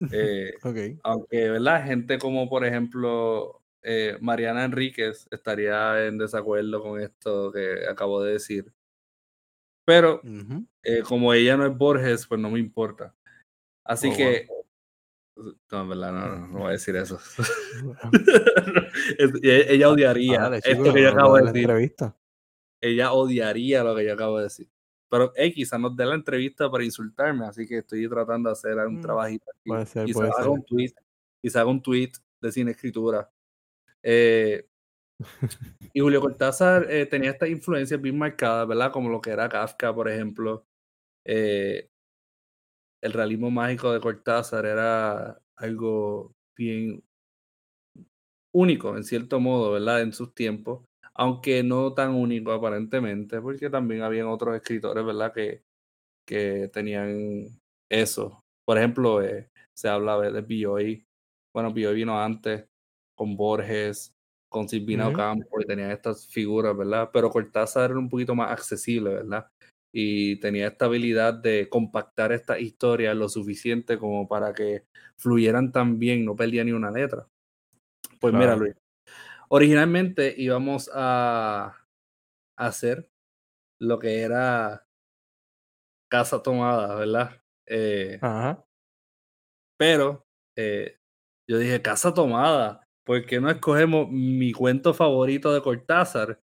Eh, 0.12 0.52
Ok. 0.62 1.00
aunque, 1.04 1.48
¿verdad? 1.50 1.84
Gente 1.84 2.18
como, 2.18 2.48
por 2.50 2.64
ejemplo, 2.66 3.62
eh, 3.82 4.18
Mariana 4.20 4.64
Enríquez 4.64 5.26
estaría 5.30 6.06
en 6.06 6.18
desacuerdo 6.18 6.82
con 6.82 7.00
esto 7.00 7.50
que 7.50 7.86
acabo 7.88 8.22
de 8.22 8.34
decir. 8.34 8.72
Pero 9.86 10.20
Ujú. 10.22 10.66
eh, 10.82 11.02
como 11.02 11.32
ella 11.32 11.56
no 11.56 11.64
es 11.66 11.76
Borges, 11.76 12.26
pues 12.26 12.40
no 12.40 12.50
me 12.50 12.58
importa. 12.58 13.14
Así 13.84 14.08
Oh, 14.08 14.16
wow. 14.48 14.65
No, 15.70 15.82
en 15.82 15.88
verdad, 15.90 16.12
no, 16.12 16.28
no, 16.38 16.48
no 16.48 16.58
voy 16.60 16.68
a 16.68 16.72
decir 16.72 16.96
eso. 16.96 17.18
E- 19.18 19.66
ella 19.74 19.90
odiaría 19.90 20.40
Dale, 20.40 20.60
esto 20.64 20.92
que 20.92 21.02
yo 21.02 21.10
acabo 21.10 21.36
de 21.36 21.42
la 21.42 21.52
decir. 21.52 21.62
entrevista. 21.68 22.16
Ella 22.80 23.12
odiaría 23.12 23.84
lo 23.84 23.94
que 23.94 24.04
yo 24.06 24.14
acabo 24.14 24.38
de 24.38 24.44
decir. 24.44 24.68
Pero, 25.08 25.32
hey, 25.36 25.52
quizás 25.52 25.78
nos 25.78 25.94
dé 25.96 26.04
la 26.06 26.14
entrevista 26.14 26.70
para 26.70 26.84
insultarme, 26.84 27.46
así 27.46 27.66
que 27.66 27.78
estoy 27.78 28.08
tratando 28.08 28.48
de 28.48 28.52
hacer 28.54 28.76
un 28.78 28.96
Mm, 28.98 29.00
trabajito 29.02 29.44
aquí. 29.50 29.68
Puede 29.70 29.86
ser, 29.86 30.04
Quizás 30.06 30.16
puede 30.20 30.30
haga 30.30 30.42
ser. 30.42 30.48
un 30.48 30.64
tweet, 30.64 30.92
quizás 31.42 31.56
haga 31.56 31.70
un 31.70 31.82
tweet 31.82 32.12
de 32.40 32.52
sin 32.52 32.68
escritura. 32.68 33.30
Eh, 34.02 34.66
y 35.92 36.00
Julio 36.00 36.20
Cortázar 36.20 36.86
eh, 36.90 37.06
tenía 37.06 37.30
estas 37.30 37.48
influencias 37.48 38.00
bien 38.00 38.18
marcadas, 38.18 38.66
¿verdad? 38.66 38.90
Como 38.92 39.08
lo 39.10 39.20
que 39.20 39.30
era 39.30 39.48
Kafka, 39.48 39.94
por 39.94 40.08
ejemplo. 40.08 40.66
Eh, 41.24 41.88
el 43.00 43.12
realismo 43.12 43.50
mágico 43.50 43.92
de 43.92 44.00
Cortázar 44.00 44.66
era 44.66 45.40
algo 45.56 46.32
bien 46.56 47.02
único, 48.52 48.96
en 48.96 49.04
cierto 49.04 49.40
modo, 49.40 49.72
¿verdad? 49.72 50.02
En 50.02 50.12
sus 50.12 50.34
tiempos, 50.34 50.84
aunque 51.14 51.62
no 51.62 51.92
tan 51.94 52.14
único 52.14 52.52
aparentemente, 52.52 53.40
porque 53.40 53.70
también 53.70 54.02
habían 54.02 54.28
otros 54.28 54.56
escritores, 54.56 55.04
¿verdad? 55.04 55.32
Que, 55.32 55.62
que 56.26 56.70
tenían 56.72 57.46
eso. 57.90 58.42
Por 58.64 58.78
ejemplo, 58.78 59.22
eh, 59.22 59.50
se 59.74 59.88
habla 59.88 60.18
de, 60.20 60.40
Bioy. 60.42 61.06
Bueno, 61.54 61.72
Bioy 61.72 61.94
vino 61.94 62.20
antes 62.20 62.66
con 63.16 63.36
Borges, 63.36 64.14
con 64.50 64.68
Silvina 64.68 65.08
Ujú. 65.08 65.14
Ocampo, 65.14 65.60
y 65.60 65.66
tenían 65.66 65.90
estas 65.90 66.28
figuras, 66.28 66.76
¿verdad? 66.76 67.10
Pero 67.12 67.30
Cortázar 67.30 67.90
era 67.90 67.98
un 67.98 68.08
poquito 68.08 68.34
más 68.34 68.50
accesible, 68.52 69.10
¿verdad? 69.10 69.46
Y 69.98 70.36
tenía 70.40 70.66
esta 70.66 70.84
habilidad 70.84 71.32
de 71.32 71.70
compactar 71.70 72.30
estas 72.30 72.60
historias 72.60 73.16
lo 73.16 73.30
suficiente 73.30 73.96
como 73.96 74.28
para 74.28 74.52
que 74.52 74.84
fluyeran 75.16 75.72
tan 75.72 75.98
bien, 75.98 76.22
no 76.26 76.36
perdía 76.36 76.64
ni 76.64 76.72
una 76.72 76.90
letra. 76.90 77.26
Pues 78.20 78.34
mira. 78.34 78.56
Luis, 78.56 78.74
originalmente 79.48 80.34
íbamos 80.36 80.90
a 80.92 81.78
hacer 82.58 83.10
lo 83.80 83.98
que 83.98 84.20
era 84.20 84.86
Casa 86.10 86.42
Tomada, 86.42 86.94
¿verdad? 86.96 87.42
Eh, 87.64 88.18
Ajá. 88.20 88.66
pero 89.78 90.26
eh, 90.56 90.98
yo 91.48 91.56
dije, 91.56 91.80
Casa 91.80 92.12
Tomada, 92.12 92.86
¿por 93.02 93.24
qué 93.24 93.40
no 93.40 93.48
escogemos 93.48 94.10
mi 94.10 94.52
cuento 94.52 94.92
favorito 94.92 95.54
de 95.54 95.62
Cortázar 95.62 96.42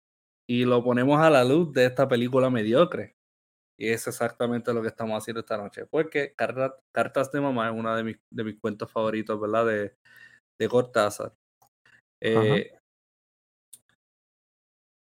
y 0.46 0.66
lo 0.66 0.84
ponemos 0.84 1.18
a 1.18 1.30
la 1.30 1.44
luz 1.44 1.72
de 1.72 1.86
esta 1.86 2.07
película 2.07 2.51
mediocre? 2.51 3.17
Y 3.78 3.90
es 3.90 4.06
exactamente 4.08 4.74
lo 4.74 4.82
que 4.82 4.88
estamos 4.88 5.16
haciendo 5.22 5.40
esta 5.40 5.56
noche, 5.56 5.86
porque 5.86 6.34
Carta- 6.34 6.76
Cartas 6.92 7.30
de 7.32 7.40
Mamá 7.40 7.68
es 7.70 7.74
uno 7.78 7.94
de 7.96 8.04
mis, 8.04 8.18
de 8.30 8.44
mis 8.44 8.60
cuentos 8.60 8.90
favoritos, 8.92 9.40
¿verdad? 9.40 9.66
De, 9.66 9.96
de 10.58 10.68
Cortázar. 10.68 11.34
Eh, 12.20 12.72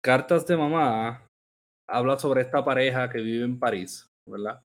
Cartas 0.02 0.46
de 0.46 0.56
Mamá 0.56 1.28
habla 1.88 2.18
sobre 2.18 2.42
esta 2.42 2.64
pareja 2.64 3.10
que 3.10 3.18
vive 3.20 3.44
en 3.44 3.58
París, 3.58 4.08
¿verdad? 4.26 4.62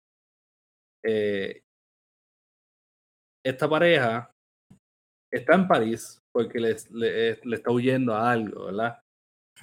Eh, 1.04 1.64
esta 3.44 3.68
pareja 3.70 4.32
está 5.32 5.56
en 5.56 5.68
París 5.68 6.22
porque 6.32 6.60
le, 6.60 6.76
le 6.92 7.56
está 7.56 7.72
huyendo 7.72 8.14
a 8.14 8.32
algo, 8.32 8.66
¿verdad? 8.66 9.00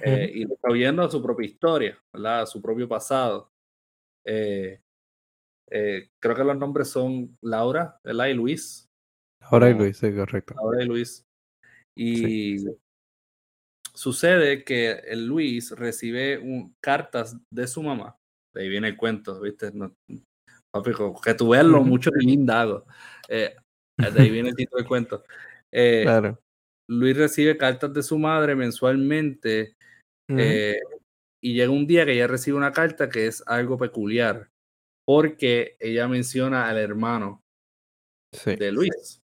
Eh, 0.01 0.31
y 0.33 0.45
le 0.45 0.53
está 0.55 0.71
huyendo 0.71 1.03
a 1.03 1.09
su 1.11 1.21
propia 1.21 1.47
historia, 1.47 1.99
¿verdad? 2.13 2.41
A 2.43 2.45
su 2.45 2.61
propio 2.61 2.87
pasado. 2.87 3.48
Eh, 4.31 4.79
eh, 5.71 6.09
creo 6.21 6.35
que 6.35 6.43
los 6.43 6.57
nombres 6.57 6.89
son 6.89 7.35
Laura, 7.41 7.99
¿verdad? 8.03 8.27
Y 8.27 8.33
Luis. 8.35 8.85
Ahora 9.41 9.69
y 9.69 9.73
Luis, 9.73 9.97
sí, 9.97 10.13
correcto. 10.13 10.53
Laura 10.55 10.83
y 10.83 10.87
Luis. 10.87 11.25
Sí. 11.97 12.55
Y 12.55 12.57
sucede 13.93 14.63
que 14.63 14.91
el 14.91 15.25
Luis 15.25 15.71
recibe 15.71 16.37
un- 16.37 16.75
cartas 16.81 17.35
de 17.51 17.67
su 17.67 17.81
mamá. 17.83 18.15
De 18.53 18.61
ahí 18.61 18.69
viene 18.69 18.87
el 18.89 18.97
cuento, 18.97 19.39
¿viste? 19.41 19.71
No- 19.73 19.93
papi, 20.71 20.91
que 21.23 21.33
tú 21.33 21.49
veas 21.49 21.65
lo 21.65 21.83
mucho 21.83 22.11
que 22.11 22.19
lindago. 22.25 22.85
Eh, 23.27 23.55
de 23.97 24.21
ahí 24.21 24.29
viene 24.29 24.49
el 24.49 24.55
título 24.55 24.77
del 24.77 24.87
cuento. 24.87 25.23
Eh, 25.71 26.03
Claro. 26.03 26.39
Luis 26.87 27.15
recibe 27.17 27.57
cartas 27.57 27.93
de 27.93 28.01
su 28.01 28.17
madre 28.17 28.55
mensualmente 28.55 29.75
eh, 30.27 30.79
y 31.41 31.53
llega 31.53 31.71
un 31.71 31.87
día 31.87 32.05
que 32.05 32.13
ella 32.13 32.27
recibe 32.27 32.57
una 32.57 32.71
carta 32.71 33.09
que 33.09 33.27
es 33.27 33.43
algo 33.47 33.77
peculiar 33.77 34.49
porque 35.05 35.75
ella 35.79 36.07
menciona 36.07 36.67
al 36.69 36.77
hermano 36.77 37.41
Sí. 38.33 38.55
de 38.55 38.71
Luis. 38.71 39.21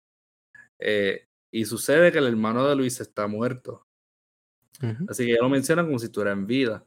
Eh, 0.80 1.26
y 1.52 1.64
sucede 1.64 2.10
que 2.12 2.18
el 2.18 2.26
hermano 2.26 2.66
de 2.66 2.74
Luis 2.76 3.00
está 3.00 3.26
muerto. 3.28 3.84
Así 5.08 5.24
que 5.24 5.32
ella 5.32 5.42
lo 5.42 5.48
menciona 5.48 5.84
como 5.84 5.98
si 5.98 6.06
estuviera 6.06 6.32
en 6.32 6.46
vida. 6.46 6.84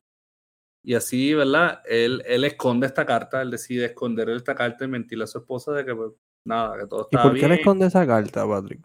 Y 0.84 0.96
así, 0.96 1.34
¿verdad? 1.34 1.82
Él, 1.86 2.24
él 2.26 2.44
esconde 2.44 2.88
esta 2.88 3.06
carta, 3.06 3.42
él 3.42 3.52
decide 3.52 3.86
esconder 3.86 4.30
esta 4.30 4.56
carta 4.56 4.86
y 4.86 4.88
mentirle 4.88 5.26
a 5.26 5.28
su 5.28 5.38
esposa 5.40 5.72
de 5.74 5.86
que, 5.86 5.96
pues, 5.96 6.12
nada, 6.46 6.78
que 6.80 6.88
todo 6.88 7.02
¿Y 7.12 7.16
estaba 7.16 7.24
por 7.30 7.34
qué 7.36 7.42
le 7.42 7.48
bien. 7.50 7.60
esconde 7.60 7.86
esa 7.86 8.06
carta, 8.08 8.48
Patrick? 8.48 8.84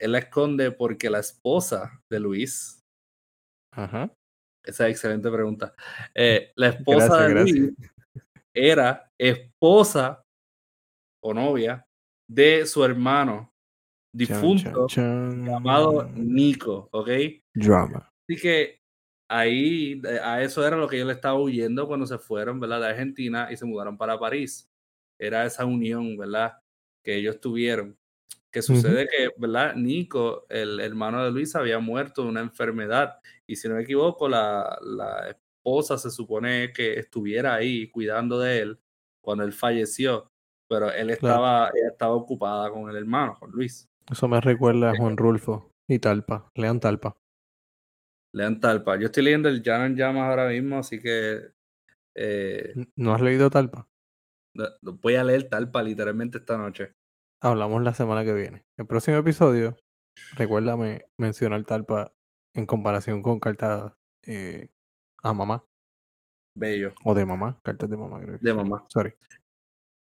Él 0.00 0.12
la 0.12 0.18
esconde 0.18 0.70
porque 0.70 1.10
la 1.10 1.18
esposa 1.20 2.00
de 2.10 2.20
Luis, 2.20 2.80
Ajá. 3.72 4.12
Esa 4.68 4.86
es 4.86 4.92
excelente 4.92 5.30
pregunta, 5.30 5.74
eh, 6.14 6.52
la 6.56 6.68
esposa 6.68 7.06
Gracias, 7.06 7.26
de 7.26 7.34
gracias. 7.34 7.58
Luis 7.58 7.74
era 8.54 9.10
esposa 9.18 10.24
o 11.22 11.34
novia 11.34 11.86
de 12.28 12.66
su 12.66 12.84
hermano 12.84 13.52
Chan, 14.16 14.26
difunto 14.26 14.86
chan, 14.88 15.46
llamado. 15.46 16.08
Nico, 16.14 16.88
¿ok? 16.92 17.08
Drama. 17.54 18.10
Así 18.28 18.40
que 18.40 18.80
ahí, 19.28 20.00
a 20.22 20.42
eso 20.42 20.66
era 20.66 20.76
lo 20.76 20.88
que 20.88 20.98
yo 20.98 21.04
le 21.04 21.12
estaba 21.12 21.38
huyendo 21.38 21.86
cuando 21.86 22.06
se 22.06 22.18
fueron, 22.18 22.58
¿verdad? 22.58 22.80
De 22.80 22.86
Argentina 22.88 23.48
y 23.50 23.56
se 23.56 23.66
mudaron 23.66 23.96
para 23.96 24.18
París. 24.18 24.70
Era 25.18 25.44
esa 25.44 25.64
unión, 25.64 26.16
¿verdad? 26.16 26.54
Que 27.04 27.16
ellos 27.16 27.40
tuvieron. 27.40 27.97
Que 28.58 28.62
sucede 28.62 29.06
que, 29.08 29.30
¿verdad? 29.36 29.74
Nico, 29.76 30.46
el 30.48 30.80
hermano 30.80 31.24
de 31.24 31.30
Luis, 31.30 31.54
había 31.54 31.78
muerto 31.78 32.22
de 32.24 32.28
una 32.28 32.40
enfermedad. 32.40 33.20
Y 33.46 33.54
si 33.56 33.68
no 33.68 33.76
me 33.76 33.82
equivoco, 33.82 34.28
la, 34.28 34.78
la 34.82 35.28
esposa 35.30 35.96
se 35.98 36.10
supone 36.10 36.72
que 36.72 36.98
estuviera 36.98 37.54
ahí 37.54 37.88
cuidando 37.90 38.40
de 38.40 38.58
él 38.60 38.78
cuando 39.20 39.44
él 39.44 39.52
falleció. 39.52 40.30
pero 40.68 40.90
él 40.90 41.06
Claro. 41.06 41.12
estaba, 41.12 41.68
ella 41.74 41.88
estaba 41.92 42.14
ocupada 42.14 42.70
con 42.70 42.90
el 42.90 42.96
hermano, 42.96 43.36
con 43.38 43.50
Luis. 43.52 43.88
Eso 44.10 44.26
me 44.28 44.40
recuerda 44.40 44.90
a 44.90 44.96
Juan 44.96 45.16
Rulfo 45.16 45.70
y 45.88 45.98
Talpa. 45.98 46.50
Lean 46.54 46.80
Talpa. 46.80 47.16
Lean 48.34 48.60
Talpa. 48.60 48.96
Yo 48.98 49.06
estoy 49.06 49.22
leyendo 49.22 49.48
el 49.48 49.62
Jan 49.62 49.96
Llamas 49.96 50.28
ahora 50.28 50.48
mismo, 50.48 50.78
así 50.78 51.00
que 51.00 51.40
eh, 52.14 52.74
¿No 52.96 53.14
has 53.14 53.20
leído 53.22 53.48
Talpa? 53.50 53.88
voy 54.82 55.14
a 55.14 55.22
leer 55.24 55.48
Talpa 55.48 55.82
literalmente 55.82 56.38
esta 56.38 56.58
noche. 56.58 56.92
Hablamos 57.40 57.82
la 57.84 57.94
semana 57.94 58.24
que 58.24 58.32
viene. 58.32 58.64
El 58.76 58.86
próximo 58.86 59.16
episodio, 59.16 59.76
recuérdame 60.34 61.04
mencionar 61.16 61.62
Talpa 61.64 62.12
en 62.52 62.66
comparación 62.66 63.22
con 63.22 63.38
cartas 63.38 63.92
eh, 64.26 64.70
a 65.22 65.32
mamá 65.32 65.64
Bello, 66.56 66.92
o 67.04 67.14
de 67.14 67.24
mamá. 67.24 67.60
Cartas 67.62 67.88
de 67.88 67.96
mamá, 67.96 68.20
creo. 68.20 68.38
de 68.40 68.54
mamá. 68.54 68.84
Sorry. 68.88 69.12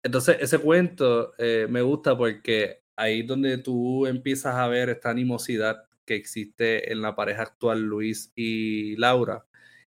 Entonces, 0.02 0.38
ese 0.40 0.58
cuento 0.58 1.34
eh, 1.36 1.66
me 1.68 1.82
gusta 1.82 2.16
porque 2.16 2.84
ahí 2.96 3.20
es 3.20 3.26
donde 3.26 3.58
tú 3.58 4.06
empiezas 4.06 4.54
a 4.54 4.66
ver 4.68 4.88
esta 4.88 5.10
animosidad 5.10 5.84
que 6.06 6.14
existe 6.14 6.90
en 6.90 7.02
la 7.02 7.14
pareja 7.14 7.42
actual, 7.42 7.82
Luis 7.82 8.32
y 8.34 8.96
Laura, 8.96 9.44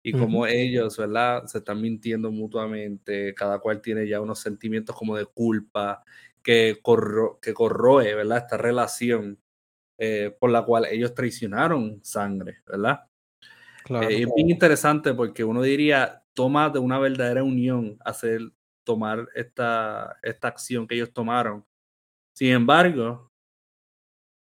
y 0.03 0.11
cómo 0.11 0.45
ellos, 0.45 0.97
¿verdad? 0.97 1.45
Se 1.45 1.59
están 1.59 1.81
mintiendo 1.81 2.31
mutuamente, 2.31 3.33
cada 3.33 3.59
cual 3.59 3.81
tiene 3.81 4.07
ya 4.07 4.19
unos 4.21 4.39
sentimientos 4.39 4.95
como 4.95 5.15
de 5.15 5.25
culpa 5.25 6.03
que, 6.43 6.79
corro 6.81 7.39
que 7.41 7.53
corroe, 7.53 8.15
¿verdad? 8.15 8.39
Esta 8.39 8.57
relación 8.57 9.39
eh, 9.97 10.35
por 10.39 10.49
la 10.49 10.63
cual 10.63 10.85
ellos 10.89 11.13
traicionaron 11.13 12.03
sangre, 12.03 12.57
¿verdad? 12.65 13.01
Claro. 13.83 14.09
Eh, 14.09 14.23
es 14.23 14.29
bien 14.35 14.49
interesante 14.49 15.13
porque 15.13 15.43
uno 15.43 15.61
diría, 15.61 16.23
toma 16.33 16.69
de 16.69 16.79
una 16.79 16.99
verdadera 16.99 17.43
unión 17.43 17.97
hacer 18.03 18.41
tomar 18.83 19.27
esta, 19.35 20.17
esta 20.23 20.47
acción 20.47 20.87
que 20.87 20.95
ellos 20.95 21.13
tomaron. 21.13 21.65
Sin 22.33 22.51
embargo, 22.51 23.31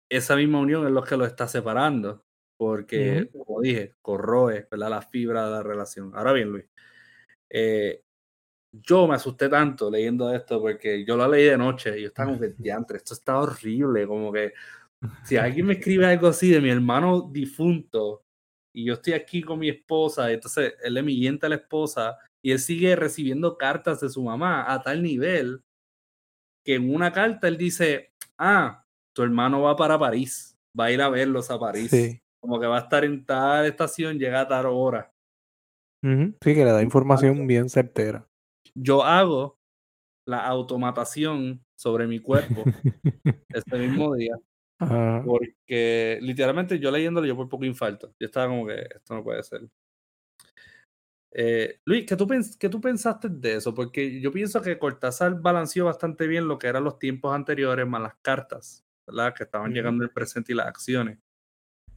esa 0.08 0.36
misma 0.36 0.60
unión 0.60 0.86
es 0.86 0.92
lo 0.92 1.02
que 1.02 1.16
los 1.16 1.26
está 1.26 1.48
separando, 1.48 2.24
porque, 2.56 3.28
como 3.32 3.60
dije, 3.60 3.94
corroe 4.00 4.66
¿verdad? 4.70 4.90
la 4.90 5.02
fibra 5.02 5.44
de 5.44 5.50
la 5.50 5.62
relación. 5.62 6.12
Ahora 6.14 6.32
bien, 6.32 6.50
Luis, 6.50 6.64
eh, 7.50 8.03
yo 8.82 9.06
me 9.06 9.14
asusté 9.14 9.48
tanto 9.48 9.90
leyendo 9.90 10.34
esto 10.34 10.60
porque 10.60 11.04
yo 11.04 11.16
lo 11.16 11.28
leí 11.28 11.44
de 11.44 11.58
noche 11.58 11.98
y 11.98 12.02
yo 12.02 12.08
estaba 12.08 12.30
como 12.30 12.40
que, 12.40 12.54
diantre, 12.58 12.96
esto 12.98 13.14
está 13.14 13.38
horrible, 13.38 14.06
como 14.06 14.32
que 14.32 14.52
si 15.24 15.36
alguien 15.36 15.66
me 15.66 15.74
escribe 15.74 16.06
algo 16.06 16.28
así 16.28 16.50
de 16.50 16.60
mi 16.60 16.70
hermano 16.70 17.28
difunto 17.30 18.24
y 18.72 18.84
yo 18.86 18.94
estoy 18.94 19.12
aquí 19.12 19.42
con 19.42 19.60
mi 19.60 19.68
esposa, 19.68 20.30
y 20.30 20.34
entonces 20.34 20.74
él 20.82 20.94
le 20.94 21.02
miente 21.02 21.46
a 21.46 21.48
la 21.48 21.54
esposa 21.56 22.16
y 22.42 22.50
él 22.50 22.58
sigue 22.58 22.96
recibiendo 22.96 23.56
cartas 23.56 24.00
de 24.00 24.08
su 24.08 24.22
mamá 24.22 24.70
a 24.72 24.82
tal 24.82 25.02
nivel 25.02 25.62
que 26.64 26.74
en 26.74 26.92
una 26.92 27.12
carta 27.12 27.46
él 27.46 27.56
dice, 27.56 28.12
ah, 28.38 28.84
tu 29.14 29.22
hermano 29.22 29.62
va 29.62 29.76
para 29.76 29.98
París, 29.98 30.58
va 30.78 30.86
a 30.86 30.90
ir 30.92 31.00
a 31.02 31.08
verlos 31.08 31.50
a 31.50 31.58
París, 31.58 31.90
Sí. 31.90 32.20
como 32.40 32.58
que 32.58 32.66
va 32.66 32.78
a 32.78 32.80
estar 32.80 33.04
en 33.04 33.24
tal 33.24 33.66
estación, 33.66 34.18
llega 34.18 34.40
a 34.40 34.48
tal 34.48 34.66
hora. 34.66 35.12
Sí, 36.02 36.34
que 36.42 36.64
le 36.64 36.72
da 36.72 36.82
información 36.82 37.46
bien 37.46 37.68
certera. 37.68 38.26
Yo 38.74 39.04
hago 39.04 39.58
la 40.26 40.46
automatación 40.46 41.64
sobre 41.76 42.06
mi 42.06 42.20
cuerpo 42.20 42.64
ese 43.48 43.78
mismo 43.78 44.14
día. 44.14 44.36
Ajá. 44.78 45.22
Porque 45.24 46.18
literalmente 46.20 46.78
yo 46.78 46.90
leyéndolo, 46.90 47.26
yo 47.26 47.36
por 47.36 47.48
poco 47.48 47.64
infarto. 47.64 48.12
Yo 48.18 48.26
estaba 48.26 48.48
como 48.48 48.66
que 48.66 48.86
esto 48.94 49.14
no 49.14 49.22
puede 49.22 49.42
ser. 49.42 49.62
Eh, 51.36 51.80
Luis, 51.84 52.06
¿qué 52.06 52.16
tú, 52.16 52.28
¿qué 52.58 52.68
tú 52.68 52.80
pensaste 52.80 53.28
de 53.28 53.56
eso? 53.56 53.74
Porque 53.74 54.20
yo 54.20 54.30
pienso 54.30 54.62
que 54.62 54.78
Cortázar 54.78 55.40
balanceó 55.40 55.86
bastante 55.86 56.28
bien 56.28 56.46
lo 56.46 56.58
que 56.58 56.68
eran 56.68 56.84
los 56.84 56.98
tiempos 57.00 57.34
anteriores 57.34 57.86
más 57.86 58.02
las 58.02 58.14
cartas, 58.22 58.84
¿verdad? 59.06 59.34
Que 59.34 59.42
estaban 59.42 59.72
llegando 59.72 60.04
el 60.04 60.10
presente 60.10 60.52
y 60.52 60.54
las 60.54 60.68
acciones. 60.68 61.18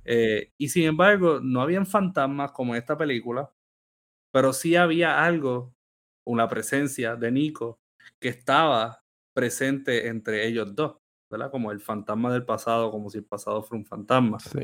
Eh, 0.06 0.54
y 0.58 0.70
sin 0.70 0.86
embargo, 0.86 1.40
no 1.40 1.62
habían 1.62 1.86
fantasmas 1.86 2.52
como 2.52 2.74
en 2.74 2.80
esta 2.80 2.98
película, 2.98 3.52
pero 4.32 4.54
sí 4.54 4.76
había 4.76 5.24
algo, 5.24 5.76
una 6.28 6.48
presencia 6.48 7.16
de 7.16 7.32
Nico 7.32 7.80
que 8.22 8.30
estaba 8.30 9.02
presente 9.36 10.08
entre 10.08 10.48
ellos 10.48 10.76
dos, 10.76 10.98
¿verdad? 11.32 11.52
Como 11.52 11.72
el 11.72 11.80
fantasma 11.80 12.32
del 12.34 12.46
pasado, 12.46 12.92
como 12.92 13.10
si 13.10 13.20
el 13.20 13.26
pasado 13.26 13.64
fuera 13.64 13.80
un 13.80 13.86
fantasma. 13.86 14.40
Sí. 14.40 14.60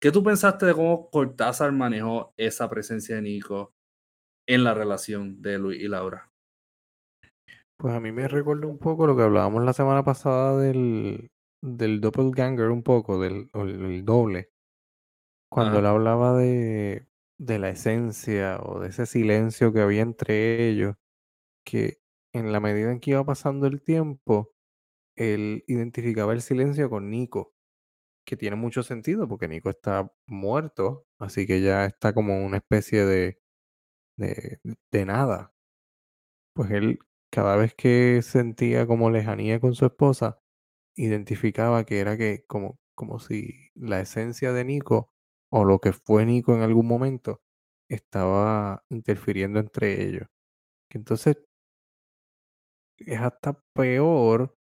¿Qué 0.00 0.12
tú 0.12 0.22
pensaste 0.22 0.66
de 0.66 0.74
cómo 0.74 1.10
Cortázar 1.10 1.72
manejó 1.72 2.32
esa 2.36 2.68
presencia 2.68 3.16
de 3.16 3.22
Nico 3.22 3.72
en 4.46 4.62
la 4.64 4.74
relación 4.74 5.42
de 5.42 5.58
Luis 5.58 5.80
y 5.80 5.88
Laura? 5.88 6.30
Pues 7.76 7.94
a 7.94 8.00
mí 8.00 8.12
me 8.12 8.28
recuerda 8.28 8.66
un 8.66 8.78
poco 8.78 9.06
lo 9.06 9.16
que 9.16 9.22
hablábamos 9.22 9.64
la 9.64 9.72
semana 9.72 10.04
pasada 10.04 10.56
del, 10.58 11.30
del 11.62 12.00
doppelganger, 12.00 12.70
un 12.70 12.82
poco, 12.82 13.20
del 13.20 13.50
o 13.52 13.62
el, 13.62 13.84
el 13.84 14.04
doble. 14.04 14.50
Cuando 15.50 15.78
él 15.78 15.86
Ajá. 15.86 15.94
hablaba 15.94 16.36
de, 16.38 17.07
de 17.38 17.58
la 17.58 17.70
esencia 17.70 18.60
o 18.62 18.80
de 18.80 18.88
ese 18.90 19.06
silencio 19.06 19.72
que 19.72 19.80
había 19.80 20.02
entre 20.02 20.68
ellos, 20.68 20.96
que 21.64 22.00
en 22.34 22.52
la 22.52 22.60
medida 22.60 22.92
en 22.92 23.00
que 23.00 23.12
iba 23.12 23.24
pasando 23.24 23.66
el 23.66 23.82
tiempo, 23.82 24.54
él 25.16 25.64
identificaba 25.68 26.32
el 26.34 26.42
silencio 26.42 26.90
con 26.90 27.10
Nico, 27.10 27.54
que 28.26 28.36
tiene 28.36 28.56
mucho 28.56 28.82
sentido 28.84 29.28
porque 29.28 29.48
Nico 29.48 29.70
está 29.70 30.12
muerto, 30.26 31.06
así 31.18 31.46
que 31.46 31.62
ya 31.62 31.86
está 31.86 32.14
como 32.14 32.44
una 32.46 32.58
especie 32.58 33.04
de, 33.06 33.40
de, 34.18 34.60
de 34.92 35.06
nada. 35.06 35.54
Pues 36.54 36.70
él, 36.72 36.98
cada 37.30 37.56
vez 37.56 37.74
que 37.74 38.22
sentía 38.22 38.86
como 38.86 39.10
lejanía 39.10 39.60
con 39.60 39.74
su 39.74 39.86
esposa, 39.86 40.40
identificaba 40.96 41.84
que 41.84 42.00
era 42.00 42.16
que 42.18 42.44
como, 42.48 42.80
como 42.94 43.18
si 43.20 43.70
la 43.74 44.00
esencia 44.00 44.52
de 44.52 44.64
Nico 44.64 45.12
o 45.50 45.64
lo 45.64 45.78
que 45.78 45.92
fue 45.92 46.26
Nico 46.26 46.54
en 46.54 46.62
algún 46.62 46.86
momento 46.86 47.40
estaba 47.90 48.84
interfiriendo 48.90 49.60
entre 49.60 50.02
ellos. 50.06 50.28
Entonces 50.90 51.38
es 52.98 53.20
hasta 53.20 53.62
peor 53.74 54.54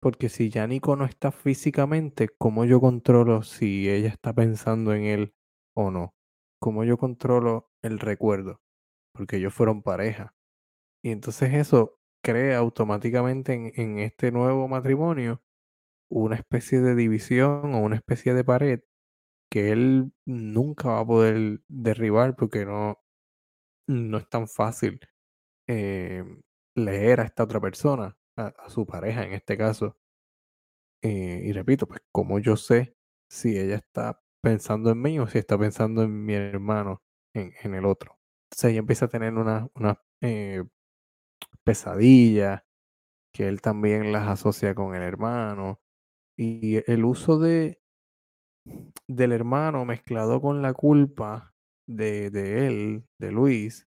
porque 0.00 0.28
si 0.28 0.50
ya 0.50 0.66
Nico 0.66 0.96
no 0.96 1.04
está 1.04 1.30
físicamente, 1.30 2.28
¿cómo 2.38 2.64
yo 2.64 2.80
controlo 2.80 3.42
si 3.42 3.88
ella 3.88 4.08
está 4.08 4.32
pensando 4.32 4.94
en 4.94 5.04
él 5.04 5.34
o 5.76 5.90
no? 5.92 6.14
¿Cómo 6.60 6.84
yo 6.84 6.98
controlo 6.98 7.70
el 7.82 8.00
recuerdo? 8.00 8.60
Porque 9.14 9.36
ellos 9.36 9.54
fueron 9.54 9.82
pareja. 9.82 10.34
Y 11.04 11.10
entonces 11.10 11.54
eso 11.54 11.98
crea 12.22 12.58
automáticamente 12.58 13.54
en, 13.54 13.72
en 13.76 13.98
este 14.00 14.32
nuevo 14.32 14.66
matrimonio 14.68 15.40
una 16.10 16.36
especie 16.36 16.80
de 16.80 16.94
división 16.94 17.74
o 17.74 17.80
una 17.80 17.96
especie 17.96 18.34
de 18.34 18.44
pared 18.44 18.80
que 19.52 19.70
él 19.70 20.14
nunca 20.24 20.88
va 20.88 21.00
a 21.00 21.06
poder 21.06 21.60
derribar 21.68 22.36
porque 22.36 22.64
no, 22.64 22.98
no 23.86 24.16
es 24.16 24.26
tan 24.30 24.48
fácil 24.48 24.98
eh, 25.68 26.24
leer 26.74 27.20
a 27.20 27.24
esta 27.24 27.44
otra 27.44 27.60
persona, 27.60 28.16
a, 28.38 28.54
su 28.70 28.86
pareja 28.86 29.24
en 29.24 29.34
este 29.34 29.58
caso. 29.58 29.98
Eh, 31.02 31.42
y 31.44 31.52
repito, 31.52 31.86
pues 31.86 32.00
como 32.10 32.38
yo 32.38 32.56
sé 32.56 32.96
si 33.28 33.58
ella 33.58 33.76
está 33.76 34.22
pensando 34.42 34.90
en 34.90 35.02
mí 35.02 35.18
o 35.18 35.26
si 35.26 35.36
está 35.38 35.58
pensando 35.58 36.02
en 36.02 36.24
mi 36.24 36.32
hermano, 36.32 37.02
en, 37.34 37.74
el 37.74 37.84
otro. 37.84 38.18
Entonces 38.46 38.70
ella 38.70 38.78
empieza 38.78 39.04
a 39.04 39.08
tener 39.08 39.34
una, 39.34 39.68
una 39.74 40.00
eh, 40.22 40.64
pesadilla, 41.62 42.64
que 43.34 43.48
él 43.48 43.60
también 43.60 44.12
las 44.12 44.28
asocia 44.28 44.74
con 44.74 44.94
el 44.94 45.02
hermano. 45.02 45.82
Y 46.38 46.90
el 46.90 47.04
uso 47.04 47.38
de 47.38 47.81
del 49.08 49.32
hermano 49.32 49.84
mezclado 49.84 50.40
con 50.40 50.62
la 50.62 50.72
culpa 50.74 51.54
de, 51.86 52.30
de 52.30 52.66
él, 52.66 53.04
de 53.18 53.32
Luis, 53.32 53.86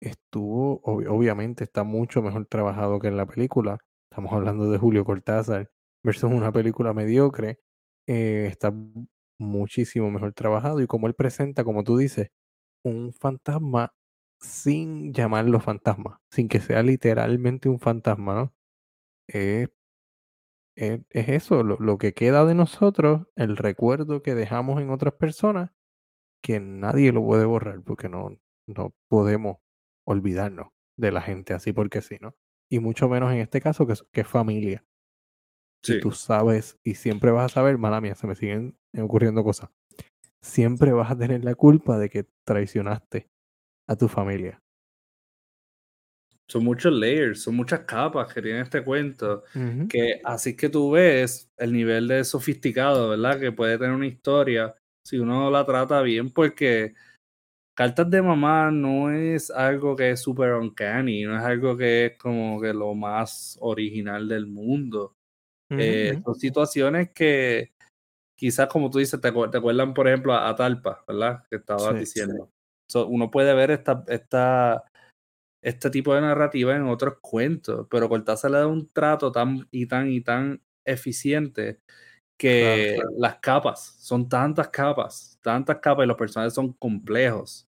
estuvo, 0.00 0.82
ob- 0.82 1.08
obviamente 1.10 1.64
está 1.64 1.84
mucho 1.84 2.22
mejor 2.22 2.46
trabajado 2.46 2.98
que 3.00 3.08
en 3.08 3.16
la 3.16 3.26
película. 3.26 3.78
Estamos 4.10 4.32
hablando 4.32 4.70
de 4.70 4.78
Julio 4.78 5.04
Cortázar 5.04 5.70
versus 6.04 6.30
una 6.32 6.52
película 6.52 6.92
mediocre. 6.94 7.60
eh, 8.08 8.48
está 8.50 8.72
muchísimo 9.38 10.10
mejor 10.10 10.32
trabajado 10.34 10.80
y 10.80 10.86
como 10.86 11.06
él 11.08 11.14
presenta, 11.14 11.64
como 11.64 11.84
tú 11.84 11.96
dices, 11.98 12.30
un 12.84 13.12
fantasma 13.14 13.92
sin 14.40 15.12
llamarlo 15.14 15.60
fantasma, 15.60 16.20
sin 16.30 16.48
que 16.48 16.60
sea 16.60 16.82
literalmente 16.82 17.68
un 17.68 17.80
fantasma, 17.80 18.34
¿no? 18.34 18.54
Es 19.28 19.68
es, 20.76 21.00
es 21.10 21.28
eso, 21.30 21.62
lo, 21.62 21.76
lo 21.78 21.98
que 21.98 22.14
queda 22.14 22.44
de 22.44 22.54
nosotros, 22.54 23.26
el 23.36 23.56
recuerdo 23.56 24.22
que 24.22 24.34
dejamos 24.34 24.80
en 24.82 24.90
otras 24.90 25.14
personas, 25.14 25.70
que 26.42 26.60
nadie 26.60 27.12
lo 27.12 27.24
puede 27.24 27.44
borrar, 27.46 27.82
porque 27.82 28.08
no, 28.08 28.30
no 28.68 28.94
podemos 29.08 29.58
olvidarnos 30.06 30.68
de 30.98 31.12
la 31.12 31.22
gente 31.22 31.54
así 31.54 31.72
porque 31.72 32.02
sí, 32.02 32.18
¿no? 32.20 32.34
Y 32.70 32.80
mucho 32.80 33.08
menos 33.08 33.32
en 33.32 33.38
este 33.40 33.60
caso 33.60 33.86
que, 33.86 33.94
es- 33.94 34.04
que 34.12 34.22
es 34.22 34.28
familia. 34.28 34.84
Y 35.84 35.92
Sí. 35.94 36.00
tú 36.00 36.10
sabes, 36.12 36.78
y 36.82 36.94
siempre 36.94 37.30
vas 37.30 37.46
a 37.52 37.54
saber, 37.54 37.78
mala 37.78 38.00
mía, 38.00 38.14
se 38.14 38.26
me 38.26 38.34
siguen 38.34 38.76
ocurriendo 38.98 39.44
cosas. 39.44 39.70
Siempre 40.42 40.92
vas 40.92 41.10
a 41.10 41.18
tener 41.18 41.44
la 41.44 41.54
culpa 41.54 41.98
de 41.98 42.10
que 42.10 42.26
traicionaste 42.44 43.30
a 43.88 43.96
tu 43.96 44.08
familia. 44.08 44.62
Son 46.48 46.64
muchos 46.64 46.92
layers, 46.92 47.42
son 47.42 47.56
muchas 47.56 47.80
capas 47.80 48.32
que 48.32 48.42
tiene 48.42 48.60
este 48.60 48.84
cuento, 48.84 49.44
que 49.88 50.20
así 50.24 50.56
que 50.56 50.68
tú 50.68 50.92
ves 50.92 51.50
el 51.56 51.72
nivel 51.72 52.08
de 52.08 52.24
sofisticado, 52.24 53.10
¿verdad? 53.10 53.40
Que 53.40 53.52
puede 53.52 53.78
tener 53.78 53.92
una 53.92 54.06
historia 54.06 54.74
si 55.04 55.18
uno 55.18 55.50
la 55.50 55.64
trata 55.64 56.02
bien, 56.02 56.30
porque 56.30 56.94
Cartas 57.76 58.08
de 58.10 58.22
Mamá 58.22 58.70
no 58.70 59.10
es 59.10 59.50
algo 59.50 59.94
que 59.94 60.10
es 60.12 60.20
super 60.22 60.54
uncanny, 60.54 61.24
no 61.24 61.36
es 61.36 61.44
algo 61.44 61.76
que 61.76 62.06
es 62.06 62.18
como 62.18 62.60
que 62.60 62.72
lo 62.72 62.94
más 62.94 63.58
original 63.60 64.28
del 64.28 64.46
mundo. 64.46 65.14
Eh, 65.76 66.18
son 66.24 66.34
situaciones 66.36 67.10
que 67.12 67.72
quizás, 68.34 68.68
como 68.68 68.90
tú 68.90 68.98
dices, 68.98 69.20
te, 69.20 69.30
te 69.30 69.58
acuerdan, 69.58 69.92
por 69.94 70.08
ejemplo, 70.08 70.32
a, 70.32 70.48
a 70.48 70.56
Talpa, 70.56 71.04
¿verdad? 71.06 71.44
Que 71.50 71.56
estabas 71.56 71.94
Sí. 71.94 72.00
diciendo. 72.00 72.50
So, 72.88 73.08
uno 73.08 73.30
puede 73.30 73.52
ver 73.54 73.70
esta, 73.72 74.04
esta, 74.08 74.84
este 75.66 75.90
tipo 75.90 76.14
de 76.14 76.20
narrativa 76.22 76.76
en 76.76 76.84
otros 76.84 77.14
cuentos, 77.20 77.86
pero 77.90 78.08
Cortázar 78.08 78.50
le 78.52 78.58
da 78.58 78.66
un 78.68 78.88
trato 78.92 79.32
tan 79.32 79.66
y 79.70 79.86
tan 79.86 80.10
y 80.10 80.20
tan 80.22 80.62
eficiente 80.84 81.80
que 82.38 82.96
las 83.18 83.38
capas, 83.40 83.96
son 84.00 84.28
tantas 84.28 84.68
capas, 84.68 85.38
tantas 85.42 85.78
capas 85.80 86.04
y 86.04 86.08
los 86.08 86.16
personajes 86.16 86.54
son 86.54 86.72
complejos. 86.74 87.68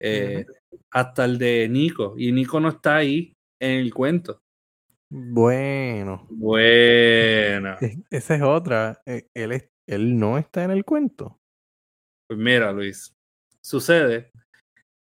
Eh, 0.00 0.44
Hasta 0.90 1.24
el 1.24 1.38
de 1.38 1.68
Nico, 1.68 2.14
y 2.18 2.32
Nico 2.32 2.60
no 2.60 2.68
está 2.70 2.96
ahí 2.96 3.32
en 3.60 3.80
el 3.80 3.92
cuento. 3.94 4.40
Bueno, 5.10 6.26
Buena. 6.28 7.78
e- 7.80 7.98
esa 8.10 8.34
es 8.36 8.42
otra. 8.42 9.00
e- 9.06 9.28
Él, 9.34 9.52
es- 9.52 9.70
él 9.86 10.18
no 10.18 10.38
está 10.38 10.64
en 10.64 10.70
el 10.70 10.84
cuento. 10.84 11.40
Pues 12.26 12.38
mira, 12.38 12.72
Luis, 12.72 13.14
sucede 13.60 14.30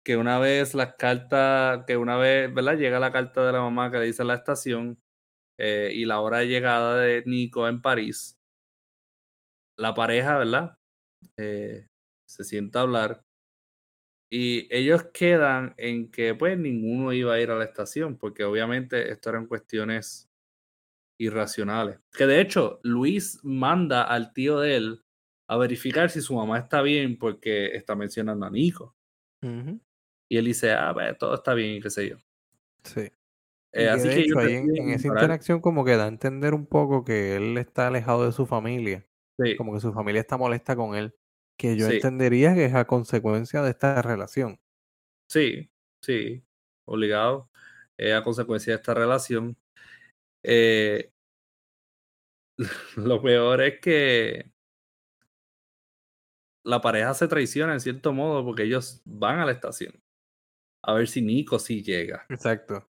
que 0.05 0.17
una 0.17 0.39
vez 0.39 0.75
las 0.75 0.95
cartas, 0.97 1.85
que 1.87 1.97
una 1.97 2.17
vez, 2.17 2.53
¿verdad? 2.53 2.79
Llega 2.79 2.99
la 3.01 3.13
carta 3.13 3.47
de 3.47 3.53
la 3.53 3.61
mamá 3.61 3.91
que 3.91 4.01
dice 4.01 4.25
la 4.25 4.35
estación 4.35 4.99
eh, 5.59 5.93
y 5.95 6.07
la 6.07 6.21
hora 6.21 6.39
de 6.39 6.49
llegada 6.49 6.99
de 6.99 7.25
Nico 7.27 7.69
en 7.69 7.83
París, 7.83 8.39
la 9.77 9.95
pareja, 9.95 10.39
¿verdad? 10.39 10.75
Eh, 11.39 11.87
se 12.27 12.45
sienta 12.45 12.81
a 12.81 12.83
hablar 12.83 13.23
y 14.33 14.69
ellos 14.75 15.05
quedan 15.13 15.75
en 15.77 16.11
que 16.11 16.35
pues 16.35 16.57
ninguno 16.59 17.13
iba 17.13 17.35
a 17.35 17.41
ir 17.41 17.51
a 17.51 17.57
la 17.57 17.65
estación 17.65 18.17
porque 18.17 18.45
obviamente 18.45 19.11
esto 19.11 19.31
eran 19.31 19.47
cuestiones 19.47 20.31
irracionales. 21.19 22.01
Que 22.13 22.27
de 22.27 22.41
hecho 22.41 22.81
Luis 22.83 23.41
manda 23.43 24.05
al 24.05 24.33
tío 24.33 24.61
de 24.61 24.77
él 24.77 25.05
a 25.49 25.57
verificar 25.57 26.11
si 26.11 26.21
su 26.21 26.35
mamá 26.35 26.59
está 26.59 26.83
bien 26.83 27.19
porque 27.19 27.77
está 27.77 27.97
mencionando 27.97 28.47
a 28.47 28.51
Nico. 28.51 28.97
Ujú. 29.43 29.81
Y 30.31 30.37
él 30.39 30.45
dice, 30.45 30.73
ah, 30.73 30.93
pues, 30.95 31.19
todo 31.19 31.35
está 31.35 31.55
bien 31.55 31.77
y 31.77 31.81
qué 31.81 31.91
sé 31.91 32.09
yo. 32.09 32.17
Sí. 32.85 33.11
Eh, 33.73 33.89
así 33.89 34.09
de 34.09 34.15
que 34.15 34.21
hecho, 34.23 34.39
ahí 34.39 34.55
en, 34.55 34.91
esa 34.91 35.09
interacción 35.09 35.61
como 35.61 35.85
que 35.85 35.97
da 35.97 36.05
a 36.05 36.09
entender 36.09 36.55
un 36.55 36.67
poco 36.67 37.05
que 37.05 37.37
él 37.37 37.59
está 37.59 37.89
alejado 37.89 38.25
de 38.25 38.33
su 38.33 38.47
familia. 38.47 39.05
Sí, 39.39 39.57
Como 39.57 39.73
que 39.75 39.81
su 39.81 39.93
familia 39.93 40.21
está 40.21 40.37
molesta 40.37 40.77
con 40.77 40.95
él. 40.95 41.15
Que 41.59 41.77
yo 41.77 41.89
Sí. 41.89 41.95
entendería 41.97 42.55
que 42.55 42.65
es 42.67 42.75
a 42.75 42.87
consecuencia 42.87 43.63
de 43.63 43.71
esta 43.71 44.01
relación. 44.03 44.61
sí, 45.29 45.69
sí, 46.03 46.43
obligado. 46.87 47.51
eh, 47.99 48.15
a 48.15 48.23
consecuencia 48.25 48.73
de 48.73 48.77
esta 48.77 48.95
relación. 48.95 49.57
Eh, 50.43 51.13
lo 52.97 53.21
peor 53.21 53.61
es 53.63 53.81
que 53.81 54.51
la 56.65 56.81
pareja 56.81 57.15
se 57.15 57.29
traiciona 57.29 57.73
en 57.75 57.81
cierto 57.81 58.13
modo 58.13 58.45
porque 58.45 58.63
ellos 58.63 59.03
van 59.05 59.41
a 59.41 59.45
la 59.47 59.53
estación 59.53 59.93
a 60.83 60.95
ver 60.95 61.09
si 61.09 61.23
Nico 61.23 61.59
sí 61.59 61.83
llega. 61.83 62.27
Exacto. 62.29 62.89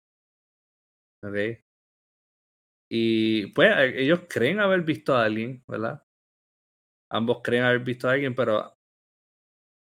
¿ok? 1.22 1.62
Y 2.92 3.46
pues 3.48 3.70
eh, 3.76 4.02
ellos 4.02 4.22
creen 4.28 4.58
haber 4.60 4.82
visto 4.82 5.14
a 5.14 5.24
alguien, 5.24 5.62
¿verdad? 5.68 6.02
Ambos 7.08 7.40
creen 7.42 7.64
haber 7.64 7.80
visto 7.80 8.08
a 8.08 8.12
alguien, 8.12 8.34
pero 8.34 8.76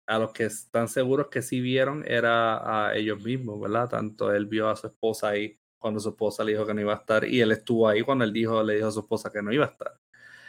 a 0.06 0.18
los 0.18 0.32
que 0.32 0.44
están 0.44 0.88
seguros 0.88 1.28
que 1.28 1.42
sí 1.42 1.60
vieron 1.60 2.04
era 2.06 2.88
a 2.88 2.94
ellos 2.96 3.22
mismos, 3.22 3.60
¿verdad? 3.60 3.88
Tanto 3.88 4.32
él 4.32 4.46
vio 4.46 4.68
a 4.68 4.76
su 4.76 4.86
esposa 4.86 5.28
ahí 5.28 5.58
cuando 5.78 6.00
su 6.00 6.10
esposa 6.10 6.44
le 6.44 6.52
dijo 6.52 6.66
que 6.66 6.74
no 6.74 6.80
iba 6.80 6.94
a 6.94 6.96
estar 6.96 7.24
y 7.24 7.40
él 7.40 7.52
estuvo 7.52 7.88
ahí 7.88 8.02
cuando 8.02 8.24
él 8.24 8.32
dijo, 8.32 8.62
le 8.62 8.76
dijo 8.76 8.88
a 8.88 8.92
su 8.92 9.00
esposa 9.00 9.30
que 9.30 9.42
no 9.42 9.52
iba 9.52 9.66
a 9.66 9.68
estar. 9.68 10.00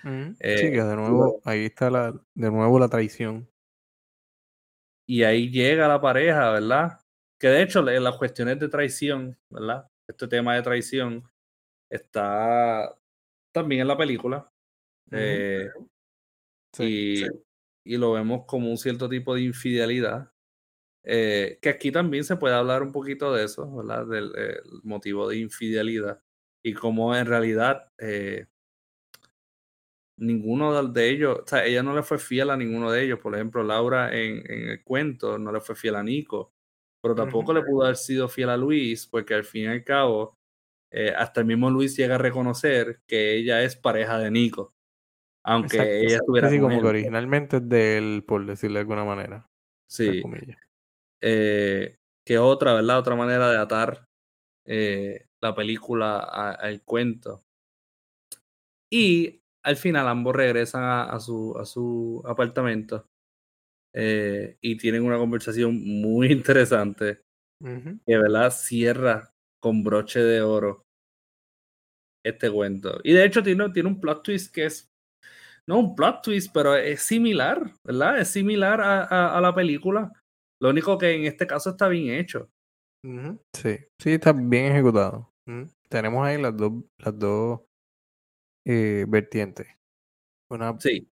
Ujú. 0.04 0.36
Eh, 0.40 0.58
sí, 0.58 0.72
que 0.72 0.82
de 0.82 0.96
nuevo, 0.96 1.42
ahí 1.44 1.66
está 1.66 1.90
la, 1.90 2.14
de 2.34 2.52
nuevo 2.52 2.80
la 2.80 2.88
traición. 2.88 3.50
Y 5.06 5.24
ahí 5.24 5.50
llega 5.50 5.88
la 5.88 6.00
pareja, 6.00 6.52
¿verdad? 6.52 7.00
Que 7.40 7.48
de 7.48 7.64
hecho 7.64 7.88
en 7.90 8.04
las 8.04 8.18
cuestiones 8.18 8.60
de 8.60 8.70
traición, 8.70 9.38
¿verdad? 9.50 9.90
Este 10.08 10.28
tema 10.28 10.56
de 10.56 10.62
traición 10.64 11.30
está 11.90 12.96
también 13.54 13.82
en 13.82 13.88
la 13.90 13.98
película. 13.98 14.52
Eh, 15.12 15.70
Sí, 16.74 16.84
y, 16.84 17.18
sí. 17.18 17.26
y 17.86 17.98
lo 17.98 18.12
vemos 18.14 18.46
como 18.46 18.70
un 18.70 18.78
cierto 18.78 19.10
tipo 19.10 19.36
de 19.36 19.42
infidelidad. 19.42 20.32
eh, 21.06 21.60
que 21.62 21.70
aquí 21.70 21.92
también 21.92 22.24
se 22.26 22.38
puede 22.38 22.56
hablar 22.56 22.84
un 22.84 22.92
poquito 22.94 23.34
de 23.34 23.46
eso, 23.46 23.74
¿verdad? 23.76 24.06
Del 24.08 24.32
el 24.38 24.62
motivo 24.84 25.28
de 25.30 25.38
infidelidad 25.40 26.22
y 26.64 26.74
cómo 26.74 27.16
en 27.16 27.26
realidad 27.28 27.92
eh, 28.00 28.48
ninguno 30.18 30.84
de- 30.84 30.92
de 31.02 31.10
ellos, 31.10 31.40
o 31.44 31.48
sea, 31.48 31.66
ella 31.66 31.84
no 31.84 31.96
le 31.96 32.04
fue 32.04 32.20
fiel 32.20 32.50
a 32.50 32.58
ninguno 32.58 32.92
de 32.92 33.04
ellos. 33.04 33.20
Por 33.20 33.34
ejemplo, 33.36 33.64
Laura 33.64 34.14
en, 34.16 34.44
en 34.52 34.70
el 34.70 34.84
cuento 34.84 35.38
no 35.40 35.52
le 35.52 35.62
fue 35.62 35.76
fiel 35.76 35.96
a 35.96 36.04
Nico, 36.04 36.54
pero 37.02 37.16
tampoco 37.16 37.54
le 37.54 37.64
pudo 37.64 37.84
haber 37.84 37.98
sido 37.98 38.28
fiel 38.28 38.50
a 38.50 38.58
Luis, 38.58 39.08
porque 39.08 39.34
al 39.34 39.44
fin 39.44 39.64
y 39.64 39.68
al 39.68 39.84
cabo, 39.84 40.38
eh, 40.92 41.14
hasta 41.16 41.42
el 41.42 41.48
mismo 41.48 41.70
Luis 41.70 41.96
llega 41.96 42.16
a 42.16 42.20
reconocer 42.20 43.02
que 43.08 43.36
ella 43.36 43.64
es 43.64 43.76
pareja 43.76 44.18
de 44.18 44.32
Nico, 44.32 44.74
aunque 45.46 45.78
Exacto. 45.78 45.94
ella 45.94 46.16
estuviera 46.18 46.50
sí, 46.50 46.56
con 46.56 46.64
como 46.66 46.76
él. 46.78 46.82
que 46.82 46.88
originalmente 46.88 47.58
es 47.58 47.70
de 47.70 47.98
él, 47.98 48.24
por 48.28 48.46
decirlo 48.46 48.76
de 48.76 48.82
alguna 48.82 49.06
manera. 49.06 49.46
Sí. 49.90 50.22
eh, 51.22 51.96
que 52.26 52.38
otra, 52.38 52.74
¿verdad? 52.74 53.00
Otra 53.00 53.16
manera 53.16 53.50
de 53.52 53.58
atar 53.58 54.06
eh, 54.66 55.26
la 55.42 55.56
película 55.56 56.20
al 56.20 56.84
cuento. 56.84 57.42
Y 58.92 59.42
al 59.64 59.76
final 59.78 60.08
ambos 60.08 60.36
regresan 60.36 60.84
a, 60.84 61.04
a 61.04 61.20
su, 61.20 61.56
a 61.58 61.66
su 61.66 62.22
apartamento 62.26 63.06
eh, 64.00 64.58
y 64.62 64.78
tienen 64.78 65.04
una 65.04 65.18
conversación 65.18 65.76
muy 66.02 66.32
interesante 66.32 67.22
que, 68.06 68.18
¿verdad? 68.18 68.52
Cierra 68.52 69.34
con 69.62 69.84
broche 69.84 70.22
de 70.22 70.42
oro 70.42 70.86
este 72.26 72.52
cuento. 72.52 73.00
Y 73.04 73.14
de 73.14 73.26
hecho 73.26 73.44
tiene, 73.44 73.70
tiene 73.72 73.90
un 73.90 74.00
plot 74.00 74.24
twist 74.24 74.54
que 74.54 74.66
es, 74.66 74.90
no 75.68 75.80
un 75.80 75.96
plot 75.96 76.22
twist, 76.24 76.52
pero 76.54 76.76
es 76.76 77.02
similar, 77.02 77.74
¿verdad? 77.84 78.20
Es 78.20 78.30
similar 78.30 78.82
a, 78.82 79.04
a- 79.04 79.38
a 79.38 79.42
la 79.42 79.54
película. 79.54 80.12
Lo 80.62 80.70
único 80.70 80.98
que 80.98 81.12
en 81.16 81.26
este 81.26 81.48
caso 81.48 81.72
está 81.72 81.88
bien 81.88 82.10
hecho. 82.20 82.50
Sí, 83.54 83.78
sí, 83.98 84.12
está 84.12 84.34
bien 84.34 84.72
ejecutado. 84.72 85.32
Ujú. 85.48 85.68
Tenemos 85.90 86.26
ahí 86.26 86.42
las 86.42 86.56
dos, 86.56 86.74
las 86.98 87.18
dos 87.18 87.62
eh, 88.66 89.06
vertientes. 89.08 89.68
Una, 90.50 90.78
Sí, 90.80 91.10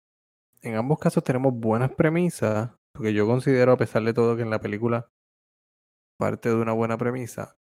en 0.62 0.76
ambos 0.76 1.00
casos 1.00 1.24
tenemos 1.24 1.54
buenas 1.54 1.92
premisas, 1.94 2.72
porque 2.98 3.14
yo 3.14 3.28
considero, 3.28 3.74
a 3.74 3.78
pesar 3.78 4.04
de 4.04 4.14
todo, 4.14 4.36
que 4.36 4.42
en 4.42 4.50
la 4.50 4.60
película 4.60 5.12
parte 6.18 6.50
de 6.50 6.56
una 6.56 6.74
buena 6.74 6.98
premisa. 6.98 7.60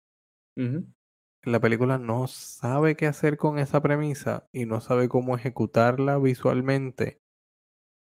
En 1.42 1.52
la 1.52 1.60
película 1.60 1.98
no 1.98 2.26
sabe 2.26 2.96
qué 2.96 3.06
hacer 3.06 3.36
con 3.36 3.58
esa 3.58 3.80
premisa 3.82 4.48
y 4.52 4.64
no 4.66 4.80
sabe 4.80 5.08
cómo 5.08 5.36
ejecutarla 5.36 6.18
visualmente. 6.18 7.22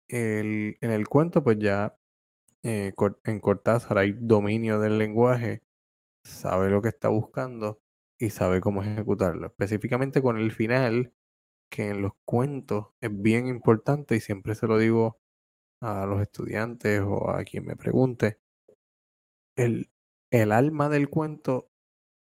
El- 0.07 0.77
en 0.81 0.91
el 0.91 1.07
cuento, 1.07 1.43
pues 1.43 1.57
ya 1.59 1.97
eh, 2.63 2.93
en 3.25 3.39
Cortázar 3.39 3.97
hay 3.97 4.13
dominio 4.13 4.79
del 4.79 4.97
lenguaje, 4.97 5.63
sabe 6.23 6.69
lo 6.69 6.81
que 6.81 6.89
está 6.89 7.09
buscando 7.09 7.81
y 8.19 8.31
sabe 8.31 8.61
cómo 8.61 8.83
ejecutarlo. 8.83 9.47
Específicamente 9.47 10.21
con 10.21 10.37
el 10.39 10.51
final, 10.51 11.13
que 11.71 11.89
en 11.89 12.01
los 12.03 12.13
cuentos 12.25 12.89
es 13.01 13.11
bien 13.13 13.47
importante 13.47 14.15
y 14.15 14.21
siempre 14.21 14.55
se 14.55 14.67
lo 14.67 14.77
digo 14.77 15.19
a 15.81 16.05
los 16.05 16.21
estudiantes 16.21 17.01
o 17.05 17.29
a 17.29 17.43
quien 17.43 17.65
me 17.65 17.75
pregunte. 17.75 18.39
El, 19.57 19.89
el 20.31 20.51
alma 20.51 20.89
del 20.89 21.09
cuento 21.09 21.69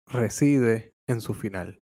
reside 0.06 0.94
en 1.08 1.20
su 1.20 1.34
final. 1.34 1.80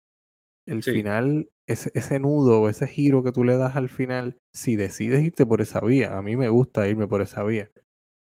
El 0.67 0.83
Sí. 0.83 0.91
final, 0.93 1.51
ese, 1.67 1.91
ese 1.95 2.19
nudo 2.19 2.61
o 2.61 2.69
ese 2.69 2.87
giro 2.87 3.23
que 3.23 3.31
tú 3.33 3.43
le 3.43 3.57
das 3.57 3.75
al 3.75 3.89
final, 3.89 4.37
si 4.53 4.75
decides 4.75 5.23
irte 5.23 5.45
por 5.45 5.61
esa 5.61 5.81
vía, 5.81 6.17
a 6.17 6.21
mí 6.21 6.37
me 6.37 6.49
gusta 6.49 6.87
irme 6.87 7.07
por 7.07 7.21
esa 7.21 7.43
vía, 7.43 7.71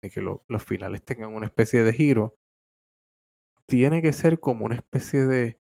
de 0.02 0.10
que 0.10 0.22
lo- 0.22 0.44
los 0.48 0.64
finales 0.64 1.04
tengan 1.04 1.34
una 1.34 1.46
especie 1.46 1.84
de 1.84 1.92
giro, 1.92 2.36
tiene 3.66 4.02
que 4.02 4.12
ser 4.12 4.38
como 4.40 4.64
una 4.66 4.76
especie 4.76 5.26
de, 5.26 5.58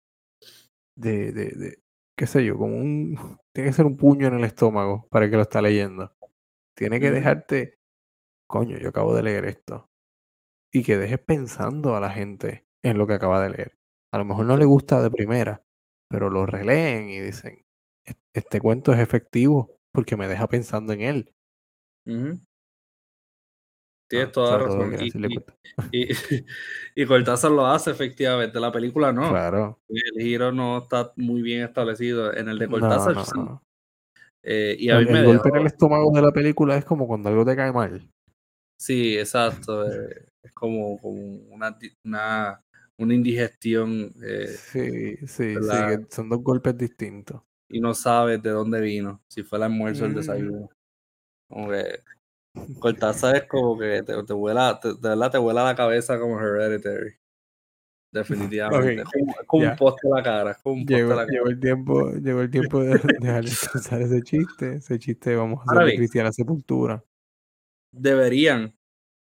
de, 0.95 1.31
de, 1.31 1.45
de, 1.51 1.79
qué 2.17 2.27
sé 2.27 2.43
yo, 2.45 2.57
como 2.57 2.75
un, 2.77 3.15
tiene 3.53 3.69
que 3.69 3.73
ser 3.75 3.85
un 3.85 3.97
puño 3.97 4.27
en 4.27 4.35
el 4.35 4.43
estómago 4.43 5.07
para 5.09 5.25
el 5.25 5.31
que 5.31 5.37
lo 5.37 5.43
está 5.43 5.61
leyendo. 5.61 6.13
Tiene 6.79 7.01
que 7.01 7.11
dejarte, 7.11 7.77
coño, 8.47 8.77
yo 8.77 8.87
acabo 8.87 9.13
de 9.13 9.21
leer 9.21 9.43
esto. 9.43 9.89
Y 10.73 10.81
que 10.81 10.97
dejes 10.97 11.19
pensando 11.19 11.93
a 11.97 11.99
la 11.99 12.09
gente 12.09 12.65
en 12.85 12.97
lo 12.97 13.05
que 13.05 13.15
acaba 13.15 13.43
de 13.43 13.49
leer. 13.49 13.77
A 14.13 14.17
lo 14.17 14.23
mejor 14.23 14.45
no 14.45 14.55
le 14.55 14.63
gusta 14.63 15.01
de 15.01 15.11
primera, 15.11 15.61
pero 16.09 16.29
lo 16.29 16.45
releen 16.45 17.09
y 17.09 17.19
dicen, 17.19 17.65
este 18.33 18.61
cuento 18.61 18.93
es 18.93 18.99
efectivo 18.99 19.75
porque 19.93 20.15
me 20.15 20.29
deja 20.29 20.47
pensando 20.47 20.93
en 20.93 21.01
él. 21.01 21.33
Tienes 24.07 24.29
ah, 24.29 24.31
toda 24.31 24.57
la 24.57 24.63
razón. 24.63 24.95
Y, 25.91 26.07
y, 26.95 27.05
Cortázar 27.05 27.51
lo 27.51 27.67
hace 27.67 27.91
efectivamente, 27.91 28.57
la 28.57 28.71
película 28.71 29.11
no. 29.11 29.27
Claro. 29.29 29.81
El 29.89 30.23
giro 30.23 30.53
no 30.53 30.77
está 30.77 31.11
muy 31.17 31.41
bien 31.41 31.65
establecido. 31.65 32.33
En 32.33 32.47
el 32.47 32.57
de 32.57 32.69
Cortázar 32.69 33.17
eh, 34.43 34.75
y 34.79 34.89
a 34.89 34.97
el, 34.97 35.05
mí 35.05 35.13
me 35.13 35.25
golpe 35.25 35.49
en 35.49 35.55
el 35.57 35.65
estómago 35.67 36.11
de 36.13 36.21
la 36.21 36.31
película 36.31 36.77
es 36.77 36.85
como 36.85 37.07
cuando 37.07 37.29
algo 37.29 37.45
te 37.45 37.55
cae 37.55 37.71
mal. 37.71 38.09
Sí, 38.79 39.17
exacto. 39.17 39.85
Eh, 39.91 40.29
es 40.41 40.53
como, 40.53 40.97
como 40.99 41.19
una, 41.49 41.77
una, 42.05 42.63
una 42.97 43.13
indigestión. 43.13 44.13
Eh, 44.23 44.47
sí, 44.47 45.17
sí, 45.27 45.55
sí, 45.55 46.05
son 46.09 46.29
dos 46.29 46.41
golpes 46.41 46.77
distintos. 46.77 47.41
Y 47.69 47.79
no 47.79 47.93
sabes 47.93 48.41
de 48.41 48.49
dónde 48.49 48.81
vino, 48.81 49.21
si 49.29 49.43
fue 49.43 49.57
el 49.59 49.63
almuerzo 49.63 50.03
o 50.03 50.07
el 50.07 50.13
mm. 50.13 50.15
desayuno. 50.15 50.69
Como 51.49 51.69
que 51.69 51.99
Cortázar 52.79 53.35
es 53.35 53.43
como 53.43 53.77
que 53.77 54.01
te, 54.03 54.23
te 54.23 54.33
vuela, 54.33 54.79
de 54.83 55.09
verdad 55.09 55.31
te 55.31 55.37
vuela 55.37 55.63
la 55.63 55.75
cabeza 55.75 56.19
como 56.19 56.39
Hereditary. 56.39 57.15
Definitivamente. 58.11 59.01
Es 59.01 59.47
como, 59.47 59.69
un 59.69 59.75
poste 59.75 60.07
a 60.07 60.17
la 60.17 60.23
cara. 60.23 60.57
un 60.63 60.85
llegó, 60.85 61.13
la 61.13 61.25
cara. 61.27 61.41
el 61.45 61.59
tiempo, 61.59 62.11
llegó 62.13 62.41
el 62.41 62.49
tiempo 62.49 62.81
de 62.81 62.97
dejar 63.19 63.43
de 63.43 63.51
pensar 63.73 64.01
ese 64.01 64.21
chiste. 64.23 64.75
Ese 64.75 64.97
chiste 64.97 65.35
vamos 65.35 65.59
a 65.67 65.79
hacer 65.79 65.95
Cristiana 65.95 66.31
Sepultura. 66.31 67.03
Deberían 67.91 68.75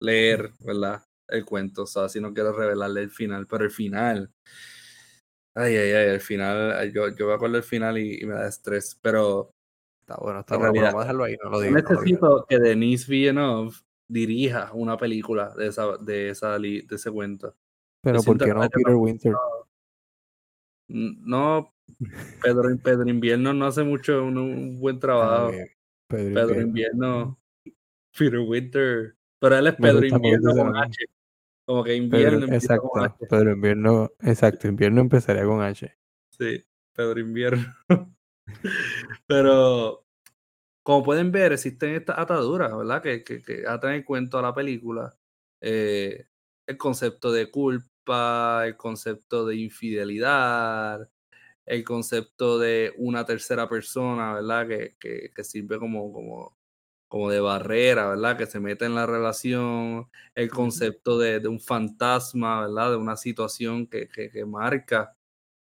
leer, 0.02 0.52
¿verdad? 0.60 1.04
El 1.28 1.46
cuento. 1.46 1.84
O 1.84 1.88
sea, 1.88 2.10
si 2.10 2.20
no 2.20 2.34
quiero 2.34 2.54
revelarle 2.54 3.02
el 3.02 3.12
final. 3.12 3.48
Pero 3.48 3.66
el 3.66 3.72
final. 3.72 4.32
Ay, 5.56 5.76
ay, 5.76 5.92
ay, 5.92 6.08
el 6.10 6.22
final. 6.22 6.92
Yo, 6.92 7.10
yo 7.16 7.28
me 7.28 7.34
acuerdo 7.34 7.56
del 7.56 7.64
final 7.64 7.98
y 7.98 8.26
me 8.26 8.34
da 8.34 8.48
estrés. 8.48 8.98
Pero 9.02 9.52
Está 10.12 10.22
bueno, 10.22 10.40
está 10.40 10.58
bueno. 10.58 10.74
Vamos 10.74 10.96
a 10.96 11.00
dejarlo 11.00 11.24
ahí, 11.24 11.38
no 11.44 11.50
lo 11.50 11.62
digo. 11.62 11.76
Necesito 11.76 12.46
que 12.50 12.60
Denise 12.60 13.10
Villeneuve 13.10 13.76
dirija 14.10 14.72
una 14.74 14.98
película 14.98 15.54
de, 15.56 15.68
esa, 15.68 15.98
de, 15.98 16.30
esa, 16.30 16.60
de 16.60 16.86
ese 16.90 17.12
cuento. 17.12 17.56
Pero 18.02 18.22
¿por 18.24 18.38
qué 18.38 18.54
no 18.54 18.62
Peter 18.62 18.96
Winter? 18.96 19.34
No, 20.88 21.74
Pedro, 22.42 22.64
Pedro 22.84 23.10
Invierno 23.10 23.54
no 23.54 23.66
hace 23.66 23.84
mucho 23.84 24.24
un, 24.24 24.80
buen 24.80 25.00
trabajo. 25.00 25.52
Pedro, 26.08 26.60
Invierno. 26.60 27.40
Peter 28.18 28.40
Winter. 28.40 29.16
Pero 29.40 29.58
él 29.58 29.68
es 29.68 29.76
Pedro 29.76 30.06
Invierno 30.06 30.56
con 30.56 30.78
H. 30.78 31.06
Como 31.66 31.84
que 31.84 31.96
invierno 31.96 32.54
exacto, 32.54 32.90
con 32.90 33.04
H. 33.04 33.16
Pedro 33.30 33.52
Invierno, 33.52 34.12
exacto, 34.20 34.68
invierno 34.68 35.02
empezaría 35.02 35.46
con 35.46 35.62
H. 35.62 35.96
Sí, 36.38 36.66
Pedro 36.94 37.20
Invierno. 37.20 37.74
Pero, 39.28 40.06
como 40.84 41.04
pueden 41.04 41.32
ver, 41.32 41.54
existen 41.54 41.96
estas 41.96 42.18
ataduras, 42.18 42.76
¿verdad? 42.76 43.02
Que, 43.02 43.24
que, 43.24 43.42
que 43.42 43.64
atan 43.68 43.94
el 43.94 44.04
cuento 44.04 44.40
a 44.40 44.42
la 44.42 44.54
película. 44.54 45.16
Eh, 45.62 46.26
el 46.68 46.78
concepto 46.78 47.32
de 47.32 47.50
culpa, 47.50 47.86
el 48.08 48.78
concepto 48.78 49.46
de 49.46 49.56
infidelidad, 49.58 51.10
el 51.66 51.84
concepto 51.84 52.60
de 52.60 52.94
una 52.98 53.26
tercera 53.26 53.70
persona, 53.70 54.34
¿verdad? 54.34 54.68
Que, 54.68 54.96
que, 55.00 55.32
que 55.36 55.44
sirve 55.44 55.80
como, 55.80 56.12
como, 56.14 56.58
como 57.08 57.30
de 57.30 57.42
barrera, 57.42 58.08
¿verdad? 58.10 58.38
Que 58.38 58.46
se 58.46 58.60
mete 58.60 58.86
en 58.86 58.96
la 58.96 59.06
relación, 59.06 60.10
el 60.36 60.50
concepto 60.50 61.20
de, 61.20 61.40
de 61.42 61.48
un 61.50 61.60
fantasma, 61.60 62.62
¿verdad? 62.62 62.92
De 62.92 62.98
una 62.98 63.18
situación 63.18 63.88
que, 63.88 64.10
que, 64.10 64.46
marca 64.46 65.16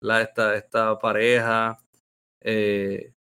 Esta, 0.01 0.55
esta 0.55 0.99
pareja, 0.99 1.77
eh, 2.41 3.13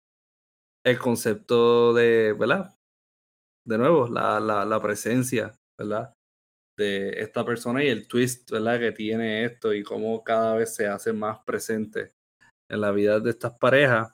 el 0.84 1.00
concepto 1.00 1.94
de, 1.94 2.34
¿verdad? 2.34 2.76
De 3.66 3.78
nuevo, 3.78 4.08
la, 4.08 4.40
la, 4.40 4.66
la, 4.66 4.82
presencia, 4.82 5.54
¿verdad? 5.78 6.16
De 6.78 7.10
esta 7.22 7.46
persona 7.46 7.84
y 7.84 7.90
el 7.90 8.08
twist, 8.08 8.50
¿verdad? 8.52 8.80
Que 8.80 8.92
tiene 8.92 9.46
esto 9.46 9.74
y 9.74 9.84
cómo 9.84 10.24
cada 10.24 10.56
vez 10.56 10.74
se 10.74 10.88
hace 10.88 11.14
más 11.14 11.40
presente 11.46 12.12
en 12.70 12.82
la 12.82 12.92
vida 12.92 13.20
de 13.20 13.30
estas 13.30 13.58
parejas. 13.58 14.14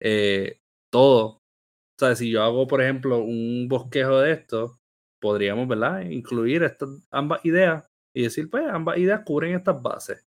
Eh, 0.00 0.60
todo. 0.90 1.24
O 1.26 1.98
sea, 1.98 2.14
si 2.14 2.30
yo 2.30 2.42
hago, 2.42 2.66
por 2.66 2.82
ejemplo, 2.82 3.18
un 3.18 3.66
bosquejo 3.68 4.20
de 4.20 4.32
esto, 4.32 4.78
podríamos, 5.20 5.68
¿verdad? 5.68 6.02
Incluir 6.02 6.62
estas 6.62 6.88
ambas 7.10 7.44
ideas 7.44 7.84
y 8.14 8.22
decir, 8.22 8.50
pues, 8.50 8.64
ambas 8.68 8.98
ideas 8.98 9.22
cubren 9.24 9.54
estas 9.54 9.80
bases. 9.80 10.26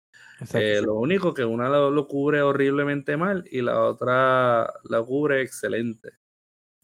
Eh, 0.53 0.81
lo 0.83 0.95
único 0.95 1.33
que 1.33 1.45
una 1.45 1.69
lo, 1.69 2.07
cubre 2.07 2.41
horriblemente 2.41 3.15
mal 3.15 3.45
y 3.51 3.61
la 3.61 3.83
otra 3.83 4.73
la 4.83 5.03
cubre 5.03 5.41
excelente. 5.41 6.09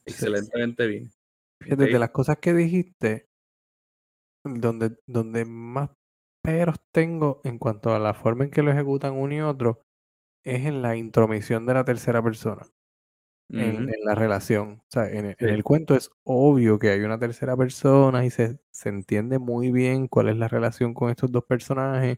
Excelentemente 0.06 0.88
bien. 0.88 1.12
Fíjate, 1.62 1.86
de 1.86 2.00
las 2.00 2.12
cosas 2.12 2.38
que 2.40 2.54
dijiste, 2.54 3.27
donde, 4.56 4.98
donde 5.08 5.46
más 5.46 5.90
peros 6.44 6.78
tengo 6.92 7.42
en 7.44 7.58
cuanto 7.58 7.94
a 7.94 8.00
la 8.00 8.14
forma 8.14 8.46
en 8.46 8.52
que 8.52 8.64
lo 8.64 8.72
ejecutan 8.72 9.14
uno 9.14 9.34
y 9.34 9.42
otro, 9.42 9.82
es 10.44 10.66
en 10.66 10.82
la 10.82 10.96
intromisión 10.96 11.66
de 11.66 11.74
la 11.74 11.86
tercera 11.86 12.22
persona. 12.24 12.68
en, 13.50 13.88
la 14.04 14.16
relación. 14.16 14.82
O 14.82 14.90
sea, 14.90 15.10
en, 15.10 15.36
el 15.38 15.64
cuento 15.64 15.96
es 15.96 16.12
obvio 16.24 16.80
que 16.80 16.90
hay 16.90 17.02
una 17.02 17.20
tercera 17.20 17.56
persona 17.56 18.26
y 18.26 18.30
se, 18.30 18.60
se 18.72 18.90
entiende 18.90 19.40
muy 19.40 19.72
bien 19.72 20.08
cuál 20.08 20.30
es 20.30 20.38
la 20.38 20.48
relación 20.48 20.94
con 20.94 21.10
estos 21.10 21.32
dos 21.32 21.46
personajes 21.46 22.18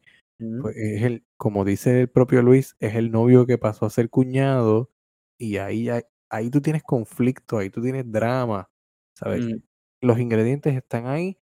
pues 0.62 0.76
es 0.78 1.04
el, 1.04 1.26
como 1.38 1.66
dice 1.66 2.02
el 2.02 2.10
propio 2.10 2.42
Luis, 2.42 2.78
es 2.80 2.96
el 2.96 3.12
novio 3.12 3.46
que 3.46 3.58
pasó 3.58 3.86
a 3.86 3.90
ser 3.90 4.10
cuñado 4.10 4.90
y 5.38 5.58
ahí, 5.58 5.90
ahí 6.30 6.50
tú 6.50 6.62
tienes 6.62 6.82
conflicto, 6.84 7.58
ahí 7.58 7.70
tú 7.70 7.82
tienes 7.82 8.10
drama, 8.10 8.70
¿sabes? 9.18 9.46
Mm. 9.46 9.58
Los 10.02 10.20
ingredientes 10.20 10.76
están 10.76 11.08
ahí 11.08 11.38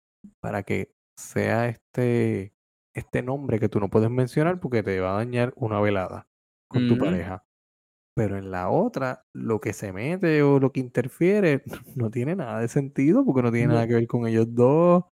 para 0.41 0.63
que 0.63 0.95
sea 1.17 1.69
este, 1.69 2.55
este 2.95 3.23
nombre 3.23 3.59
que 3.59 3.69
tú 3.69 3.81
no 3.81 3.91
puedes 3.91 4.11
mencionar 4.11 4.61
porque 4.61 4.83
te 4.83 5.01
va 5.01 5.15
a 5.15 5.19
dañar 5.19 5.53
una 5.57 5.81
velada 5.81 6.29
con 6.69 6.89
tu 6.89 6.99
pareja. 6.99 7.45
Pero 8.15 8.37
en 8.37 8.51
la 8.51 8.69
otra, 8.69 9.25
lo 9.33 9.61
que 9.61 9.73
se 9.73 9.93
mete 9.93 10.43
o 10.43 10.61
lo 10.61 10.73
que 10.73 10.81
interfiere 10.81 11.63
no 11.97 12.11
tiene 12.11 12.37
nada 12.37 12.61
de 12.61 12.69
sentido 12.69 13.25
porque 13.25 13.43
no 13.43 13.53
tiene 13.53 13.69
nada 13.69 13.87
que 13.87 13.95
ver 13.95 14.07
con 14.07 14.27
ellos 14.27 14.47
dos. 14.55 15.05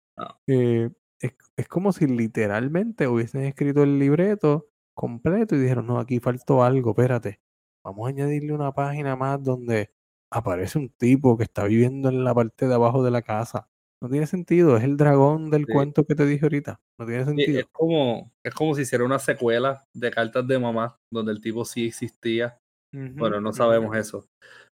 Eh, 0.46 0.90
es, 1.20 1.68
como 1.68 1.92
si 1.92 2.06
literalmente 2.06 3.06
hubiesen 3.06 3.42
escrito 3.44 3.82
el 3.82 3.98
libreto 3.98 4.68
completo 4.94 5.54
y 5.54 5.60
dijeron, 5.60 5.86
no, 5.86 5.98
aquí 5.98 6.18
faltó 6.20 6.62
algo, 6.62 6.90
espérate, 6.90 7.40
vamos 7.84 8.06
a 8.06 8.10
añadirle 8.10 8.52
una 8.52 8.72
página 8.72 9.16
más 9.16 9.42
donde 9.42 9.92
aparece 10.30 10.78
un 10.78 10.90
tipo 10.90 11.36
que 11.36 11.44
está 11.44 11.64
viviendo 11.64 12.08
en 12.08 12.24
la 12.24 12.34
parte 12.34 12.66
de 12.66 12.74
abajo 12.74 13.02
de 13.02 13.10
la 13.10 13.22
casa. 13.22 13.68
No 14.02 14.08
tiene 14.08 14.26
sentido, 14.26 14.76
es 14.78 14.84
el 14.84 14.96
dragón 14.96 15.50
del 15.50 15.66
cuento 15.66 16.04
que 16.04 16.14
te 16.14 16.24
dije 16.24 16.46
ahorita. 16.46 16.80
No 16.98 17.06
tiene 17.06 17.24
sentido. 17.26 17.60
es, 17.60 17.66
como, 17.70 18.32
es 18.44 18.54
como 18.54 18.74
si 18.74 18.82
hiciera 18.82 19.04
una 19.04 19.18
secuela 19.18 19.84
de 19.94 20.10
cartas 20.10 20.46
de 20.46 20.58
mamá, 20.58 20.96
donde 21.12 21.32
el 21.32 21.40
tipo 21.40 21.64
sí 21.64 21.86
existía. 21.86 22.58
bueno, 22.92 23.40
no 23.40 23.52
sabemos 23.52 23.94
eso, 23.96 24.26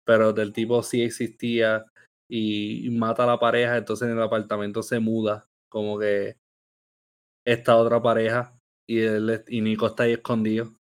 pero 0.05 0.33
del 0.33 0.53
tipo 0.53 0.83
sí 0.83 1.03
existía 1.03 1.87
y, 2.29 2.87
y 2.87 2.91
mata 2.91 3.23
a 3.23 3.27
la 3.27 3.39
pareja, 3.39 3.77
entonces 3.77 4.09
en 4.09 4.16
el 4.16 4.23
apartamento 4.23 4.83
se 4.83 4.99
muda 4.99 5.47
como 5.70 5.99
que 5.99 6.37
esta 7.47 7.77
otra 7.77 8.03
pareja 8.03 8.57
y, 8.89 9.01
él, 9.01 9.45
y 9.49 9.61
Nico 9.61 9.87
está 9.87 10.05
ahí 10.05 10.12
escondido. 10.12 10.73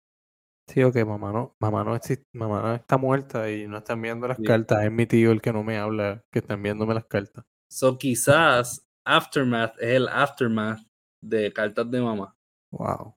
Sí, 0.69 0.83
ok, 0.83 0.97
mamá 1.05 1.33
no, 1.33 1.55
mamá 1.61 1.83
no, 1.83 1.97
existe, 1.97 2.25
mamá 2.33 2.63
no 2.63 2.75
está 2.75 2.97
muerta 2.97 3.51
y 3.51 3.67
no 3.67 3.79
están 3.79 4.01
viendo 4.01 4.29
las 4.29 4.39
cartas. 4.39 4.85
Es 4.85 4.93
mi 4.93 5.07
tío 5.07 5.33
el 5.33 5.41
que 5.41 5.53
no 5.53 5.65
me 5.65 5.79
habla, 5.79 6.23
que 6.33 6.39
están 6.39 6.63
viéndome 6.63 6.95
las 6.95 7.07
cartas. 7.07 7.45
So 7.71 7.97
quizás 7.97 8.85
Aftermath 9.05 9.77
es 9.81 9.97
el 9.97 10.09
aftermath 10.09 10.81
de 11.23 11.53
cartas 11.53 11.91
de 11.91 12.01
mamá. 12.01 12.35
Wow. 12.73 13.15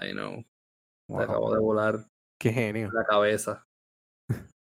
I 0.00 0.12
know. 0.12 0.44
Te 1.08 1.22
acabo 1.22 1.52
de 1.52 1.60
volar. 1.60 2.06
Qué 2.38 2.52
genio. 2.52 2.90
La 2.92 3.04
cabeza. 3.04 3.66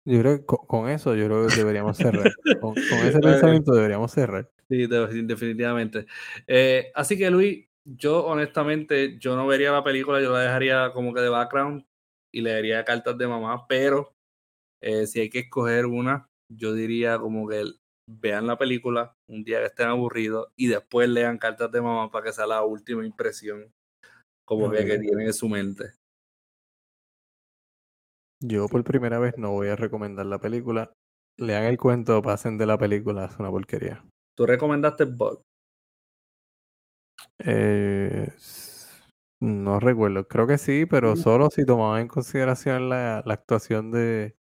Yo 0.04 0.20
creo 0.20 0.38
que 0.38 0.44
con, 0.44 0.88
eso 0.88 1.14
yo 1.14 1.26
creo 1.26 1.46
que 1.46 1.56
deberíamos 1.56 1.96
cerrar. 1.96 2.32
con, 2.60 2.76
ese 2.76 3.20
pensamiento 3.20 3.72
deberíamos 3.72 4.12
cerrar. 4.12 4.50
Sí, 4.68 4.86
definitivamente. 4.86 6.06
Eh, 6.46 6.90
así 6.94 7.18
que 7.18 7.30
Luis, 7.30 7.68
yo 7.84 8.24
honestamente, 8.26 9.18
yo 9.18 9.36
no 9.36 9.46
vería 9.46 9.72
la 9.72 9.84
película, 9.84 10.20
yo 10.20 10.32
la 10.32 10.40
dejaría 10.40 10.92
como 10.92 11.12
que 11.12 11.20
de 11.20 11.28
background 11.28 11.84
y 12.32 12.40
leería 12.40 12.84
cartas 12.84 13.18
de 13.18 13.28
mamá, 13.28 13.66
pero 13.68 14.14
eh, 14.80 15.06
si 15.06 15.20
hay 15.20 15.30
que 15.30 15.40
escoger 15.40 15.86
una, 15.86 16.28
yo 16.48 16.72
diría 16.72 17.18
como 17.18 17.48
que 17.48 17.64
vean 18.18 18.46
la 18.46 18.58
película 18.58 19.14
un 19.28 19.44
día 19.44 19.60
que 19.60 19.66
estén 19.66 19.88
aburridos 19.88 20.48
y 20.56 20.66
después 20.66 21.08
lean 21.08 21.38
cartas 21.38 21.70
de 21.70 21.80
mamá 21.80 22.10
para 22.10 22.24
que 22.24 22.32
sea 22.32 22.46
la 22.46 22.64
última 22.64 23.04
impresión 23.06 23.72
como 24.44 24.70
que, 24.70 24.84
que 24.84 24.98
tienen 24.98 25.26
en 25.26 25.32
su 25.32 25.48
mente. 25.48 25.92
Yo 28.42 28.66
por 28.68 28.82
primera 28.82 29.18
vez 29.18 29.34
no 29.36 29.52
voy 29.52 29.68
a 29.68 29.76
recomendar 29.76 30.26
la 30.26 30.40
película. 30.40 30.92
Lean 31.38 31.64
el 31.64 31.78
cuento, 31.78 32.20
pasen 32.22 32.58
de 32.58 32.66
la 32.66 32.78
película, 32.78 33.26
es 33.26 33.38
una 33.38 33.50
porquería. 33.50 34.04
¿Tú 34.36 34.46
recomendaste 34.46 35.04
Bug? 35.04 35.42
Eh, 37.38 38.28
No 39.42 39.80
recuerdo, 39.80 40.26
creo 40.28 40.46
que 40.46 40.58
sí, 40.58 40.84
pero 40.84 41.16
solo 41.16 41.48
si 41.48 41.64
tomaba 41.64 42.00
en 42.00 42.08
consideración 42.08 42.90
la, 42.90 43.22
la 43.24 43.34
actuación 43.34 43.90
de 43.90 44.36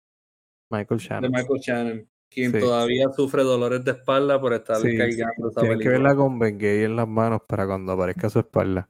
Michael 0.70 1.00
De 1.00 1.06
Shannon. 1.06 1.32
Michael 1.32 1.60
Shannon, 1.62 2.10
quien 2.30 2.52
Sí. 2.52 2.60
todavía 2.60 3.10
sufre 3.16 3.44
dolores 3.44 3.84
de 3.84 3.92
espalda 3.92 4.40
por 4.40 4.54
estar 4.54 4.78
Sí, 4.78 4.96
cargando 4.98 5.50
esa 5.50 5.62
Tienes 5.62 5.80
que 5.80 5.90
verla 5.90 6.16
con 6.16 6.38
Ben 6.40 6.58
Gay 6.58 6.84
en 6.84 6.96
las 6.96 7.08
manos 7.08 7.42
para 7.48 7.66
cuando 7.68 7.92
aparezca 7.94 8.30
su 8.30 8.40
espalda. 8.40 8.90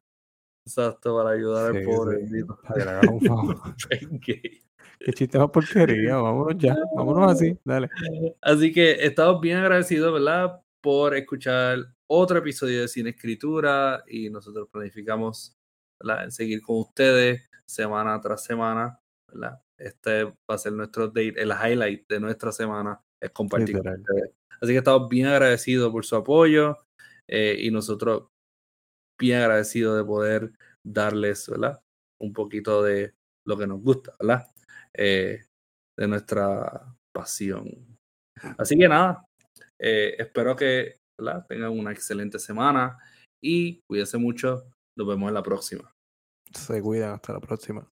Exacto, 0.66 1.16
para 1.18 1.32
ayudar 1.32 1.76
al 1.76 1.84
pobre 1.84 2.18
bendito. 2.18 2.60
para 2.68 3.00
que 3.02 3.08
un 3.08 3.22
favor. 3.22 3.58
Ben 3.90 4.20
Gay. 4.26 4.62
Qué 5.00 5.14
chiste 5.14 5.40
más 5.40 5.50
porquería, 5.50 6.18
vámonos 6.18 6.58
ya, 6.58 6.76
vámonos 6.96 7.32
así, 7.32 7.58
dale. 7.64 7.90
Así 8.42 8.72
que 8.74 8.92
estamos 9.06 9.40
bien 9.42 9.58
agradecidos, 9.58 10.12
¿verdad? 10.14 10.62
Por 10.82 11.16
escuchar 11.16 11.78
otro 12.08 12.40
episodio 12.40 12.82
de 12.82 12.88
Cine 12.90 13.12
Escritura 13.12 14.04
y 14.08 14.30
nosotros 14.30 14.68
planificamos 14.72 15.56
¿verdad? 16.02 16.26
en 16.26 16.32
seguir 16.32 16.62
con 16.62 16.80
ustedes 16.80 17.50
semana 17.66 18.20
tras 18.20 18.44
semana, 18.44 19.00
¿verdad? 19.32 19.62
Este 19.78 20.26
va 20.26 20.34
a 20.48 20.58
ser 20.58 20.74
nuestro 20.74 21.08
date, 21.08 21.36
el 21.42 21.52
highlight 21.52 22.08
de 22.10 22.20
nuestra 22.20 22.52
semana 22.52 23.02
es 23.22 23.32
compartir 23.32 23.78
con 23.82 24.00
ustedes. 24.00 24.32
Así 24.62 24.72
que 24.74 24.78
estamos 24.78 25.08
bien 25.10 25.28
agradecidos 25.28 25.92
por 25.92 26.06
su 26.06 26.16
apoyo 26.16 26.78
eh, 27.28 27.56
y 27.60 27.72
nosotros 27.72 28.28
bien 29.20 29.40
agradecidos 29.42 29.98
de 29.98 30.04
poder 30.04 30.52
darles, 30.86 31.48
¿verdad? 31.50 31.82
Un 32.22 32.34
poquito 32.34 32.84
de 32.84 33.14
lo 33.48 33.58
que 33.58 33.68
nos 33.68 33.82
gusta, 33.82 34.16
¿verdad? 34.20 34.48
Eh, 34.94 35.42
de 35.98 36.08
nuestra 36.08 36.96
pasión. 37.14 37.98
Así 38.58 38.78
que 38.78 38.88
nada, 38.88 39.26
eh, 39.80 40.16
espero 40.18 40.56
que 40.56 40.98
¿verdad? 41.20 41.46
tengan 41.48 41.72
una 41.72 41.92
excelente 41.92 42.40
semana 42.40 42.98
y 43.44 43.82
cuídense 43.90 44.18
mucho. 44.18 44.66
Nos 44.98 45.08
vemos 45.08 45.30
en 45.30 45.34
la 45.34 45.44
próxima. 45.44 45.92
Se 46.54 46.82
cuidan, 46.82 47.14
hasta 47.14 47.34
la 47.34 47.40
próxima. 47.40 47.90